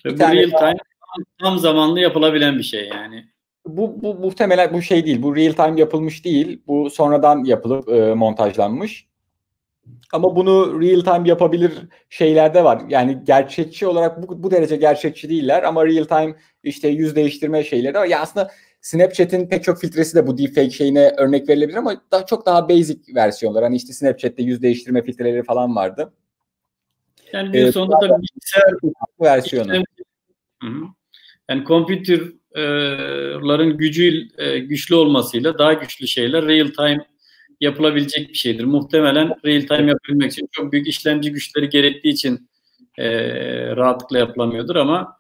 Bir 0.05 0.15
bu 0.15 0.23
real 0.23 0.51
time 0.59 0.77
tam, 1.41 1.59
zamanlı 1.59 2.01
yapılabilen 2.01 2.59
bir 2.59 2.63
şey 2.63 2.89
yani. 2.89 3.27
Bu, 3.67 4.03
bu 4.03 4.15
muhtemelen 4.15 4.73
bu 4.73 4.83
şey 4.83 5.07
değil. 5.07 5.23
Bu 5.23 5.37
real 5.37 5.53
time 5.53 5.81
yapılmış 5.81 6.25
değil. 6.25 6.63
Bu 6.67 6.91
sonradan 6.91 7.45
yapılıp 7.45 7.89
e, 7.89 8.15
montajlanmış. 8.15 9.07
Ama 10.13 10.37
bunu 10.37 10.81
real 10.83 11.01
time 11.01 11.29
yapabilir 11.29 11.73
şeyler 12.09 12.55
de 12.55 12.65
var. 12.65 12.83
Yani 12.89 13.19
gerçekçi 13.25 13.87
olarak 13.87 14.23
bu, 14.23 14.43
bu 14.43 14.51
derece 14.51 14.77
gerçekçi 14.77 15.29
değiller 15.29 15.63
ama 15.63 15.87
real 15.87 16.05
time 16.05 16.37
işte 16.63 16.89
yüz 16.89 17.17
değiştirme 17.17 17.65
şeyleri 17.65 17.95
var. 17.95 18.07
Ya 18.07 18.21
aslında 18.21 18.51
Snapchat'in 18.81 19.49
pek 19.49 19.65
çok 19.65 19.81
filtresi 19.81 20.17
de 20.17 20.27
bu 20.27 20.39
deepfake 20.39 20.71
şeyine 20.71 21.15
örnek 21.17 21.49
verilebilir 21.49 21.77
ama 21.77 22.03
daha 22.13 22.27
çok 22.27 22.47
daha 22.47 22.69
basic 22.69 23.15
versiyonlar. 23.15 23.63
Hani 23.63 23.77
işte 23.77 23.93
Snapchat'te 23.93 24.43
yüz 24.43 24.63
değiştirme 24.63 25.03
filtreleri 25.03 25.43
falan 25.43 25.77
vardı. 25.77 26.13
Yani 27.33 27.53
gün 27.53 27.59
Evet, 27.59 27.75
sonunda 27.75 27.99
tabii 27.99 28.23
bilgisayar 28.23 28.75
versiyonu. 29.21 29.73
Hı. 30.63 30.69
Yani 31.51 31.65
kompütürlerin 31.65 33.79
gücü 33.79 34.29
e, 34.39 34.59
güçlü 34.59 34.95
olmasıyla 34.95 35.59
daha 35.59 35.73
güçlü 35.73 36.09
şeyler 36.09 36.49
real 36.49 36.69
time 36.69 37.07
yapılabilecek 37.61 38.29
bir 38.29 38.35
şeydir. 38.35 38.65
Muhtemelen 38.65 39.29
real 39.45 39.63
time 39.63 39.91
yapabilmek 39.91 40.33
için 40.33 40.49
çok 40.53 40.73
büyük 40.73 40.89
işlemci 40.89 41.33
güçleri 41.33 41.69
gerektiği 41.69 42.09
için 42.09 42.49
e, 42.99 43.07
rahatlıkla 43.77 44.19
yapılamıyordur 44.19 44.77
ama 44.77 45.17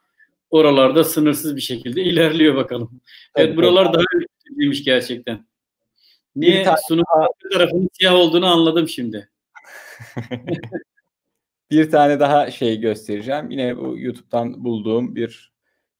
oralarda 0.50 1.04
sınırsız 1.04 1.56
bir 1.56 1.60
şekilde 1.60 2.02
ilerliyor 2.02 2.56
bakalım. 2.56 3.00
Tabii, 3.34 3.46
evet 3.46 3.56
buralar 3.56 3.92
daha 3.92 4.04
ürkütücüymüş 4.14 4.84
gerçekten. 4.84 5.46
Bir 6.36 6.46
Niye 6.46 6.64
tane 6.64 6.76
sunum 6.88 7.04
tarafının 7.52 7.88
siyah 7.92 8.14
olduğunu 8.14 8.46
anladım 8.46 8.88
şimdi. 8.88 9.28
Bir 11.70 11.90
tane 11.90 12.20
daha 12.20 12.50
şey 12.50 12.80
göstereceğim. 12.80 13.50
Yine 13.50 13.76
bu 13.76 13.98
YouTube'dan 13.98 14.64
bulduğum 14.64 15.16
bir 15.16 15.52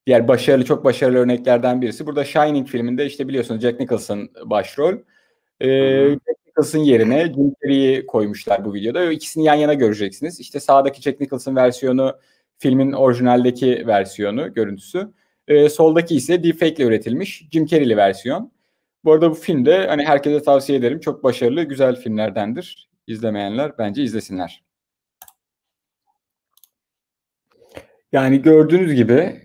diğer 0.07 0.29
başarılı 0.29 0.65
çok 0.65 0.85
başarılı 0.85 1.19
örneklerden 1.19 1.83
birisi. 1.83 2.07
Burada 2.07 2.25
Shining 2.25 2.69
filminde 2.69 3.07
işte 3.07 3.29
biliyorsunuz 3.29 3.63
Jack 3.63 3.81
Nicholson 3.81 4.29
başrol. 4.45 4.95
Ee. 5.61 6.09
Jack 6.11 6.47
Nicholson 6.47 6.79
yerine 6.79 7.33
Jim 7.35 7.55
Carrey'i 7.63 8.07
koymuşlar 8.07 8.65
bu 8.65 8.75
videoda. 8.75 9.13
İkisini 9.13 9.45
yan 9.45 9.55
yana 9.55 9.75
göreceksiniz. 9.75 10.41
İşte 10.41 10.61
sağdaki 10.61 11.03
Jack 11.03 11.21
Nicholson 11.21 11.57
versiyonu 11.57 12.19
filmin 12.59 12.93
orijinaldeki 12.93 13.87
versiyonu, 13.87 14.55
görüntüsü. 14.55 15.09
Ee, 15.49 15.69
soldaki 15.69 16.17
ise 16.17 16.43
deepfake 16.43 16.75
ile 16.75 16.85
üretilmiş 16.85 17.49
Jim 17.53 17.67
Carrey'li 17.67 17.97
versiyon. 17.97 18.53
Bu 19.05 19.13
arada 19.13 19.31
bu 19.31 19.35
film 19.35 19.67
de 19.67 19.87
hani 19.87 20.05
herkese 20.05 20.43
tavsiye 20.43 20.79
ederim. 20.79 21.01
Çok 21.01 21.25
başarılı, 21.25 21.63
güzel 21.63 21.97
filmlerdendir. 21.97 22.89
İzlemeyenler 23.07 23.79
bence 23.79 24.03
izlesinler. 24.03 24.63
Yani 28.13 28.43
gördüğünüz 28.43 28.95
gibi 28.95 29.41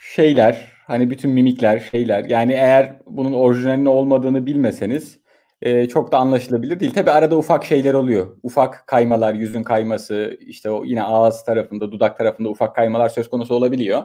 şeyler 0.00 0.72
hani 0.86 1.10
bütün 1.10 1.30
mimikler 1.30 1.80
şeyler 1.80 2.24
yani 2.24 2.52
eğer 2.52 2.96
bunun 3.06 3.32
orijinalinin 3.32 3.86
olmadığını 3.86 4.46
bilmeseniz 4.46 5.18
e, 5.62 5.88
çok 5.88 6.12
da 6.12 6.18
anlaşılabilir 6.18 6.80
değil. 6.80 6.94
Tabi 6.94 7.10
arada 7.10 7.38
ufak 7.38 7.64
şeyler 7.64 7.94
oluyor. 7.94 8.36
Ufak 8.42 8.86
kaymalar, 8.86 9.34
yüzün 9.34 9.62
kayması 9.62 10.38
işte 10.40 10.70
o 10.70 10.84
yine 10.84 11.02
ağız 11.02 11.44
tarafında, 11.44 11.92
dudak 11.92 12.18
tarafında 12.18 12.48
ufak 12.48 12.76
kaymalar 12.76 13.08
söz 13.08 13.30
konusu 13.30 13.54
olabiliyor. 13.54 14.02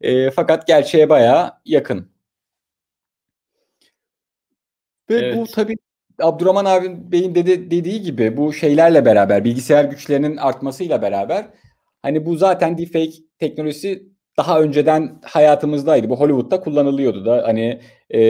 E, 0.00 0.30
fakat 0.30 0.66
gerçeğe 0.66 1.08
bayağı 1.08 1.52
yakın. 1.64 2.10
Ve 5.10 5.14
Evet. 5.14 5.36
bu 5.36 5.46
tabii 5.46 5.76
Abdurrahman 6.20 6.64
abi 6.64 7.12
Bey'in 7.12 7.34
dedi, 7.34 7.70
dediği 7.70 8.02
gibi 8.02 8.36
bu 8.36 8.52
şeylerle 8.52 9.04
beraber 9.04 9.44
bilgisayar 9.44 9.84
güçlerinin 9.84 10.36
artmasıyla 10.36 11.02
beraber 11.02 11.46
hani 12.06 12.26
bu 12.26 12.36
zaten 12.36 12.78
deepfake 12.78 13.12
teknolojisi 13.38 14.06
daha 14.36 14.60
önceden 14.60 15.20
hayatımızdaydı. 15.24 16.08
Bu 16.08 16.20
Hollywood'da 16.20 16.60
kullanılıyordu 16.60 17.26
da 17.26 17.42
hani 17.46 17.80
e, 18.10 18.20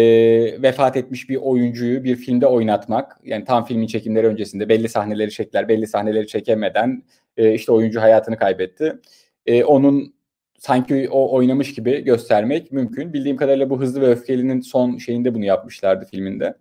vefat 0.62 0.96
etmiş 0.96 1.28
bir 1.28 1.36
oyuncuyu 1.36 2.04
bir 2.04 2.16
filmde 2.16 2.46
oynatmak 2.46 3.20
yani 3.24 3.44
tam 3.44 3.64
filmin 3.64 3.86
çekimleri 3.86 4.26
öncesinde 4.26 4.68
belli 4.68 4.88
sahneleri 4.88 5.30
çektiler 5.30 5.68
belli 5.68 5.86
sahneleri 5.86 6.26
çekemeden 6.26 7.02
e, 7.36 7.54
işte 7.54 7.72
oyuncu 7.72 8.00
hayatını 8.00 8.36
kaybetti. 8.36 8.98
E, 9.46 9.64
onun 9.64 10.14
sanki 10.58 11.08
o 11.10 11.34
oynamış 11.34 11.74
gibi 11.74 12.04
göstermek 12.04 12.72
mümkün. 12.72 13.12
Bildiğim 13.12 13.36
kadarıyla 13.36 13.70
bu 13.70 13.80
Hızlı 13.80 14.00
ve 14.00 14.06
Öfkeli'nin 14.06 14.60
son 14.60 14.98
şeyinde 14.98 15.34
bunu 15.34 15.44
yapmışlardı 15.44 16.04
filminde. 16.04 16.54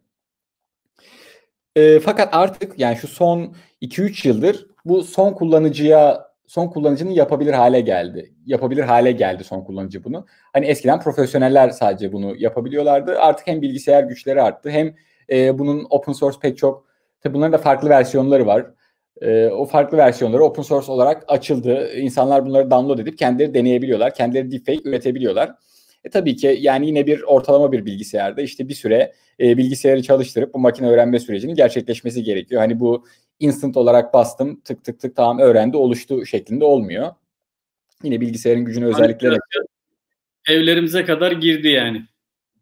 E, 1.76 1.99
fakat 1.99 2.30
artık 2.32 2.80
yani 2.80 2.97
şu 2.97 3.07
son 3.07 3.55
2-3 3.82 4.28
yıldır 4.28 4.68
bu 4.86 5.03
son 5.03 5.34
kullanıcıya 5.34 6.24
son 6.47 6.67
kullanıcının 6.67 7.11
yapabilir 7.11 7.53
hale 7.53 7.81
geldi. 7.81 8.33
Yapabilir 8.45 8.83
hale 8.83 9.11
geldi 9.11 9.43
son 9.43 9.61
kullanıcı 9.63 10.03
bunu. 10.03 10.25
Hani 10.53 10.65
eskiden 10.65 10.99
profesyoneller 10.99 11.69
sadece 11.69 12.13
bunu 12.13 12.35
yapabiliyorlardı. 12.37 13.19
Artık 13.19 13.47
hem 13.47 13.61
bilgisayar 13.61 14.03
güçleri 14.03 14.41
arttı 14.41 14.69
hem 14.69 14.95
e, 15.29 15.59
bunun 15.59 15.87
open 15.89 16.13
source 16.13 16.37
pek 16.41 16.57
çok 16.57 16.85
tabii 17.21 17.33
bunların 17.33 17.53
da 17.53 17.57
farklı 17.57 17.89
versiyonları 17.89 18.45
var. 18.47 18.65
e, 19.21 19.47
o 19.47 19.65
farklı 19.65 19.97
versiyonları 19.97 20.43
open 20.43 20.63
source 20.63 20.91
olarak 20.91 21.23
açıldı. 21.27 21.93
İnsanlar 21.97 22.45
bunları 22.45 22.71
download 22.71 22.99
edip 22.99 23.17
kendileri 23.17 23.53
deneyebiliyorlar. 23.53 24.13
Kendileri 24.13 24.51
deepfake 24.51 24.89
üretebiliyorlar. 24.89 25.55
E 26.06 26.10
tabii 26.10 26.36
ki 26.36 26.58
yani 26.62 26.88
yine 26.88 27.08
bir 27.08 27.22
ortalama 27.22 27.72
bir 27.72 27.86
bilgisayarda 27.86 28.41
işte 28.41 28.70
bir 28.70 28.74
süre 28.74 29.14
e, 29.39 29.58
bilgisayarı 29.58 30.03
çalıştırıp 30.03 30.53
bu 30.53 30.60
makine 30.60 30.89
öğrenme 30.89 31.20
sürecinin 31.20 31.56
gerçekleşmesi 31.56 32.24
gerekiyor. 32.24 32.62
Hani 32.62 32.80
bu 32.80 33.06
instant 33.39 33.78
olarak 33.78 34.14
bastım 34.14 34.62
tık 34.62 34.84
tık 34.84 34.99
tık 34.99 35.16
tamam 35.16 35.39
öğrendi 35.39 35.78
oluştu 35.78 36.26
şeklinde 36.26 36.66
olmuyor. 36.66 37.12
Yine 38.03 38.22
bilgisayarın 38.22 38.66
gücünü 38.66 38.86
özellikleri 38.86 39.38
evlerimize 40.49 41.06
kadar 41.06 41.32
girdi 41.32 41.68
yani. 41.68 42.06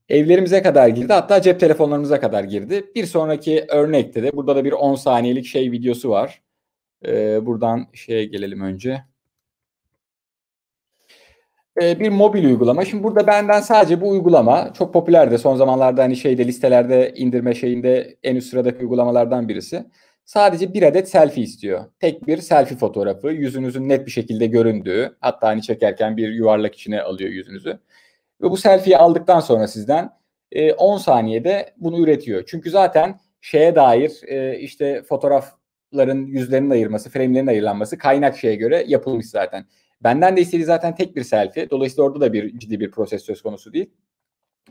Evlerimize 0.10 0.62
kadar 0.62 0.88
girdi. 0.88 1.14
Hatta 1.14 1.42
cep 1.42 1.60
telefonlarımıza 1.60 2.20
kadar 2.20 2.44
girdi. 2.44 2.86
Bir 2.96 3.06
sonraki 3.06 3.66
örnekte 3.70 4.24
de 4.24 4.32
burada 4.34 4.56
da 4.56 4.66
bir 4.66 4.72
10 4.72 4.96
saniyelik 4.96 5.46
şey 5.46 5.72
videosu 5.72 6.10
var. 6.10 6.42
Ee, 7.06 7.46
buradan 7.46 7.88
şeye 7.94 8.26
gelelim 8.26 8.62
önce. 8.62 9.04
Ee, 11.82 12.00
bir 12.00 12.10
mobil 12.10 12.46
uygulama. 12.46 12.86
Şimdi 12.86 13.04
burada 13.04 13.28
benden 13.28 13.62
sadece 13.62 14.02
bu 14.02 14.10
uygulama 14.10 14.74
çok 14.74 14.94
popülerdi. 14.94 15.38
Son 15.38 15.56
zamanlarda 15.56 16.04
hani 16.04 16.16
şeyde 16.16 16.48
listelerde 16.48 17.14
indirme 17.16 17.56
şeyinde 17.56 18.18
en 18.24 18.36
üst 18.36 18.50
sıradaki 18.50 18.80
uygulamalardan 18.80 19.50
birisi. 19.50 19.86
Sadece 20.26 20.74
bir 20.74 20.84
adet 20.84 21.10
selfie 21.10 21.44
istiyor. 21.44 21.86
Tek 22.00 22.28
bir 22.28 22.38
selfie 22.38 22.78
fotoğrafı. 22.78 23.28
Yüzünüzün 23.28 23.90
net 23.90 24.06
bir 24.06 24.12
şekilde 24.12 24.48
göründüğü. 24.48 25.16
Hatta 25.20 25.48
hani 25.48 25.62
çekerken 25.62 26.18
bir 26.18 26.30
yuvarlak 26.34 26.76
içine 26.76 27.02
alıyor 27.02 27.30
yüzünüzü. 27.30 27.80
Ve 28.42 28.52
bu 28.52 28.58
selfie'yi 28.58 28.98
aldıktan 28.98 29.40
sonra 29.40 29.68
sizden 29.68 30.10
10 30.78 30.96
e, 30.96 31.00
saniyede 31.00 31.74
bunu 31.78 32.00
üretiyor. 32.00 32.44
Çünkü 32.48 32.70
zaten 32.70 33.20
şeye 33.42 33.76
dair 33.76 34.12
e, 34.28 34.60
işte 34.60 35.04
fotoğrafların 35.04 36.26
yüzlerinin 36.26 36.70
ayırması, 36.70 37.10
frame'lerin 37.10 37.48
ayırlanması 37.48 37.98
kaynak 37.98 38.38
şeye 38.38 38.56
göre 38.56 38.84
yapılmış 38.88 39.26
zaten. 39.26 39.66
Benden 40.04 40.38
de 40.38 40.42
istediği 40.42 40.66
zaten 40.66 40.96
tek 40.96 41.16
bir 41.16 41.24
selfie. 41.24 41.70
Dolayısıyla 41.70 42.04
orada 42.04 42.22
da 42.22 42.34
bir 42.34 42.60
ciddi 42.60 42.80
bir 42.80 42.92
proses 42.92 43.24
söz 43.24 43.42
konusu 43.42 43.74
değil. 43.74 43.90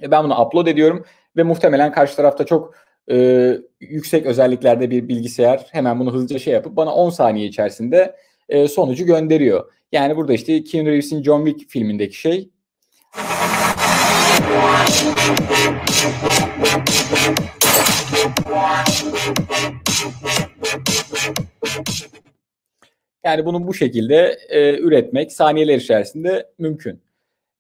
E, 0.03 0.11
ben 0.11 0.25
bunu 0.25 0.41
upload 0.41 0.67
ediyorum 0.67 1.05
ve 1.37 1.43
muhtemelen 1.43 1.93
karşı 1.93 2.17
tarafta 2.17 2.47
çok 2.47 2.75
e, 3.11 3.57
yüksek 3.81 4.27
özelliklerde 4.27 4.91
bir 4.91 5.09
bilgisayar 5.09 5.67
hemen 5.71 6.01
bunu 6.01 6.13
hızlıca 6.13 6.39
şey 6.39 6.55
yapıp 6.55 6.77
bana 6.77 6.95
10 6.95 7.11
saniye 7.11 7.47
içerisinde 7.47 8.17
e, 8.49 8.69
sonucu 8.69 9.07
gönderiyor. 9.07 9.73
Yani 9.93 10.17
burada 10.17 10.33
işte 10.33 10.65
Keanu 10.65 10.89
Reeves'in 10.89 11.23
John 11.23 11.47
Wick 11.47 11.71
filmindeki 11.71 12.17
şey 12.17 12.51
yani 23.25 23.45
bunu 23.45 23.67
bu 23.67 23.75
şekilde 23.75 24.39
e, 24.49 24.79
üretmek 24.79 25.33
saniyeler 25.33 25.77
içerisinde 25.77 26.51
mümkün. 26.59 27.01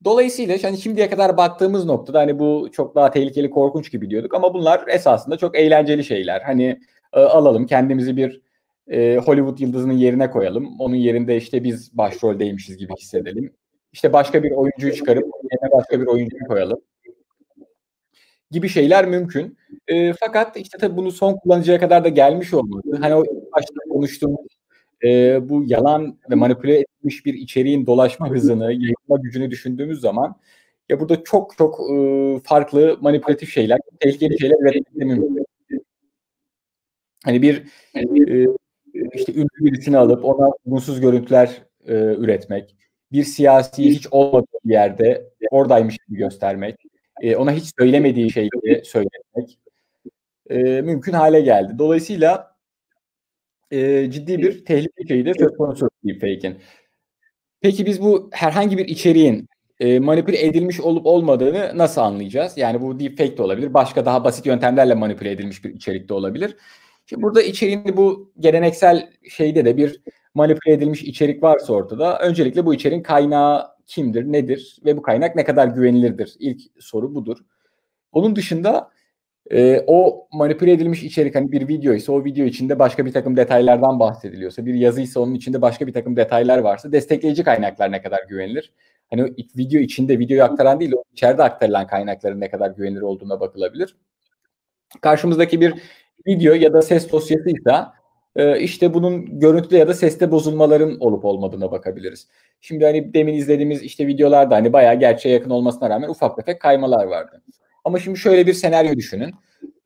Dolayısıyla 0.04 0.58
hani 0.62 0.78
şimdiye 0.78 1.10
kadar 1.10 1.36
baktığımız 1.36 1.84
noktada 1.84 2.18
hani 2.18 2.38
bu 2.38 2.68
çok 2.72 2.94
daha 2.94 3.10
tehlikeli, 3.10 3.50
korkunç 3.50 3.92
gibi 3.92 4.10
diyorduk 4.10 4.34
ama 4.34 4.54
bunlar 4.54 4.84
esasında 4.88 5.36
çok 5.36 5.58
eğlenceli 5.58 6.04
şeyler. 6.04 6.40
Hani 6.40 6.80
e, 7.12 7.20
alalım 7.20 7.66
kendimizi 7.66 8.16
bir 8.16 8.40
e, 8.90 9.16
Hollywood 9.16 9.58
yıldızının 9.58 9.92
yerine 9.92 10.30
koyalım. 10.30 10.80
Onun 10.80 10.94
yerinde 10.94 11.36
işte 11.36 11.64
biz 11.64 11.98
başroldeymişiz 11.98 12.76
gibi 12.76 12.92
hissedelim. 13.00 13.54
İşte 13.92 14.12
başka 14.12 14.42
bir 14.42 14.50
oyuncuyu 14.50 14.94
çıkarıp 14.94 15.24
yerine 15.24 15.78
başka 15.78 16.00
bir 16.00 16.06
oyuncuyu 16.06 16.44
koyalım 16.48 16.80
gibi 18.50 18.68
şeyler 18.68 19.06
mümkün. 19.06 19.58
E, 19.88 20.12
fakat 20.12 20.56
işte 20.56 20.78
tabii 20.78 20.96
bunu 20.96 21.12
son 21.12 21.36
kullanıcıya 21.36 21.80
kadar 21.80 22.04
da 22.04 22.08
gelmiş 22.08 22.54
olması, 22.54 22.96
hani 23.00 23.14
o 23.14 23.24
başta 23.56 23.74
konuştuğumuz 23.90 24.46
e, 25.04 25.40
bu 25.48 25.64
yalan 25.66 26.18
ve 26.30 26.34
manipüle 26.34 26.78
edilmiş 26.78 27.26
bir 27.26 27.34
içeriğin 27.34 27.86
dolaşma 27.86 28.30
hızını, 28.30 28.64
yayılma 28.64 29.16
gücünü 29.22 29.50
düşündüğümüz 29.50 30.00
zaman 30.00 30.36
ya 30.88 31.00
burada 31.00 31.24
çok 31.24 31.58
çok 31.58 31.80
e, 31.90 32.40
farklı 32.44 32.98
manipülatif 33.00 33.52
şeyler, 33.52 33.78
tehlikeli 34.00 34.40
şeyler 34.40 34.56
üretmek 34.60 34.96
mümkün. 34.96 35.46
Hani 37.24 37.42
bir 37.42 37.62
e, 37.94 38.46
işte 39.14 39.34
ünlü 39.34 39.48
birisini 39.60 39.98
alıp 39.98 40.24
ona 40.24 40.50
uygunsuz 40.64 41.00
görüntüler 41.00 41.62
e, 41.86 41.94
üretmek, 41.94 42.76
bir 43.12 43.24
siyasi 43.24 43.84
hiç 43.84 44.06
olmadığı 44.10 44.58
bir 44.64 44.72
yerde 44.72 45.30
oradaymış 45.50 45.98
gibi 46.08 46.18
göstermek, 46.18 46.76
e, 47.22 47.36
ona 47.36 47.52
hiç 47.52 47.72
söylemediği 47.78 48.30
şeyleri 48.30 48.84
söylemek 48.84 49.58
e, 50.50 50.82
mümkün 50.82 51.12
hale 51.12 51.40
geldi. 51.40 51.78
Dolayısıyla 51.78 52.51
e, 53.72 54.10
ciddi 54.10 54.38
bir 54.38 54.64
tehlike 54.64 55.06
şeyi 55.08 55.26
de 55.26 55.34
söz 55.34 55.56
konusu 55.56 55.90
deepfake'in. 56.04 56.58
Peki 57.60 57.86
biz 57.86 58.02
bu 58.02 58.30
herhangi 58.32 58.78
bir 58.78 58.88
içeriğin 58.88 59.48
e, 59.80 60.00
manipüle 60.00 60.46
edilmiş 60.46 60.80
olup 60.80 61.06
olmadığını 61.06 61.72
nasıl 61.74 62.00
anlayacağız? 62.00 62.58
Yani 62.58 62.80
bu 62.80 63.00
deepfake 63.00 63.36
de 63.36 63.42
olabilir. 63.42 63.74
Başka 63.74 64.04
daha 64.04 64.24
basit 64.24 64.46
yöntemlerle 64.46 64.94
manipüle 64.94 65.30
edilmiş 65.30 65.64
bir 65.64 65.74
içerik 65.74 66.08
de 66.08 66.14
olabilir. 66.14 66.56
Şimdi 67.06 67.22
burada 67.22 67.42
içeriğin 67.42 67.96
bu 67.96 68.32
geleneksel 68.40 69.10
şeyde 69.28 69.64
de 69.64 69.76
bir 69.76 70.00
manipüle 70.34 70.72
edilmiş 70.74 71.02
içerik 71.02 71.42
varsa 71.42 71.72
ortada 71.72 72.18
öncelikle 72.18 72.66
bu 72.66 72.74
içeriğin 72.74 73.02
kaynağı 73.02 73.66
kimdir, 73.86 74.32
nedir 74.32 74.78
ve 74.84 74.96
bu 74.96 75.02
kaynak 75.02 75.36
ne 75.36 75.44
kadar 75.44 75.68
güvenilirdir? 75.68 76.34
İlk 76.38 76.60
soru 76.78 77.14
budur. 77.14 77.38
Onun 78.12 78.36
dışında 78.36 78.90
e, 79.50 79.84
o 79.86 80.28
manipüle 80.32 80.72
edilmiş 80.72 81.02
içerik 81.02 81.34
hani 81.34 81.52
bir 81.52 81.68
video 81.68 81.94
ise 81.94 82.12
o 82.12 82.24
video 82.24 82.46
içinde 82.46 82.78
başka 82.78 83.06
bir 83.06 83.12
takım 83.12 83.36
detaylardan 83.36 84.00
bahsediliyorsa, 84.00 84.66
bir 84.66 84.74
yazı 84.74 85.00
ise 85.00 85.18
onun 85.18 85.34
içinde 85.34 85.62
başka 85.62 85.86
bir 85.86 85.92
takım 85.92 86.16
detaylar 86.16 86.58
varsa 86.58 86.92
destekleyici 86.92 87.44
kaynaklar 87.44 87.92
ne 87.92 88.02
kadar 88.02 88.20
güvenilir? 88.28 88.72
Hani 89.10 89.34
video 89.56 89.80
içinde 89.80 90.18
videoyu 90.18 90.44
aktaran 90.44 90.80
değil, 90.80 90.92
o 90.92 91.04
içeride 91.12 91.42
aktarılan 91.42 91.86
kaynakların 91.86 92.40
ne 92.40 92.50
kadar 92.50 92.70
güvenilir 92.70 93.00
olduğuna 93.00 93.40
bakılabilir. 93.40 93.96
Karşımızdaki 95.00 95.60
bir 95.60 95.74
video 96.26 96.54
ya 96.54 96.72
da 96.72 96.82
ses 96.82 97.12
dosyasıysa 97.12 97.92
e, 98.36 98.60
işte 98.60 98.94
bunun 98.94 99.40
görüntüde 99.40 99.78
ya 99.78 99.88
da 99.88 99.94
seste 99.94 100.30
bozulmaların 100.30 100.96
olup 101.00 101.24
olmadığına 101.24 101.70
bakabiliriz. 101.70 102.28
Şimdi 102.60 102.84
hani 102.84 103.14
demin 103.14 103.34
izlediğimiz 103.34 103.82
işte 103.82 104.06
videolarda 104.06 104.54
hani 104.54 104.72
bayağı 104.72 104.94
gerçeğe 104.94 105.34
yakın 105.34 105.50
olmasına 105.50 105.90
rağmen 105.90 106.08
ufak 106.08 106.36
tefek 106.36 106.60
kaymalar 106.60 107.06
vardı. 107.06 107.42
Ama 107.84 107.98
şimdi 107.98 108.18
şöyle 108.18 108.46
bir 108.46 108.52
senaryo 108.52 108.96
düşünün. 108.96 109.34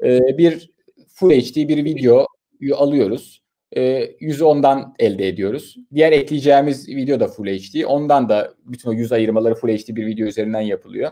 E, 0.05 0.39
bir 0.39 0.71
Full 1.09 1.31
HD 1.31 1.69
bir 1.69 1.85
videoyu 1.85 2.77
alıyoruz. 2.77 3.43
E, 3.77 4.11
yüzü 4.21 4.45
ondan 4.45 4.95
elde 4.99 5.29
ediyoruz. 5.29 5.77
Diğer 5.95 6.13
ekleyeceğimiz 6.13 6.89
video 6.89 7.21
da 7.21 7.29
Full 7.29 7.47
HD. 7.47 7.85
Ondan 7.85 8.29
da 8.29 8.55
bütün 8.65 8.91
o 8.91 8.93
yüz 8.93 9.13
ayırmaları 9.13 9.55
Full 9.55 9.69
HD 9.69 9.97
bir 9.97 10.07
video 10.07 10.27
üzerinden 10.27 10.61
yapılıyor. 10.61 11.11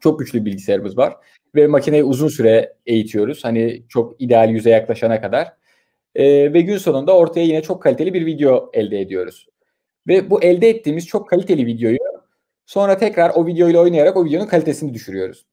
Çok 0.00 0.18
güçlü 0.18 0.40
bir 0.40 0.44
bilgisayarımız 0.44 0.98
var. 0.98 1.14
Ve 1.54 1.66
makineyi 1.66 2.04
uzun 2.04 2.28
süre 2.28 2.76
eğitiyoruz. 2.86 3.44
Hani 3.44 3.82
çok 3.88 4.22
ideal 4.22 4.50
yüze 4.50 4.70
yaklaşana 4.70 5.20
kadar. 5.20 5.52
E, 6.14 6.52
ve 6.52 6.60
gün 6.60 6.78
sonunda 6.78 7.16
ortaya 7.16 7.46
yine 7.46 7.62
çok 7.62 7.82
kaliteli 7.82 8.14
bir 8.14 8.26
video 8.26 8.70
elde 8.72 9.00
ediyoruz. 9.00 9.46
Ve 10.08 10.30
bu 10.30 10.42
elde 10.42 10.68
ettiğimiz 10.68 11.06
çok 11.06 11.28
kaliteli 11.28 11.66
videoyu 11.66 11.98
sonra 12.66 12.98
tekrar 12.98 13.30
o 13.34 13.46
videoyla 13.46 13.80
oynayarak 13.80 14.16
o 14.16 14.24
videonun 14.24 14.46
kalitesini 14.46 14.94
düşürüyoruz. 14.94 15.46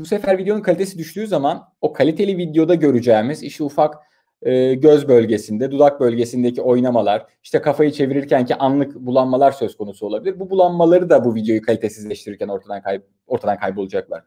Bu 0.00 0.04
sefer 0.04 0.38
videonun 0.38 0.62
kalitesi 0.62 0.98
düştüğü 0.98 1.26
zaman 1.26 1.68
o 1.80 1.92
kaliteli 1.92 2.38
videoda 2.38 2.74
göreceğimiz 2.74 3.42
işte 3.42 3.64
ufak 3.64 3.94
e, 4.42 4.74
göz 4.74 5.08
bölgesinde, 5.08 5.70
dudak 5.70 6.00
bölgesindeki 6.00 6.62
oynamalar, 6.62 7.26
işte 7.42 7.60
kafayı 7.60 7.92
çevirirkenki 7.92 8.54
anlık 8.54 8.94
bulanmalar 8.94 9.52
söz 9.52 9.76
konusu 9.76 10.06
olabilir. 10.06 10.40
Bu 10.40 10.50
bulanmaları 10.50 11.10
da 11.10 11.24
bu 11.24 11.34
videoyu 11.34 11.62
kalitesizleştirirken 11.62 12.48
ortadan 12.48 12.82
kay 12.82 13.00
ortadan 13.26 13.58
kaybolacaklar. 13.58 14.22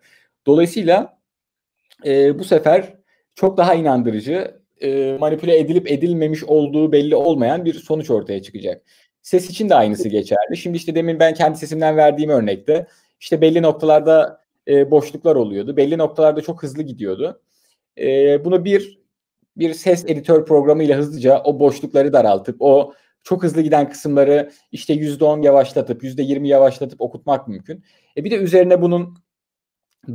Dolayısıyla 0.45 1.17
e, 2.05 2.39
bu 2.39 2.43
sefer 2.43 2.93
çok 3.35 3.57
daha 3.57 3.73
inandırıcı 3.73 4.61
e, 4.81 5.17
manipüle 5.19 5.59
edilip 5.59 5.91
edilmemiş 5.91 6.43
olduğu 6.43 6.91
belli 6.91 7.15
olmayan 7.15 7.65
bir 7.65 7.73
sonuç 7.73 8.09
ortaya 8.09 8.41
çıkacak. 8.41 8.81
Ses 9.21 9.49
için 9.49 9.69
de 9.69 9.75
aynısı 9.75 10.09
geçerli. 10.09 10.57
Şimdi 10.57 10.77
işte 10.77 10.95
demin 10.95 11.19
ben 11.19 11.33
kendi 11.33 11.57
sesimden 11.57 11.97
verdiğim 11.97 12.29
örnekte 12.29 12.87
işte 13.19 13.41
belli 13.41 13.61
noktalarda 13.61 14.42
e, 14.67 14.91
boşluklar 14.91 15.35
oluyordu. 15.35 15.77
Belli 15.77 15.97
noktalarda 15.97 16.41
çok 16.41 16.63
hızlı 16.63 16.83
gidiyordu. 16.83 17.41
E, 17.97 18.45
bunu 18.45 18.65
bir 18.65 19.03
bir 19.57 19.73
ses 19.73 20.05
editör 20.05 20.45
programıyla 20.45 20.97
hızlıca 20.97 21.41
o 21.43 21.59
boşlukları 21.59 22.13
daraltıp 22.13 22.55
o 22.59 22.93
çok 23.23 23.43
hızlı 23.43 23.61
giden 23.61 23.89
kısımları 23.89 24.51
işte 24.71 24.93
%10 24.93 25.45
yavaşlatıp 25.45 26.03
%20 26.03 26.47
yavaşlatıp 26.47 27.01
okutmak 27.01 27.47
mümkün. 27.47 27.83
E 28.17 28.23
bir 28.23 28.31
de 28.31 28.35
üzerine 28.35 28.81
bunun 28.81 29.17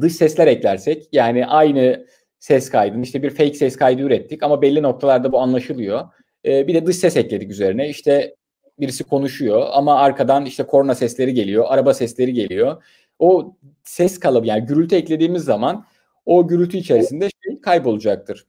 dış 0.00 0.12
sesler 0.12 0.46
eklersek 0.46 1.08
yani 1.12 1.46
aynı 1.46 2.06
ses 2.38 2.70
kaydını 2.70 3.02
işte 3.02 3.22
bir 3.22 3.30
fake 3.30 3.54
ses 3.54 3.76
kaydı 3.76 4.02
ürettik 4.02 4.42
ama 4.42 4.62
belli 4.62 4.82
noktalarda 4.82 5.32
bu 5.32 5.40
anlaşılıyor. 5.40 6.08
E, 6.44 6.66
bir 6.66 6.74
de 6.74 6.86
dış 6.86 6.96
ses 6.96 7.16
ekledik 7.16 7.50
üzerine. 7.50 7.88
İşte 7.88 8.36
birisi 8.80 9.04
konuşuyor 9.04 9.66
ama 9.72 9.98
arkadan 9.98 10.46
işte 10.46 10.62
korna 10.62 10.94
sesleri 10.94 11.34
geliyor, 11.34 11.64
araba 11.68 11.94
sesleri 11.94 12.32
geliyor. 12.32 12.82
O 13.18 13.56
ses 13.84 14.18
kalıbı 14.20 14.46
yani 14.46 14.66
gürültü 14.66 14.96
eklediğimiz 14.96 15.44
zaman 15.44 15.86
o 16.26 16.48
gürültü 16.48 16.76
içerisinde 16.76 17.28
şey 17.44 17.60
kaybolacaktır. 17.60 18.46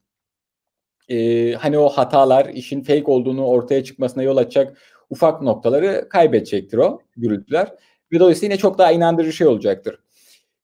e, 1.09 1.53
hani 1.53 1.77
o 1.77 1.89
hatalar 1.89 2.45
işin 2.45 2.81
fake 2.83 3.11
olduğunu 3.11 3.45
ortaya 3.45 3.83
çıkmasına 3.83 4.23
yol 4.23 4.37
açacak 4.37 4.77
ufak 5.09 5.41
noktaları 5.41 6.09
kaybedecektir 6.09 6.77
o 6.77 7.01
gürültüler. 7.17 7.73
Ve 8.11 8.19
dolayısıyla 8.19 8.53
yine 8.53 8.59
çok 8.61 8.77
daha 8.77 8.91
inandırıcı 8.91 9.33
şey 9.33 9.47
olacaktır. 9.47 9.99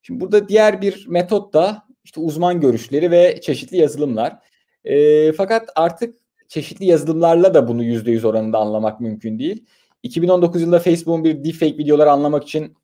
Şimdi 0.02 0.20
burada 0.20 0.48
diğer 0.50 0.82
bir 0.82 1.06
metot 1.08 1.54
da 1.54 1.84
işte 2.04 2.22
uzman 2.22 2.62
görüşleri 2.62 3.12
ve 3.12 3.42
çeşitli 3.42 3.78
yazılımlar. 3.78 4.38
E, 4.84 5.32
fakat 5.32 5.70
artık 5.76 6.16
çeşitli 6.48 6.86
yazılımlarla 6.86 7.54
da 7.54 7.68
bunu 7.68 7.84
%100 7.84 8.28
oranında 8.28 8.58
anlamak 8.58 9.02
mümkün 9.02 9.40
değil. 9.40 9.66
2019 10.04 10.62
yılında 10.62 10.80
Facebook'un 10.80 11.24
bir 11.24 11.44
deepfake 11.44 11.78
videoları 11.78 12.12
anlamak 12.12 12.44
için 12.44 12.78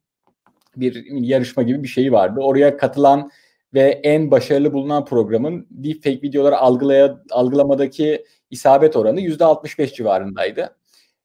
bir 0.75 1.05
yarışma 1.11 1.63
gibi 1.63 1.83
bir 1.83 1.87
şeyi 1.87 2.11
vardı. 2.11 2.39
Oraya 2.39 2.77
katılan 2.77 3.31
ve 3.73 4.01
en 4.03 4.31
başarılı 4.31 4.73
bulunan 4.73 5.05
programın 5.05 5.67
deepfake 5.71 6.21
videoları 6.21 6.57
algılaya, 6.57 7.23
algılamadaki 7.31 8.25
isabet 8.49 8.95
oranı 8.95 9.21
%65 9.21 9.93
civarındaydı. 9.95 10.75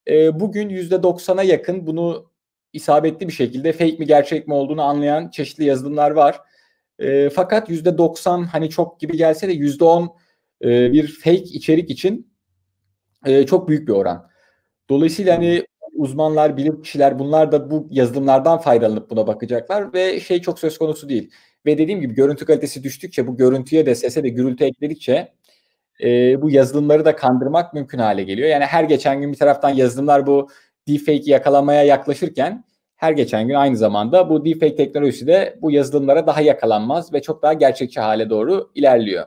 E, 0.09 0.41
bugün 0.41 0.69
%90'a 0.69 1.43
yakın 1.43 1.87
bunu 1.87 2.31
isabetli 2.73 3.29
bir 3.29 3.33
şekilde 3.33 3.73
fake 3.73 3.97
mi 3.97 4.07
gerçek 4.07 4.49
mi 4.49 4.55
olduğunu 4.55 4.83
anlayan 4.83 5.31
çeşitli 5.31 5.65
yazılımlar 5.65 6.11
var. 6.11 6.41
E, 6.99 7.31
fakat 7.31 7.71
%90 7.71 8.45
hani 8.45 8.71
çok 8.71 9.01
gibi 9.01 9.17
gelse 9.17 9.49
de 9.49 9.53
%10 9.53 10.09
e, 10.63 10.93
bir 10.93 11.07
fake 11.07 11.37
içerik 11.37 11.91
için 11.91 12.33
e, 13.27 13.47
çok 13.47 13.69
büyük 13.69 13.89
bir 13.89 13.93
oran. 13.93 14.29
Dolayısıyla 14.89 15.37
hani 15.37 15.67
uzmanlar, 15.97 16.57
bilim 16.57 16.83
kişiler 16.83 17.19
bunlar 17.19 17.53
da 17.53 17.71
bu 17.71 17.89
yazılımlardan 17.91 18.59
faydalanıp 18.59 19.11
buna 19.11 19.27
bakacaklar 19.27 19.93
ve 19.93 20.21
şey 20.21 20.41
çok 20.41 20.59
söz 20.59 20.79
konusu 20.79 21.09
değil. 21.09 21.31
Ve 21.67 21.79
dediğim 21.79 22.01
gibi 22.01 22.15
görüntü 22.15 22.45
kalitesi 22.45 22.83
düştükçe 22.83 23.27
bu 23.27 23.37
görüntüye 23.37 23.87
de 23.87 23.95
sese 23.95 24.23
de 24.23 24.29
gürültü 24.29 24.65
ekledikçe 24.65 25.33
e, 26.03 26.43
bu 26.43 26.51
yazılımları 26.51 27.05
da 27.05 27.17
kandırmak 27.17 27.75
mümkün 27.75 27.99
hale 27.99 28.23
geliyor. 28.23 28.49
Yani 28.49 28.65
her 28.65 28.85
geçen 28.85 29.21
gün 29.21 29.33
bir 29.33 29.39
taraftan 29.39 29.71
yazılımlar 29.71 30.27
bu 30.27 30.49
deepfake'i 30.89 31.31
yakalamaya 31.31 31.83
yaklaşırken 31.83 32.65
her 32.97 33.13
geçen 33.13 33.49
gün 33.49 33.55
aynı 33.55 33.77
zamanda 33.77 34.31
bu 34.31 34.45
deepfake 34.45 34.77
teknolojisi 34.77 35.27
de 35.27 35.59
bu 35.63 35.71
yazılımlara 35.71 36.27
daha 36.27 36.41
yakalanmaz 36.41 37.13
ve 37.13 37.23
çok 37.23 37.43
daha 37.43 37.53
gerçekçi 37.53 38.01
hale 38.01 38.31
doğru 38.31 38.71
ilerliyor. 38.75 39.27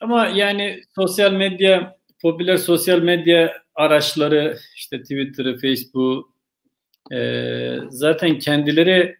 Ama 0.00 0.26
yani 0.26 0.80
sosyal 0.94 1.32
medya, 1.32 1.96
popüler 2.22 2.56
sosyal 2.56 2.98
medya 2.98 3.63
araçları 3.74 4.58
işte 4.76 5.02
Twitter'ı, 5.02 5.58
Facebook 5.58 6.34
e, 7.12 7.78
zaten 7.88 8.38
kendileri 8.38 9.16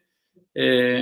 e, 0.56 0.98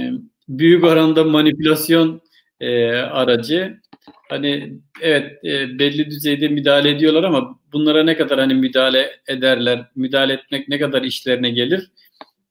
büyük 0.49 0.85
oranda 0.85 1.25
manipülasyon 1.25 2.21
e, 2.61 2.93
aracı. 2.93 3.81
Hani 4.29 4.79
evet 5.01 5.45
e, 5.45 5.79
belli 5.79 6.11
düzeyde 6.11 6.49
müdahale 6.49 6.91
ediyorlar 6.91 7.25
ama 7.25 7.61
bunlara 7.73 8.05
ne 8.05 8.17
kadar 8.17 8.39
hani 8.39 8.55
müdahale 8.55 9.11
ederler, 9.29 9.87
müdahale 9.97 10.33
etmek 10.33 10.69
ne 10.69 10.79
kadar 10.79 11.03
işlerine 11.03 11.51
gelir? 11.51 11.91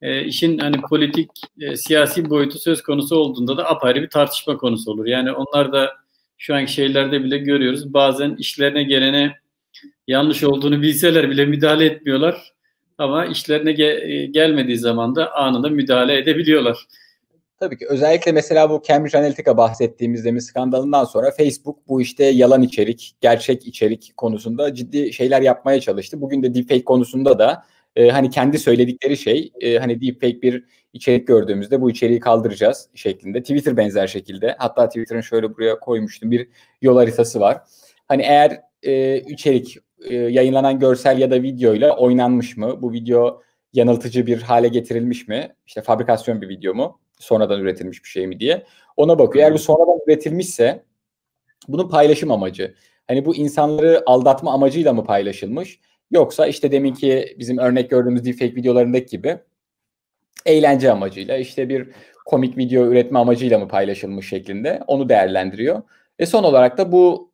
E, 0.02 0.26
işin 0.26 0.58
hani 0.58 0.82
politik, 0.82 1.30
e, 1.60 1.78
siyasi 1.78 2.30
boyutu 2.30 2.60
söz 2.60 2.82
konusu 2.82 3.16
olduğunda 3.16 3.58
da 3.58 3.70
apayrı 3.70 4.02
bir 4.02 4.10
tartışma 4.10 4.58
konusu 4.58 4.91
olur. 4.91 5.06
Yani 5.06 5.32
onlar 5.32 5.74
da 5.74 5.91
şu 6.38 6.56
anki 6.56 6.74
şeylerde 6.74 7.24
bile 7.24 7.38
görüyoruz. 7.38 7.93
Bazen 7.93 8.36
işlerine 8.36 8.84
gelene 8.84 9.41
yanlış 10.12 10.43
olduğunu 10.43 10.82
bilseler 10.82 11.30
bile 11.30 11.45
müdahale 11.45 11.86
etmiyorlar. 11.86 12.53
Ama 12.97 13.26
işlerine 13.26 13.72
ge- 13.72 14.26
gelmediği 14.26 14.78
zaman 14.78 15.16
da 15.16 15.34
anında 15.36 15.70
müdahale 15.70 16.18
edebiliyorlar. 16.18 16.88
Tabii 17.59 17.78
ki 17.78 17.86
özellikle 17.89 18.32
mesela 18.32 18.70
bu 18.70 18.82
Cambridge 18.88 19.18
Analytica 19.18 19.57
bahsettiğimiz 19.57 20.26
demin 20.26 20.39
skandalından 20.39 21.03
sonra 21.03 21.32
Facebook 21.32 21.88
bu 21.88 22.01
işte 22.01 22.26
yalan 22.26 22.62
içerik, 22.62 23.16
gerçek 23.22 23.68
içerik 23.68 24.14
konusunda 24.18 24.74
ciddi 24.74 25.14
şeyler 25.14 25.41
yapmaya 25.41 25.82
çalıştı. 25.82 26.22
Bugün 26.22 26.43
de 26.43 26.53
deepfake 26.53 26.84
konusunda 26.84 27.39
da 27.39 27.64
e, 27.95 28.09
hani 28.09 28.30
kendi 28.30 28.59
söyledikleri 28.59 29.18
şey 29.18 29.51
e, 29.62 29.78
hani 29.78 30.01
deepfake 30.01 30.41
bir 30.41 30.64
içerik 30.93 31.28
gördüğümüzde 31.28 31.82
bu 31.82 31.91
içeriği 31.91 32.20
kaldıracağız 32.20 32.89
şeklinde. 32.95 33.41
Twitter 33.41 33.78
benzer 33.78 34.07
şekilde. 34.07 34.55
Hatta 34.59 34.88
Twitter'ın 34.88 35.22
şöyle 35.22 35.55
buraya 35.55 35.80
koymuştum 35.80 36.32
bir 36.32 36.47
yol 36.82 36.97
haritası 36.97 37.39
var. 37.39 37.62
Hani 38.12 38.22
eğer 38.22 38.62
e, 38.84 39.20
içerik 39.20 39.78
e, 40.09 40.16
yayınlanan 40.16 40.80
görsel 40.80 41.18
ya 41.18 41.32
da 41.32 41.43
videoyla 41.43 41.97
oynanmış 41.97 42.57
mı? 42.57 42.82
Bu 42.82 42.93
video 42.93 43.41
yanıltıcı 43.74 44.28
bir 44.28 44.41
hale 44.41 44.68
getirilmiş 44.68 45.28
mi? 45.28 45.55
İşte 45.68 45.82
fabrikasyon 45.82 46.41
bir 46.41 46.49
video 46.49 46.74
mu? 46.74 46.99
Sonradan 47.20 47.62
üretilmiş 47.62 48.03
bir 48.03 48.09
şey 48.09 48.28
mi 48.28 48.39
diye. 48.39 48.66
Ona 48.97 49.20
bakıyor. 49.20 49.45
Eğer 49.45 49.53
bu 49.53 49.59
sonradan 49.59 49.99
üretilmişse 50.07 50.84
bunun 51.68 51.89
paylaşım 51.89 52.32
amacı. 52.32 52.76
Hani 53.07 53.26
bu 53.26 53.36
insanları 53.36 54.03
aldatma 54.05 54.53
amacıyla 54.53 54.93
mı 54.93 55.03
paylaşılmış? 55.03 55.80
Yoksa 56.12 56.47
işte 56.47 56.72
deminki 56.72 57.36
bizim 57.39 57.57
örnek 57.57 57.89
gördüğümüz 57.89 58.26
deepfake 58.26 58.55
videolarındaki 58.55 59.05
gibi 59.05 59.38
eğlence 60.45 60.91
amacıyla 60.91 61.38
işte 61.38 61.70
bir 61.70 61.89
komik 62.26 62.57
video 62.57 62.86
üretme 62.86 63.20
amacıyla 63.20 63.59
mı 63.59 63.68
paylaşılmış 63.68 64.30
şeklinde 64.30 64.82
onu 64.88 65.09
değerlendiriyor. 65.09 65.82
Ve 66.20 66.26
son 66.26 66.43
olarak 66.43 66.78
da 66.78 66.91
bu 66.91 67.31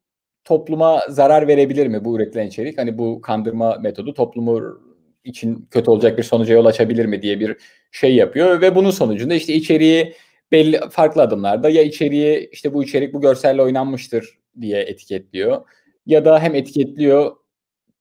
topluma 0.48 1.02
zarar 1.10 1.48
verebilir 1.48 1.88
mi 1.88 2.06
bu 2.06 2.16
üretilen 2.16 2.48
içerik? 2.48 2.78
Hani 2.78 2.98
bu 2.98 3.22
kandırma 3.22 3.76
metodu 3.76 4.14
toplumu 4.14 4.80
için 5.24 5.68
kötü 5.72 5.91
olacak 5.91 6.18
bir 6.18 6.24
sonuca 6.24 6.54
yol 6.54 6.66
açabilir 6.66 7.06
mi 7.06 7.22
diye 7.22 7.39
bir 7.39 7.58
şey 7.91 8.16
yapıyor 8.16 8.62
ve 8.62 8.76
bunun 8.76 8.91
sonucunda 8.91 9.34
işte 9.34 9.54
içeriği 9.54 10.14
belli 10.52 10.80
farklı 10.91 11.22
adımlarda 11.22 11.70
ya 11.70 11.82
içeriği 11.82 12.50
işte 12.52 12.74
bu 12.74 12.84
içerik 12.84 13.14
bu 13.14 13.22
görselle 13.22 13.62
oynanmıştır 13.62 14.39
diye 14.62 14.82
etiketliyor 14.82 15.62
ya 16.06 16.26
da 16.26 16.39
hem 16.39 16.56
etiketliyor 16.56 17.36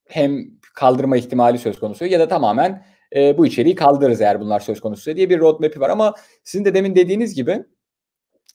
hem 0.08 0.44
kaldırma 0.74 1.16
ihtimali 1.16 1.58
söz 1.58 1.78
konusu 1.80 2.06
ya 2.06 2.20
da 2.20 2.28
tamamen 2.28 2.84
e, 3.16 3.38
bu 3.38 3.46
içeriği 3.46 3.74
kaldırırız 3.74 4.20
eğer 4.20 4.40
bunlar 4.40 4.60
söz 4.60 4.80
konusu 4.80 5.16
diye 5.16 5.30
bir 5.30 5.38
roadmap'i 5.40 5.80
var 5.80 5.90
ama 5.90 6.14
sizin 6.44 6.64
de 6.64 6.74
demin 6.74 6.94
dediğiniz 6.94 7.34
gibi 7.34 7.64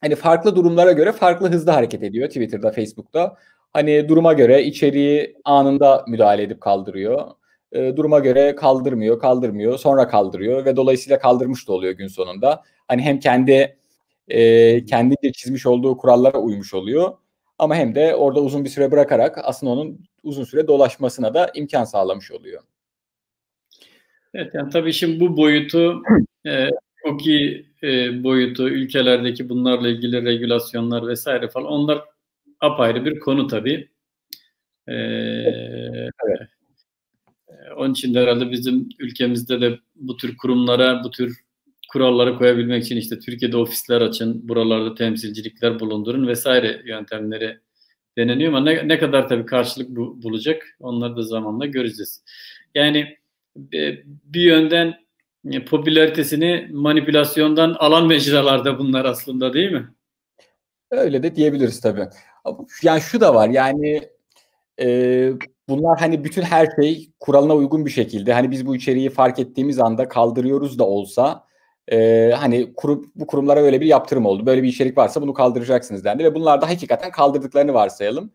hani 0.02 0.16
farklı 0.16 0.56
durumlara 0.56 0.92
göre 0.92 1.12
farklı 1.12 1.50
hızda 1.50 1.76
hareket 1.76 2.04
ediyor 2.04 2.28
Twitter'da, 2.28 2.72
Facebook'ta. 2.72 3.38
Hani 3.74 4.10
duruma 4.10 4.34
göre 4.34 4.64
içeriği 4.64 5.38
anında 5.46 6.06
müdahale 6.08 6.44
edip 6.44 6.62
kaldırıyor. 6.62 7.32
E, 7.72 7.98
duruma 7.98 8.20
göre 8.20 8.56
kaldırmıyor, 8.56 9.20
kaldırmıyor, 9.20 9.78
sonra 9.78 10.08
kaldırıyor 10.08 10.66
ve 10.66 10.76
dolayısıyla 10.76 11.20
kaldırmış 11.20 11.68
da 11.68 11.74
oluyor 11.74 11.94
gün 11.94 12.08
sonunda. 12.08 12.64
Hani 12.88 13.02
hem 13.02 13.20
kendi 13.20 13.78
e, 14.28 14.86
kendince 14.86 15.32
çizmiş 15.32 15.66
olduğu 15.66 15.98
kurallara 15.98 16.38
uymuş 16.38 16.74
oluyor 16.74 17.18
ama 17.60 17.76
hem 17.76 17.96
de 17.96 18.16
orada 18.16 18.42
uzun 18.42 18.64
bir 18.64 18.70
süre 18.70 18.92
bırakarak 18.92 19.38
aslında 19.44 19.72
onun 19.72 20.00
uzun 20.24 20.44
süre 20.44 20.68
dolaşmasına 20.68 21.34
da 21.34 21.52
imkan 21.56 21.84
sağlamış 21.84 22.32
oluyor. 22.32 22.64
Evet 24.34 24.54
yani 24.54 24.70
tabii 24.70 24.94
şimdi 24.94 25.20
bu 25.20 25.38
boyutu 25.38 26.04
e, 26.46 26.70
OKİ 27.06 27.66
e, 27.84 28.24
boyutu, 28.24 28.70
ülkelerdeki 28.70 29.50
bunlarla 29.50 29.90
ilgili 29.90 30.26
regülasyonlar 30.26 31.08
vesaire 31.08 31.48
falan 31.48 31.72
onlar 31.72 32.02
apayrı 32.62 33.06
bir 33.06 33.20
konu 33.20 33.48
tabii. 33.48 33.90
Ee, 34.88 34.94
evet. 34.94 36.50
Onun 37.78 37.92
için 37.92 38.14
de 38.14 38.20
herhalde 38.20 38.52
bizim 38.52 38.90
ülkemizde 39.00 39.62
de 39.62 39.80
bu 39.96 40.18
tür 40.18 40.38
kurumlara, 40.38 41.04
bu 41.04 41.12
tür 41.12 41.42
kuralları 41.92 42.38
koyabilmek 42.38 42.84
için 42.84 42.98
işte 42.98 43.20
Türkiye'de 43.20 43.58
ofisler 43.58 44.02
açın, 44.02 44.50
buralarda 44.50 44.96
temsilcilikler 44.96 45.80
bulundurun 45.80 46.28
vesaire 46.28 46.82
yöntemleri 46.86 47.60
deneniyor 48.18 48.54
ama 48.54 48.64
ne, 48.64 48.88
ne 48.88 49.00
kadar 49.00 49.30
tabii 49.30 49.46
karşılık 49.46 49.90
bu, 49.90 50.24
bulacak 50.24 50.78
onları 50.80 51.16
da 51.16 51.22
zamanla 51.22 51.66
göreceğiz. 51.66 52.24
Yani 52.76 53.18
e, 53.74 53.98
bir 54.06 54.42
yönden 54.42 54.94
e, 55.52 55.66
popülaritesini 55.66 56.68
manipülasyondan 56.72 57.76
alan 57.80 58.08
mecralarda 58.08 58.80
bunlar 58.80 59.06
aslında 59.06 59.54
değil 59.54 59.72
mi? 59.72 59.90
Öyle 60.92 61.24
de 61.24 61.36
diyebiliriz 61.36 61.82
tabii. 61.82 62.08
Yani 62.84 63.02
şu 63.02 63.22
da 63.22 63.36
var 63.36 63.50
yani 63.50 64.10
e, 64.80 64.88
bunlar 65.70 66.00
hani 66.00 66.24
bütün 66.24 66.42
her 66.42 66.68
şey 66.82 67.12
kuralına 67.20 67.56
uygun 67.56 67.86
bir 67.86 67.92
şekilde 67.92 68.34
hani 68.34 68.52
biz 68.52 68.66
bu 68.66 68.76
içeriği 68.76 69.10
fark 69.10 69.40
ettiğimiz 69.40 69.80
anda 69.80 70.08
kaldırıyoruz 70.08 70.80
da 70.80 70.84
olsa 70.84 71.44
e, 71.92 72.32
hani 72.38 72.74
kurum, 72.76 73.12
bu 73.16 73.28
kurumlara 73.28 73.60
öyle 73.60 73.82
bir 73.82 73.86
yaptırım 73.86 74.26
oldu. 74.26 74.46
Böyle 74.46 74.64
bir 74.64 74.68
içerik 74.68 74.98
varsa 74.98 75.22
bunu 75.22 75.34
kaldıracaksınız 75.34 76.04
dendi 76.04 76.24
ve 76.24 76.36
bunlar 76.36 76.62
da 76.62 76.70
hakikaten 76.70 77.12
kaldırdıklarını 77.12 77.74
varsayalım. 77.74 78.32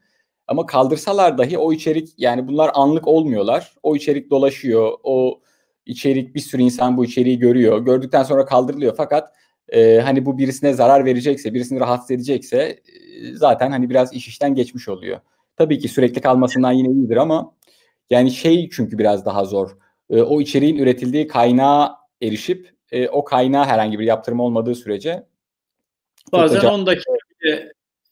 Ama 0.48 0.66
kaldırsalar 0.66 1.38
dahi 1.38 1.58
o 1.58 1.72
içerik 1.72 2.14
yani 2.18 2.48
bunlar 2.48 2.70
anlık 2.74 3.08
olmuyorlar. 3.08 3.74
O 3.82 3.96
içerik 3.96 4.30
dolaşıyor. 4.30 4.92
O 5.02 5.40
içerik 5.86 6.34
bir 6.34 6.40
sürü 6.40 6.62
insan 6.62 6.96
bu 6.96 7.04
içeriği 7.04 7.38
görüyor. 7.38 7.78
Gördükten 7.78 8.22
sonra 8.22 8.44
kaldırılıyor. 8.44 8.94
Fakat 8.96 9.32
e, 9.68 10.00
hani 10.00 10.26
bu 10.26 10.38
birisine 10.38 10.72
zarar 10.72 11.04
verecekse, 11.04 11.54
birisini 11.54 11.80
rahatsız 11.80 12.10
edecekse 12.10 12.58
e, 12.58 12.80
zaten 13.34 13.70
hani 13.70 13.90
biraz 13.90 14.12
iş 14.12 14.28
işten 14.28 14.54
geçmiş 14.54 14.88
oluyor. 14.88 15.20
Tabii 15.56 15.78
ki 15.78 15.88
sürekli 15.88 16.20
kalmasından 16.20 16.72
yine 16.72 16.88
iyidir 16.88 17.16
ama 17.16 17.54
yani 18.10 18.30
şey 18.30 18.70
çünkü 18.70 18.98
biraz 18.98 19.26
daha 19.26 19.44
zor. 19.44 19.76
E, 20.10 20.22
o 20.22 20.40
içeriğin 20.40 20.76
üretildiği 20.76 21.26
kaynağa 21.26 21.98
erişip 22.22 22.74
e, 22.92 23.08
o 23.08 23.24
kaynağa 23.24 23.66
herhangi 23.66 23.98
bir 23.98 24.04
yaptırım 24.04 24.40
olmadığı 24.40 24.74
sürece 24.74 25.26
bazen 26.32 26.68
10 26.68 26.86
dakika 26.86 27.12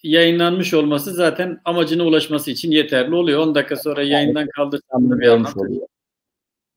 yayınlanmış 0.02 0.74
olması 0.74 1.12
zaten 1.12 1.60
amacına 1.64 2.04
ulaşması 2.04 2.50
için 2.50 2.70
yeterli 2.70 3.14
oluyor. 3.14 3.40
10 3.40 3.54
dakika 3.54 3.76
sonra 3.76 4.02
yayından 4.02 4.48
kaldırsam 4.48 5.10
da 5.10 5.18
bir 5.18 5.28
oluyor. 5.28 5.86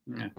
Evet. 0.10 0.32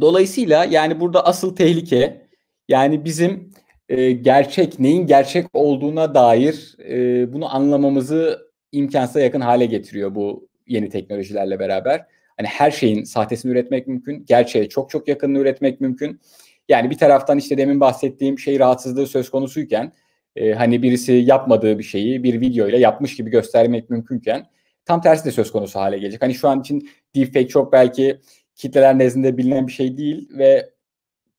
Dolayısıyla 0.00 0.64
yani 0.64 1.00
burada 1.00 1.26
asıl 1.26 1.56
tehlike 1.56 2.21
yani 2.68 3.04
bizim 3.04 3.50
e, 3.88 4.12
gerçek 4.12 4.80
neyin 4.80 5.06
gerçek 5.06 5.46
olduğuna 5.52 6.14
dair 6.14 6.76
e, 6.88 7.32
bunu 7.32 7.54
anlamamızı 7.54 8.52
imkansıza 8.72 9.20
yakın 9.20 9.40
hale 9.40 9.66
getiriyor 9.66 10.14
bu 10.14 10.48
yeni 10.66 10.88
teknolojilerle 10.88 11.58
beraber. 11.58 12.06
Hani 12.36 12.48
her 12.48 12.70
şeyin 12.70 13.04
sahtesini 13.04 13.52
üretmek 13.52 13.86
mümkün. 13.86 14.24
Gerçeğe 14.24 14.68
çok 14.68 14.90
çok 14.90 15.08
yakınını 15.08 15.38
üretmek 15.38 15.80
mümkün. 15.80 16.20
Yani 16.68 16.90
bir 16.90 16.98
taraftan 16.98 17.38
işte 17.38 17.58
demin 17.58 17.80
bahsettiğim 17.80 18.38
şey 18.38 18.58
rahatsızlığı 18.58 19.06
söz 19.06 19.30
konusuyken 19.30 19.92
e, 20.36 20.52
hani 20.52 20.82
birisi 20.82 21.12
yapmadığı 21.12 21.78
bir 21.78 21.84
şeyi 21.84 22.22
bir 22.22 22.40
videoyla 22.40 22.78
yapmış 22.78 23.16
gibi 23.16 23.30
göstermek 23.30 23.90
mümkünken 23.90 24.46
tam 24.84 25.00
tersi 25.00 25.24
de 25.24 25.30
söz 25.30 25.52
konusu 25.52 25.78
hale 25.80 25.98
gelecek. 25.98 26.22
Hani 26.22 26.34
şu 26.34 26.48
an 26.48 26.60
için 26.60 26.88
deepfake 27.14 27.48
çok 27.48 27.72
belki 27.72 28.20
kitleler 28.56 28.98
nezdinde 28.98 29.36
bilinen 29.36 29.66
bir 29.66 29.72
şey 29.72 29.96
değil 29.96 30.28
ve 30.38 30.70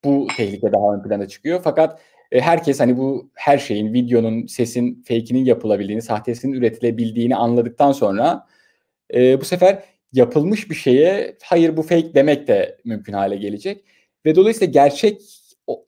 bu 0.04 0.28
tehlike 0.38 0.72
daha 0.72 0.94
ön 0.94 1.04
plana 1.04 1.28
çıkıyor. 1.28 1.62
Fakat 1.64 2.02
e, 2.32 2.42
herkes 2.42 2.80
hani 2.80 2.98
bu 2.98 3.32
her 3.34 3.58
şeyin, 3.58 3.94
videonun, 3.94 4.46
sesin, 4.48 5.04
fake'inin 5.08 5.46
yapılabildiğini, 5.46 6.02
sahtesinin 6.02 6.54
üretilebildiğini 6.54 7.36
anladıktan 7.36 7.92
sonra 7.92 8.48
e, 9.14 9.42
bu 9.42 9.46
sefer 9.46 9.84
yapılmış 10.14 10.70
bir 10.70 10.76
şeye 10.76 11.38
hayır 11.44 11.78
bu 11.78 11.82
fake 11.82 12.14
demek 12.14 12.48
de 12.48 12.78
mümkün 12.86 13.14
hale 13.14 13.36
gelecek. 13.36 13.86
Ve 14.26 14.36
dolayısıyla 14.36 14.72
gerçek 14.72 15.22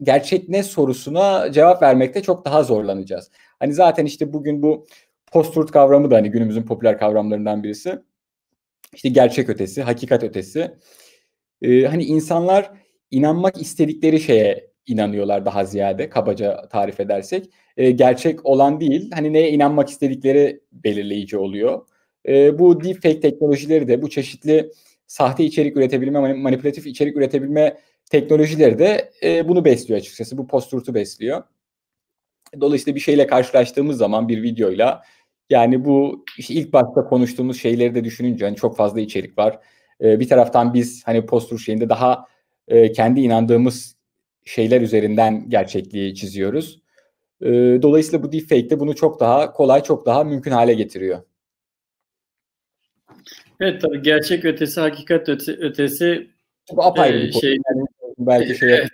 gerçek 0.01 0.49
ne 0.49 0.63
sorusuna 0.63 1.51
cevap 1.51 1.81
vermekte 1.81 2.21
çok 2.21 2.45
daha 2.45 2.63
zorlanacağız. 2.63 3.31
Hani 3.59 3.73
zaten 3.73 4.05
işte 4.05 4.33
bugün 4.33 4.63
bu 4.63 4.87
post-truth 5.31 5.71
kavramı 5.71 6.11
da 6.11 6.15
hani 6.15 6.31
günümüzün 6.31 6.63
popüler 6.63 6.99
kavramlarından 6.99 7.63
birisi. 7.63 7.99
İşte 8.93 9.09
gerçek 9.09 9.49
ötesi, 9.49 9.83
hakikat 9.83 10.23
ötesi. 10.23 10.71
Ee, 11.61 11.81
hani 11.83 12.03
insanlar 12.03 12.71
inanmak 13.11 13.61
istedikleri 13.61 14.19
şeye 14.19 14.67
inanıyorlar 14.87 15.45
daha 15.45 15.65
ziyade 15.65 16.09
kabaca 16.09 16.67
tarif 16.67 16.99
edersek. 16.99 17.49
Ee, 17.77 17.91
gerçek 17.91 18.45
olan 18.45 18.79
değil, 18.79 19.11
hani 19.13 19.33
neye 19.33 19.51
inanmak 19.51 19.89
istedikleri 19.89 20.61
belirleyici 20.71 21.37
oluyor. 21.37 21.87
Ee, 22.27 22.59
bu 22.59 22.83
deepfake 22.83 23.19
teknolojileri 23.19 23.87
de 23.87 24.01
bu 24.01 24.09
çeşitli 24.09 24.71
sahte 25.07 25.43
içerik 25.43 25.77
üretebilme, 25.77 26.33
manipülatif 26.33 26.87
içerik 26.87 27.17
üretebilme 27.17 27.77
teknolojileri 28.11 28.79
de 28.79 29.11
e, 29.23 29.47
bunu 29.47 29.65
besliyor 29.65 29.99
açıkçası. 29.99 30.37
Bu 30.37 30.47
post 30.47 30.93
besliyor. 30.93 31.43
Dolayısıyla 32.61 32.95
bir 32.95 32.99
şeyle 32.99 33.27
karşılaştığımız 33.27 33.97
zaman 33.97 34.29
bir 34.29 34.43
videoyla 34.43 35.01
yani 35.49 35.85
bu 35.85 36.25
işte 36.37 36.53
ilk 36.53 36.73
başta 36.73 37.05
konuştuğumuz 37.05 37.61
şeyleri 37.61 37.95
de 37.95 38.03
düşününce 38.03 38.45
hani 38.45 38.55
çok 38.55 38.77
fazla 38.77 38.99
içerik 38.99 39.37
var. 39.37 39.59
E, 40.01 40.19
bir 40.19 40.29
taraftan 40.29 40.73
biz 40.73 41.03
hani 41.05 41.25
post 41.25 41.59
şeyinde 41.59 41.89
daha 41.89 42.25
e, 42.67 42.91
kendi 42.91 43.21
inandığımız 43.21 43.95
şeyler 44.45 44.81
üzerinden 44.81 45.49
gerçekliği 45.49 46.15
çiziyoruz. 46.15 46.81
E, 47.41 47.47
dolayısıyla 47.81 48.23
bu 48.23 48.31
deepfake 48.31 48.69
de 48.69 48.79
bunu 48.79 48.95
çok 48.95 49.19
daha 49.19 49.51
kolay, 49.51 49.83
çok 49.83 50.05
daha 50.05 50.23
mümkün 50.23 50.51
hale 50.51 50.73
getiriyor. 50.73 51.21
Evet 53.59 53.81
tabii 53.81 54.01
gerçek 54.01 54.45
ötesi, 54.45 54.79
hakikat 54.79 55.29
ötesi, 55.29 55.51
ötesi 55.51 56.31
bu 56.71 56.83
apayrı 56.83 57.17
bir 57.17 57.31
şey. 57.31 57.51
Yani 57.51 57.85
belki 58.17 58.55
şey 58.55 58.73
evet. 58.73 58.89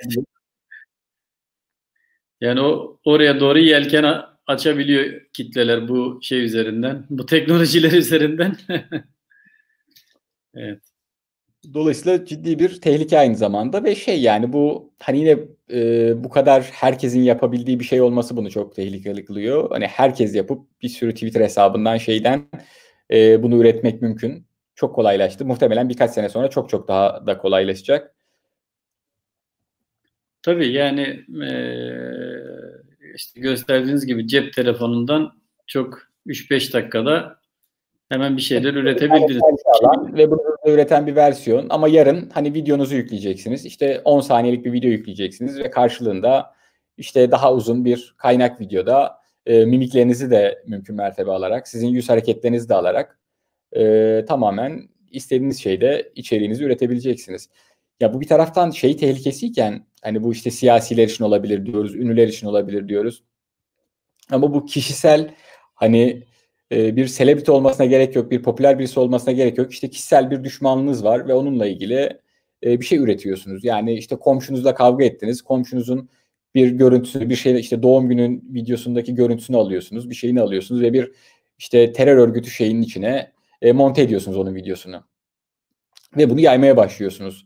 Yani 2.41 2.61
o 2.61 2.99
oraya 3.05 3.39
doğru 3.39 3.59
yelken 3.59 4.22
açabiliyor 4.47 5.22
kitleler 5.34 5.88
bu 5.88 6.19
şey 6.22 6.43
üzerinden, 6.45 7.05
bu 7.09 7.26
teknolojiler 7.26 7.91
üzerinden. 7.97 8.57
evet. 10.55 10.91
Dolayısıyla 11.74 12.26
ciddi 12.26 12.59
bir 12.59 12.82
tehlike 12.82 13.20
aynı 13.20 13.36
zamanda 13.36 13.84
ve 13.84 13.95
şey 13.95 14.22
yani 14.22 14.53
bu 14.53 14.93
hani 14.99 15.20
yine 15.20 15.38
e, 15.72 16.24
bu 16.24 16.30
kadar 16.30 16.62
herkesin 16.62 17.22
yapabildiği 17.22 17.80
bir 17.80 17.86
şey 17.86 18.01
olması 18.01 18.38
bunu 18.38 18.51
çok 18.51 18.76
tehlikeli 18.76 19.26
kılıyor. 19.26 19.70
Hani 19.70 19.88
herkes 19.88 20.36
yapıp 20.36 20.82
bir 20.82 20.89
sürü 20.89 21.14
Twitter 21.14 21.41
hesabından 21.41 21.97
şeyden 21.97 22.41
e, 23.12 23.43
bunu 23.43 23.57
üretmek 23.57 24.01
mümkün. 24.01 24.45
Çok 24.76 24.95
kolaylaştı. 24.95 25.45
Muhtemelen 25.45 25.89
birkaç 25.89 26.12
sene 26.12 26.30
sonra 26.30 26.49
çok 26.49 26.70
çok 26.70 26.88
daha 26.88 27.28
da 27.28 27.38
kolaylaşacak. 27.38 28.16
Tabii 30.43 30.68
yani 30.68 31.01
e, 31.43 31.51
işte 33.16 33.39
gösterdiğiniz 33.39 34.05
gibi 34.05 34.28
cep 34.28 34.53
telefonundan 34.53 35.32
çok 35.68 35.99
3-5 36.28 36.74
dakikada 36.74 37.39
hemen 38.09 38.38
bir 38.38 38.41
şeyler 38.41 38.74
üretebildiniz. 38.74 39.41
Ve 40.14 40.32
bunu 40.32 40.51
üreten 40.66 41.07
bir 41.07 41.16
versiyon 41.16 41.68
ama 41.70 41.88
yarın 41.88 42.30
hani 42.30 42.53
videonuzu 42.53 42.95
yükleyeceksiniz. 42.95 43.66
İşte 43.66 44.01
10 44.05 44.22
saniyelik 44.22 44.66
bir 44.66 44.74
video 44.74 44.89
yükleyeceksiniz 44.89 45.59
ve 45.59 45.70
karşılığında 45.72 46.55
işte 46.97 47.32
daha 47.32 47.53
uzun 47.53 47.86
bir 47.86 48.16
kaynak 48.18 48.62
videoda 48.62 49.22
e, 49.45 49.66
mimiklerinizi 49.66 50.32
de 50.32 50.64
mümkün 50.68 50.95
mertebe 50.95 51.32
alarak, 51.32 51.68
sizin 51.68 51.88
yüz 51.88 52.09
hareketlerinizi 52.09 52.70
de 52.70 52.76
alarak 52.76 53.20
e, 53.76 54.26
tamamen 54.28 54.89
istediğiniz 55.12 55.59
şeyde 55.62 56.12
içeriğinizi 56.16 56.64
üretebileceksiniz. 56.64 57.49
Ya 57.99 58.14
bu 58.14 58.22
bir 58.22 58.28
taraftan 58.28 58.72
şey 58.72 58.97
tehlikesiyken 58.97 59.86
hani 60.01 60.24
bu 60.24 60.32
işte 60.32 60.51
siyasiler 60.51 61.07
için 61.07 61.24
olabilir 61.24 61.66
diyoruz, 61.66 61.95
ünlüler 61.95 62.28
için 62.28 62.47
olabilir 62.47 62.88
diyoruz. 62.88 63.24
Ama 64.32 64.53
bu 64.53 64.66
kişisel 64.66 65.34
hani 65.76 66.24
e, 66.72 66.95
bir 66.95 67.07
selebriti 67.07 67.51
olmasına 67.51 67.86
gerek 67.86 68.15
yok, 68.15 68.32
bir 68.32 68.43
popüler 68.43 68.80
birisi 68.80 68.99
olmasına 68.99 69.34
gerek 69.34 69.57
yok. 69.57 69.72
İşte 69.72 69.89
kişisel 69.89 70.32
bir 70.32 70.43
düşmanınız 70.43 71.03
var 71.03 71.28
ve 71.28 71.34
onunla 71.34 71.67
ilgili 71.67 72.19
e, 72.63 72.80
bir 72.80 72.86
şey 72.86 72.97
üretiyorsunuz. 72.97 73.65
Yani 73.65 73.93
işte 73.93 74.15
komşunuzla 74.15 74.76
kavga 74.76 75.05
ettiniz, 75.05 75.41
komşunuzun 75.41 76.09
bir 76.55 76.69
görüntüsü, 76.72 77.30
bir 77.30 77.36
şey 77.36 77.59
işte 77.59 77.84
doğum 77.84 78.09
günün 78.09 78.49
videosundaki 78.53 79.15
görüntüsünü 79.15 79.57
alıyorsunuz, 79.57 80.09
bir 80.09 80.15
şeyini 80.15 80.41
alıyorsunuz 80.41 80.82
ve 80.82 80.93
bir 80.93 81.11
işte 81.57 81.93
terör 81.93 82.17
örgütü 82.17 82.49
şeyinin 82.49 82.82
içine 82.82 83.32
e, 83.61 83.72
monte 83.72 84.01
ediyorsunuz 84.01 84.38
onun 84.38 84.55
videosunu. 84.55 85.03
Ve 86.17 86.30
bunu 86.30 86.39
yaymaya 86.39 86.78
başlıyorsunuz. 86.78 87.45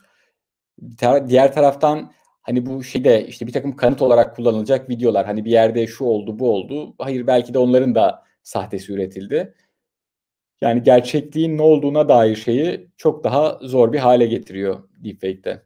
Diğer 1.28 1.54
taraftan 1.54 2.12
hani 2.42 2.66
bu 2.66 2.84
şeyde 2.84 3.28
işte 3.28 3.48
bir 3.48 3.52
takım 3.52 3.76
kanıt 3.76 4.02
olarak 4.02 4.36
kullanılacak 4.36 4.90
videolar 4.90 5.26
hani 5.26 5.46
bir 5.46 5.52
yerde 5.52 5.88
şu 5.88 6.06
oldu 6.06 6.40
bu 6.40 6.52
oldu. 6.52 6.96
Hayır 6.98 7.28
belki 7.28 7.54
de 7.54 7.60
onların 7.60 7.96
da 7.96 8.25
sahtesi 8.46 8.94
üretildi. 8.94 9.54
Yani 10.62 10.84
gerçekliğin 10.84 11.58
ne 11.58 11.62
olduğuna 11.62 12.10
dair 12.10 12.36
şeyi 12.36 12.88
çok 12.98 13.24
daha 13.24 13.60
zor 13.62 13.94
bir 13.94 14.00
hale 14.00 14.26
getiriyor 14.26 14.84
deepfake'de. 15.04 15.62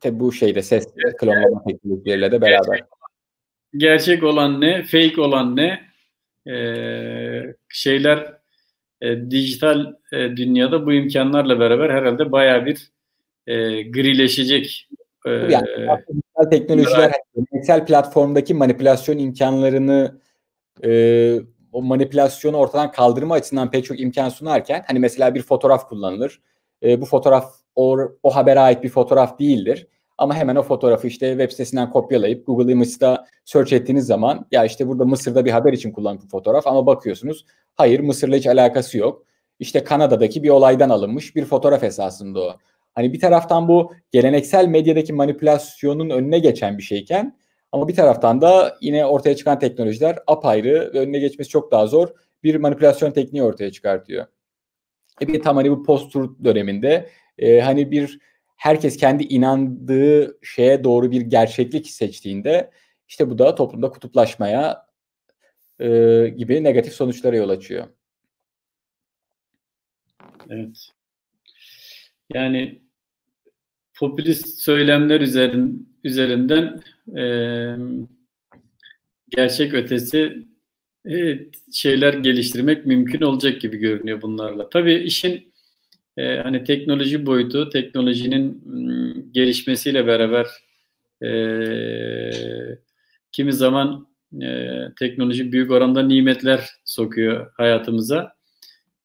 Tabi 0.00 0.20
bu 0.20 0.32
şeyde 0.32 0.62
ses 0.62 0.88
klonlama 1.18 1.64
teknikleriyle 1.64 2.32
de 2.32 2.40
beraber. 2.40 2.84
Gerçek 3.76 4.22
olan 4.22 4.60
ne, 4.60 4.82
fake 4.82 5.20
olan 5.20 5.56
ne? 5.56 5.90
Ee, 6.52 7.54
şeyler 7.68 8.38
e, 9.00 9.30
dijital 9.30 9.94
e, 10.12 10.16
dünyada 10.16 10.86
bu 10.86 10.92
imkanlarla 10.92 11.60
beraber 11.60 11.90
herhalde 11.90 12.32
baya 12.32 12.66
bir 12.66 12.90
e, 13.46 13.82
grileşecek. 13.82 14.88
E, 15.26 15.30
yani 15.30 15.66
dijital 16.12 16.50
teknolojiler 16.50 17.12
geleneksel 17.34 17.86
platformdaki 17.86 18.54
manipülasyon 18.54 19.18
imkanlarını 19.18 20.20
e, 20.84 21.40
o 21.72 21.82
manipülasyonu 21.82 22.56
ortadan 22.56 22.92
kaldırma 22.92 23.34
açısından 23.34 23.70
pek 23.70 23.84
çok 23.84 24.00
imkan 24.00 24.28
sunarken 24.28 24.84
hani 24.86 24.98
mesela 24.98 25.34
bir 25.34 25.42
fotoğraf 25.42 25.88
kullanılır. 25.88 26.42
E, 26.82 27.00
bu 27.00 27.06
fotoğraf 27.06 27.54
o, 27.76 27.98
o 28.22 28.34
habere 28.34 28.60
ait 28.60 28.82
bir 28.82 28.88
fotoğraf 28.88 29.38
değildir. 29.38 29.86
Ama 30.18 30.34
hemen 30.34 30.56
o 30.56 30.62
fotoğrafı 30.62 31.06
işte 31.06 31.30
web 31.30 31.50
sitesinden 31.50 31.90
kopyalayıp 31.90 32.46
Google 32.46 32.72
Image'da 32.72 33.26
search 33.44 33.72
ettiğiniz 33.72 34.06
zaman 34.06 34.46
ya 34.50 34.64
işte 34.64 34.88
burada 34.88 35.04
Mısır'da 35.04 35.44
bir 35.44 35.50
haber 35.50 35.72
için 35.72 35.92
kullanılan 35.92 36.28
fotoğraf 36.28 36.66
ama 36.66 36.86
bakıyorsunuz 36.86 37.44
hayır 37.74 38.00
Mısır'la 38.00 38.36
hiç 38.36 38.46
alakası 38.46 38.98
yok. 38.98 39.26
İşte 39.58 39.84
Kanada'daki 39.84 40.42
bir 40.42 40.48
olaydan 40.48 40.90
alınmış 40.90 41.36
bir 41.36 41.44
fotoğraf 41.44 41.84
esasında 41.84 42.40
o. 42.40 42.56
Hani 42.94 43.12
bir 43.12 43.20
taraftan 43.20 43.68
bu 43.68 43.92
geleneksel 44.10 44.66
medyadaki 44.66 45.12
manipülasyonun 45.12 46.10
önüne 46.10 46.38
geçen 46.38 46.78
bir 46.78 46.82
şeyken 46.82 47.38
ama 47.72 47.88
bir 47.88 47.94
taraftan 47.94 48.40
da 48.40 48.78
yine 48.80 49.06
ortaya 49.06 49.36
çıkan 49.36 49.58
teknolojiler 49.58 50.18
apayrı 50.26 50.90
ve 50.94 50.98
önüne 50.98 51.18
geçmesi 51.18 51.50
çok 51.50 51.72
daha 51.72 51.86
zor 51.86 52.08
bir 52.42 52.54
manipülasyon 52.54 53.10
tekniği 53.10 53.42
ortaya 53.42 53.72
çıkartıyor. 53.72 54.26
E 55.22 55.28
bir 55.28 55.42
tam 55.42 55.56
hani 55.56 55.70
bu 55.70 55.82
post-truth 55.82 56.44
döneminde 56.44 57.10
e, 57.38 57.60
hani 57.60 57.90
bir 57.90 58.18
herkes 58.56 58.96
kendi 58.96 59.24
inandığı 59.24 60.38
şeye 60.42 60.84
doğru 60.84 61.10
bir 61.10 61.20
gerçeklik 61.20 61.90
seçtiğinde 61.90 62.70
işte 63.08 63.30
bu 63.30 63.38
da 63.38 63.54
toplumda 63.54 63.90
kutuplaşmaya 63.90 64.86
e, 65.80 65.88
gibi 66.36 66.64
negatif 66.64 66.92
sonuçlara 66.92 67.36
yol 67.36 67.48
açıyor. 67.48 67.86
Evet. 70.50 70.90
Yani 72.34 72.82
popülist 73.94 74.58
söylemler 74.58 75.20
üzerin, 75.20 75.96
üzerinden 76.04 76.80
e, 77.18 77.24
gerçek 79.28 79.74
ötesi 79.74 80.46
evet, 81.04 81.54
şeyler 81.72 82.14
geliştirmek 82.14 82.86
mümkün 82.86 83.20
olacak 83.20 83.60
gibi 83.60 83.76
görünüyor 83.76 84.22
bunlarla. 84.22 84.68
Tabii 84.70 84.94
işin 84.94 85.52
e, 86.16 86.36
hani 86.36 86.64
teknoloji 86.64 87.26
boyutu, 87.26 87.70
teknolojinin 87.70 88.62
gelişmesiyle 89.32 90.06
beraber 90.06 90.46
e, 91.22 91.30
kimi 93.32 93.52
zaman 93.52 94.08
e, 94.42 94.78
teknoloji 94.98 95.52
büyük 95.52 95.70
oranda 95.70 96.02
nimetler 96.02 96.70
sokuyor 96.84 97.52
hayatımıza. 97.56 98.32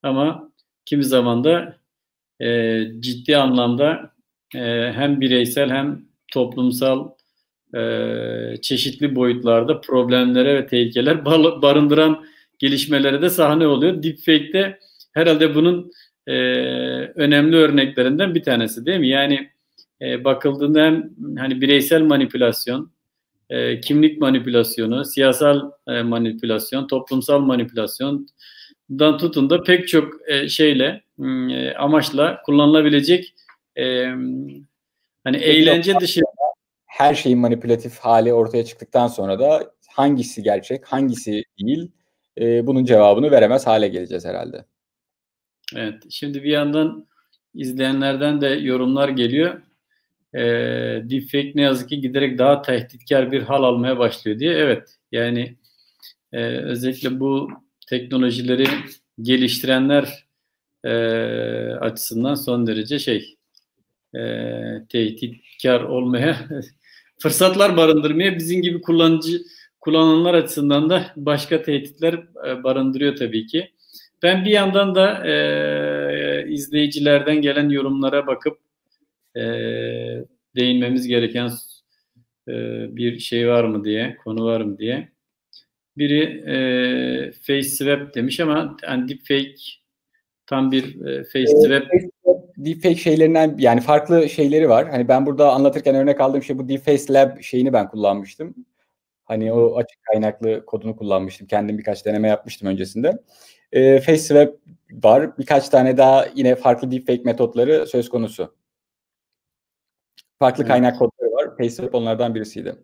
Ama 0.02 0.52
kimi 0.84 1.04
zaman 1.04 1.44
da 1.44 1.76
e, 2.40 2.80
ciddi 3.00 3.36
anlamda 3.36 4.14
e, 4.54 4.92
hem 4.92 5.20
bireysel 5.20 5.70
hem 5.70 6.04
toplumsal 6.32 7.08
e, 7.08 7.15
çeşitli 8.62 9.14
boyutlarda 9.14 9.80
problemlere 9.80 10.54
ve 10.54 10.66
tehlikeler 10.66 11.24
barındıran 11.62 12.24
gelişmelere 12.58 13.22
de 13.22 13.30
sahne 13.30 13.66
oluyor. 13.66 14.02
Deepfake'de 14.02 14.78
herhalde 15.12 15.54
bunun 15.54 15.90
e, 16.26 16.32
önemli 17.14 17.56
örneklerinden 17.56 18.34
bir 18.34 18.42
tanesi 18.42 18.86
değil 18.86 19.00
mi? 19.00 19.08
Yani 19.08 19.50
e, 20.00 20.24
bakıldığında 20.24 20.84
hem 20.84 21.10
hani 21.38 21.60
bireysel 21.60 22.02
manipülasyon, 22.02 22.90
e, 23.50 23.80
kimlik 23.80 24.20
manipülasyonu, 24.20 25.04
siyasal 25.04 25.70
e, 25.88 26.02
manipülasyon, 26.02 26.86
toplumsal 26.86 27.40
manipülasyondan 27.40 29.18
tutun 29.18 29.50
da 29.50 29.62
pek 29.62 29.88
çok 29.88 30.28
e, 30.30 30.48
şeyle 30.48 31.02
e, 31.50 31.74
amaçla 31.74 32.42
kullanılabilecek 32.46 33.34
e, 33.78 34.04
hani 35.24 35.36
eğlence 35.36 35.94
dışı 36.00 36.20
her 36.96 37.14
şeyin 37.14 37.38
manipülatif 37.38 37.98
hali 37.98 38.32
ortaya 38.32 38.64
çıktıktan 38.64 39.08
sonra 39.08 39.38
da 39.38 39.74
hangisi 39.88 40.42
gerçek, 40.42 40.86
hangisi 40.86 41.42
değil 41.58 41.90
e, 42.40 42.66
bunun 42.66 42.84
cevabını 42.84 43.30
veremez 43.30 43.66
hale 43.66 43.88
geleceğiz 43.88 44.24
herhalde. 44.24 44.64
Evet, 45.76 46.02
şimdi 46.10 46.42
bir 46.42 46.50
yandan 46.50 47.06
izleyenlerden 47.54 48.40
de 48.40 48.46
yorumlar 48.46 49.08
geliyor. 49.08 49.62
E, 50.34 50.40
deepfake 51.10 51.52
ne 51.54 51.62
yazık 51.62 51.88
ki 51.88 52.00
giderek 52.00 52.38
daha 52.38 52.62
tehditkar 52.62 53.32
bir 53.32 53.42
hal 53.42 53.62
almaya 53.62 53.98
başlıyor 53.98 54.38
diye. 54.38 54.52
Evet, 54.52 54.96
yani 55.12 55.56
e, 56.32 56.42
özellikle 56.46 57.20
bu 57.20 57.48
teknolojileri 57.88 58.66
geliştirenler 59.22 60.26
e, 60.84 60.90
açısından 61.80 62.34
son 62.34 62.66
derece 62.66 62.98
şey 62.98 63.36
e, 64.14 64.20
tehditkar 64.88 65.80
olmaya 65.80 66.36
fırsatlar 67.18 67.76
barındırmaya 67.76 68.36
bizim 68.36 68.62
gibi 68.62 68.80
kullanıcı 68.80 69.42
kullananlar 69.80 70.34
açısından 70.34 70.90
da 70.90 71.06
başka 71.16 71.62
tehditler 71.62 72.14
e, 72.48 72.64
barındırıyor 72.64 73.16
tabii 73.16 73.46
ki. 73.46 73.70
Ben 74.22 74.44
bir 74.44 74.50
yandan 74.50 74.94
da 74.94 75.26
e, 75.26 76.48
izleyicilerden 76.48 77.42
gelen 77.42 77.68
yorumlara 77.68 78.26
bakıp 78.26 78.58
e, 79.36 79.42
değinmemiz 80.56 81.06
gereken 81.06 81.50
e, 82.48 82.52
bir 82.96 83.18
şey 83.18 83.48
var 83.48 83.64
mı 83.64 83.84
diye, 83.84 84.16
konu 84.24 84.44
var 84.44 84.60
mı 84.60 84.78
diye. 84.78 85.08
Biri 85.98 86.22
e, 86.46 87.32
face 87.32 87.62
swap 87.62 88.14
demiş 88.14 88.40
ama 88.40 88.76
yani 88.82 89.08
deepfake 89.08 89.54
tam 90.46 90.72
bir 90.72 91.06
e, 91.06 91.24
face 91.24 91.46
swap 91.46 91.86
deepfake 92.56 92.96
şeylerinden 92.96 93.54
yani 93.58 93.80
farklı 93.80 94.28
şeyleri 94.28 94.68
var. 94.68 94.90
Hani 94.90 95.08
ben 95.08 95.26
burada 95.26 95.52
anlatırken 95.52 95.94
örnek 95.94 96.20
aldığım 96.20 96.42
şey 96.42 96.58
bu 96.58 96.68
Deepface 96.68 97.12
Lab 97.12 97.40
şeyini 97.40 97.72
ben 97.72 97.88
kullanmıştım. 97.88 98.54
Hani 99.24 99.52
o 99.52 99.76
açık 99.76 99.98
kaynaklı 100.02 100.66
kodunu 100.66 100.96
kullanmıştım. 100.96 101.46
Kendim 101.46 101.78
birkaç 101.78 102.06
deneme 102.06 102.28
yapmıştım 102.28 102.68
öncesinde. 102.68 103.12
E, 103.72 104.00
FaceSwap 104.00 104.54
var. 104.92 105.38
Birkaç 105.38 105.68
tane 105.68 105.96
daha 105.96 106.26
yine 106.34 106.54
farklı 106.56 106.90
deepfake 106.90 107.22
metotları 107.24 107.86
söz 107.86 108.08
konusu. 108.08 108.56
Farklı 110.38 110.62
evet. 110.62 110.70
kaynak 110.70 110.98
kodları 110.98 111.32
var. 111.32 111.56
FaceSwap 111.56 111.94
onlardan 111.94 112.34
birisiydi. 112.34 112.76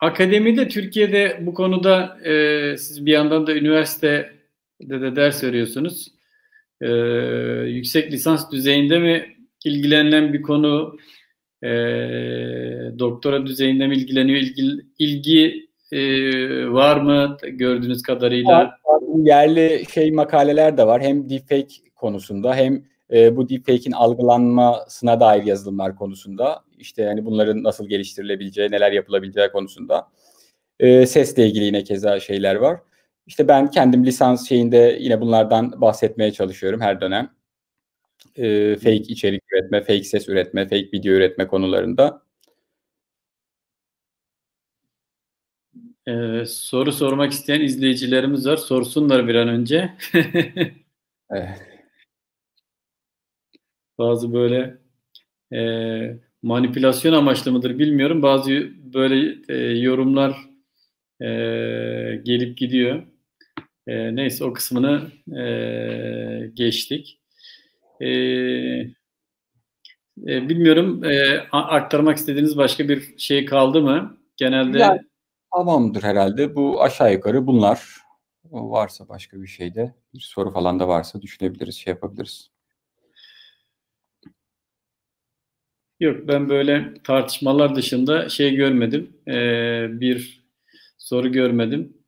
Akademide 0.00 0.68
Türkiye'de 0.68 1.38
bu 1.40 1.54
konuda 1.54 2.18
e, 2.24 2.76
siz 2.78 3.06
bir 3.06 3.12
yandan 3.12 3.46
da 3.46 3.54
üniversite 3.54 4.41
de, 4.82 5.00
de 5.00 5.16
ders 5.16 5.44
veriyorsunuz. 5.44 6.08
Ee, 6.80 6.88
yüksek 7.66 8.12
lisans 8.12 8.52
düzeyinde 8.52 8.98
mi 8.98 9.36
ilgilenilen 9.64 10.32
bir 10.32 10.42
konu 10.42 10.96
e, 11.62 11.68
doktora 12.98 13.46
düzeyinde 13.46 13.86
mi 13.86 13.96
ilgileniyor? 13.96 14.38
İlgi, 14.38 14.86
ilgi 14.98 15.68
e, 15.92 16.00
var 16.72 16.96
mı 16.96 17.36
gördüğünüz 17.42 18.02
kadarıyla? 18.02 18.78
Yerli 19.16 19.84
şey 19.94 20.10
makaleler 20.10 20.76
de 20.76 20.86
var. 20.86 21.02
Hem 21.02 21.30
deepfake 21.30 21.74
konusunda 21.94 22.54
hem 22.54 22.84
e, 23.12 23.36
bu 23.36 23.48
deepfake'in 23.48 23.92
algılanmasına 23.92 25.20
dair 25.20 25.42
yazılımlar 25.42 25.96
konusunda 25.96 26.60
işte 26.78 27.02
yani 27.02 27.24
bunların 27.24 27.62
nasıl 27.62 27.88
geliştirilebileceği, 27.88 28.70
neler 28.70 28.92
yapılabileceği 28.92 29.48
konusunda. 29.48 30.08
E, 30.80 31.06
sesle 31.06 31.46
ilgili 31.46 31.64
yine 31.64 31.84
keza 31.84 32.20
şeyler 32.20 32.54
var. 32.54 32.80
İşte 33.26 33.48
ben 33.48 33.70
kendim 33.70 34.06
lisans 34.06 34.48
şeyinde 34.48 34.98
yine 35.00 35.20
bunlardan 35.20 35.80
bahsetmeye 35.80 36.32
çalışıyorum 36.32 36.80
her 36.80 37.00
dönem. 37.00 37.30
E, 38.36 38.76
fake 38.76 38.96
içerik 38.96 39.42
üretme, 39.52 39.80
fake 39.80 40.04
ses 40.04 40.28
üretme, 40.28 40.64
fake 40.64 40.88
video 40.92 41.14
üretme 41.14 41.46
konularında. 41.46 42.22
Ee, 46.08 46.44
soru 46.46 46.92
sormak 46.92 47.32
isteyen 47.32 47.60
izleyicilerimiz 47.60 48.46
var. 48.46 48.56
Sorsunlar 48.56 49.28
bir 49.28 49.34
an 49.34 49.48
önce. 49.48 49.92
evet. 51.30 51.62
Bazı 53.98 54.32
böyle 54.32 54.78
e, 55.52 56.20
manipülasyon 56.42 57.12
amaçlı 57.12 57.52
mıdır 57.52 57.78
bilmiyorum. 57.78 58.22
Bazı 58.22 58.50
böyle 58.94 59.36
e, 59.48 59.78
yorumlar 59.78 60.36
e, 61.20 61.26
gelip 62.24 62.58
gidiyor. 62.58 63.02
E, 63.86 64.16
neyse 64.16 64.44
o 64.44 64.52
kısmını 64.52 65.10
e, 65.38 66.50
geçtik. 66.54 67.20
E, 68.00 68.08
e, 70.26 70.48
bilmiyorum 70.48 71.04
e, 71.04 71.40
aktarmak 71.52 72.16
istediğiniz 72.16 72.56
başka 72.56 72.88
bir 72.88 73.18
şey 73.18 73.44
kaldı 73.44 73.82
mı? 73.82 74.18
Genelde 74.36 74.78
yani, 74.78 75.00
tamamdır 75.54 76.02
herhalde. 76.02 76.54
Bu 76.54 76.82
aşağı 76.82 77.12
yukarı 77.12 77.46
bunlar. 77.46 78.02
Varsa 78.44 79.08
başka 79.08 79.42
bir 79.42 79.46
şeyde 79.46 79.94
bir 80.14 80.20
soru 80.20 80.52
falan 80.52 80.80
da 80.80 80.88
varsa 80.88 81.22
düşünebiliriz, 81.22 81.74
şey 81.76 81.90
yapabiliriz. 81.90 82.50
Yok 86.00 86.28
ben 86.28 86.48
böyle 86.48 86.94
tartışmalar 87.04 87.74
dışında 87.74 88.28
şey 88.28 88.54
görmedim. 88.54 89.16
Ee, 89.28 89.86
bir 90.00 90.44
soru 90.98 91.32
görmedim. 91.32 92.01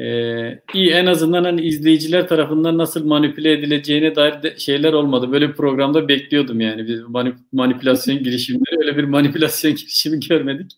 Ee, 0.00 0.62
iyi 0.74 0.90
en 0.90 1.06
azından 1.06 1.44
hani 1.44 1.62
izleyiciler 1.62 2.28
tarafından 2.28 2.78
nasıl 2.78 3.06
manipüle 3.06 3.52
edileceğine 3.52 4.16
dair 4.16 4.42
de 4.42 4.58
şeyler 4.58 4.92
olmadı. 4.92 5.32
Böyle 5.32 5.48
bir 5.48 5.54
programda 5.54 6.08
bekliyordum 6.08 6.60
yani. 6.60 6.86
Bir 6.88 7.02
manip 7.02 7.36
manipülasyon 7.52 8.18
girişimleri 8.18 8.78
öyle 8.78 8.96
bir 8.96 9.04
manipülasyon 9.04 9.72
girişimi 9.76 10.20
görmedik. 10.20 10.72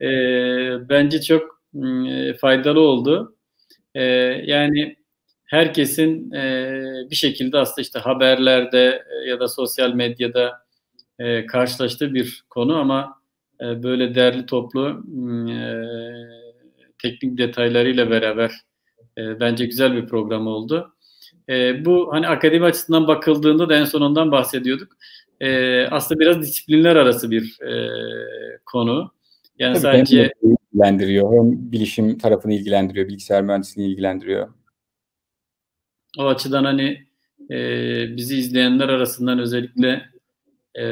Ee, 0.00 0.88
bence 0.88 1.22
çok 1.22 1.62
e, 2.10 2.34
faydalı 2.34 2.80
oldu. 2.80 3.36
Ee, 3.94 4.02
yani 4.46 4.96
herkesin 5.44 6.32
e, 6.32 6.82
bir 7.10 7.16
şekilde 7.16 7.58
aslında 7.58 7.80
işte 7.80 7.98
haberlerde 7.98 9.04
e, 9.24 9.28
ya 9.28 9.40
da 9.40 9.48
sosyal 9.48 9.92
medyada 9.94 10.52
e, 11.18 11.46
karşılaştığı 11.46 12.14
bir 12.14 12.44
konu 12.50 12.76
ama 12.76 13.22
e, 13.60 13.82
böyle 13.82 14.14
değerli 14.14 14.46
toplu 14.46 15.04
e, 15.50 15.54
teknik 17.02 17.38
detaylarıyla 17.38 18.10
beraber 18.10 18.52
e, 19.18 19.40
bence 19.40 19.66
güzel 19.66 19.94
bir 19.94 20.06
program 20.06 20.46
oldu. 20.46 20.94
E, 21.48 21.84
bu 21.84 22.08
hani 22.12 22.28
akademi 22.28 22.64
açısından 22.64 23.08
bakıldığında 23.08 23.68
da 23.68 23.76
en 23.76 23.84
sonundan 23.84 24.32
bahsediyorduk. 24.32 24.96
E, 25.40 25.80
aslında 25.86 26.20
biraz 26.20 26.40
disiplinler 26.40 26.96
arası 26.96 27.30
bir 27.30 27.60
e, 27.60 27.90
konu. 28.66 29.12
Yani 29.58 29.72
Tabii 29.72 29.82
sadece 29.82 30.32
hem 30.42 30.56
ilgilendiriyor 30.72 31.38
hem 31.38 31.72
bilişim 31.72 32.18
tarafını 32.18 32.54
ilgilendiriyor, 32.54 33.08
bilgisayar 33.08 33.42
mühendisliğini 33.42 33.92
ilgilendiriyor. 33.92 34.48
O 36.18 36.26
açıdan 36.26 36.64
hani 36.64 37.06
e, 37.50 37.56
bizi 38.16 38.36
izleyenler 38.36 38.88
arasından 38.88 39.38
özellikle 39.38 40.02
e, 40.78 40.84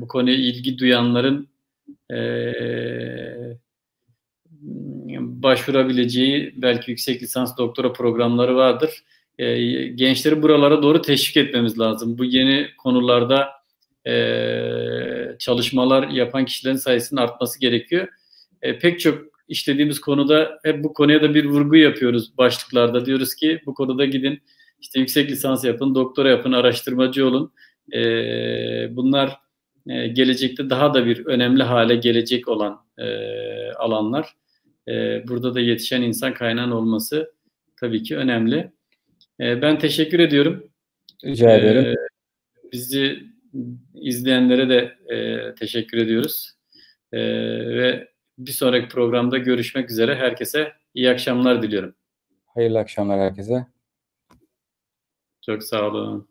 bu 0.00 0.08
konuya 0.08 0.36
ilgi 0.36 0.78
duyanların 0.78 1.48
e, 2.10 2.18
başvurabileceği 5.42 6.54
belki 6.56 6.90
yüksek 6.90 7.22
lisans 7.22 7.58
doktora 7.58 7.92
programları 7.92 8.56
vardır. 8.56 9.02
E, 9.38 9.58
gençleri 9.88 10.42
buralara 10.42 10.82
doğru 10.82 11.02
teşvik 11.02 11.36
etmemiz 11.36 11.78
lazım. 11.78 12.18
Bu 12.18 12.24
yeni 12.24 12.68
konularda 12.78 13.48
e, 14.06 15.36
çalışmalar 15.38 16.08
yapan 16.08 16.44
kişilerin 16.44 16.76
sayısının 16.76 17.20
artması 17.20 17.60
gerekiyor. 17.60 18.08
e, 18.62 18.78
pek 18.78 19.00
çok 19.00 19.18
işlediğimiz 19.48 20.00
konuda 20.00 20.58
hep 20.64 20.84
bu 20.84 20.92
konuya 20.92 21.22
da 21.22 21.34
bir 21.34 21.44
vurgu 21.44 21.76
yapıyoruz 21.76 22.38
başlıklarda. 22.38 23.06
Diyoruz 23.06 23.34
ki 23.34 23.60
bu 23.66 23.74
konuda 23.74 24.04
gidin 24.04 24.42
işte 24.80 25.00
yüksek 25.00 25.30
lisans 25.30 25.64
yapın, 25.64 25.94
doktora 25.94 26.30
yapın, 26.30 26.52
araştırmacı 26.52 27.26
olun. 27.26 27.52
E, 27.94 28.00
bunlar 28.96 29.38
e, 29.86 30.08
gelecekte 30.08 30.70
daha 30.70 30.94
da 30.94 31.06
bir 31.06 31.26
önemli 31.26 31.62
hale 31.62 31.96
gelecek 31.96 32.48
olan 32.48 32.80
e, 32.98 33.06
alanlar. 33.72 34.34
E, 34.90 35.24
burada 35.28 35.54
da 35.54 35.60
yetişen 35.60 36.02
insan 36.02 36.34
kaynağın 36.34 36.70
olması 36.70 37.32
tabii 37.76 38.02
ki 38.02 38.16
önemli. 38.16 38.72
E, 39.40 39.62
ben 39.62 39.78
teşekkür 39.78 40.18
ediyorum. 40.18 40.70
Rica 41.24 41.56
ederim. 41.56 41.84
E, 41.84 41.94
bizi 42.72 43.22
izleyenlere 43.94 44.68
de 44.68 45.14
e, 45.14 45.54
teşekkür 45.54 45.98
ediyoruz. 45.98 46.54
E, 47.12 47.20
ve 47.68 48.08
bir 48.38 48.52
sonraki 48.52 48.88
programda 48.88 49.38
görüşmek 49.38 49.90
üzere. 49.90 50.16
Herkese 50.16 50.72
iyi 50.94 51.10
akşamlar 51.10 51.62
diliyorum. 51.62 51.94
Hayırlı 52.46 52.78
akşamlar 52.78 53.20
herkese. 53.20 53.66
Çok 55.46 55.62
sağ 55.62 55.88
olun. 55.88 56.28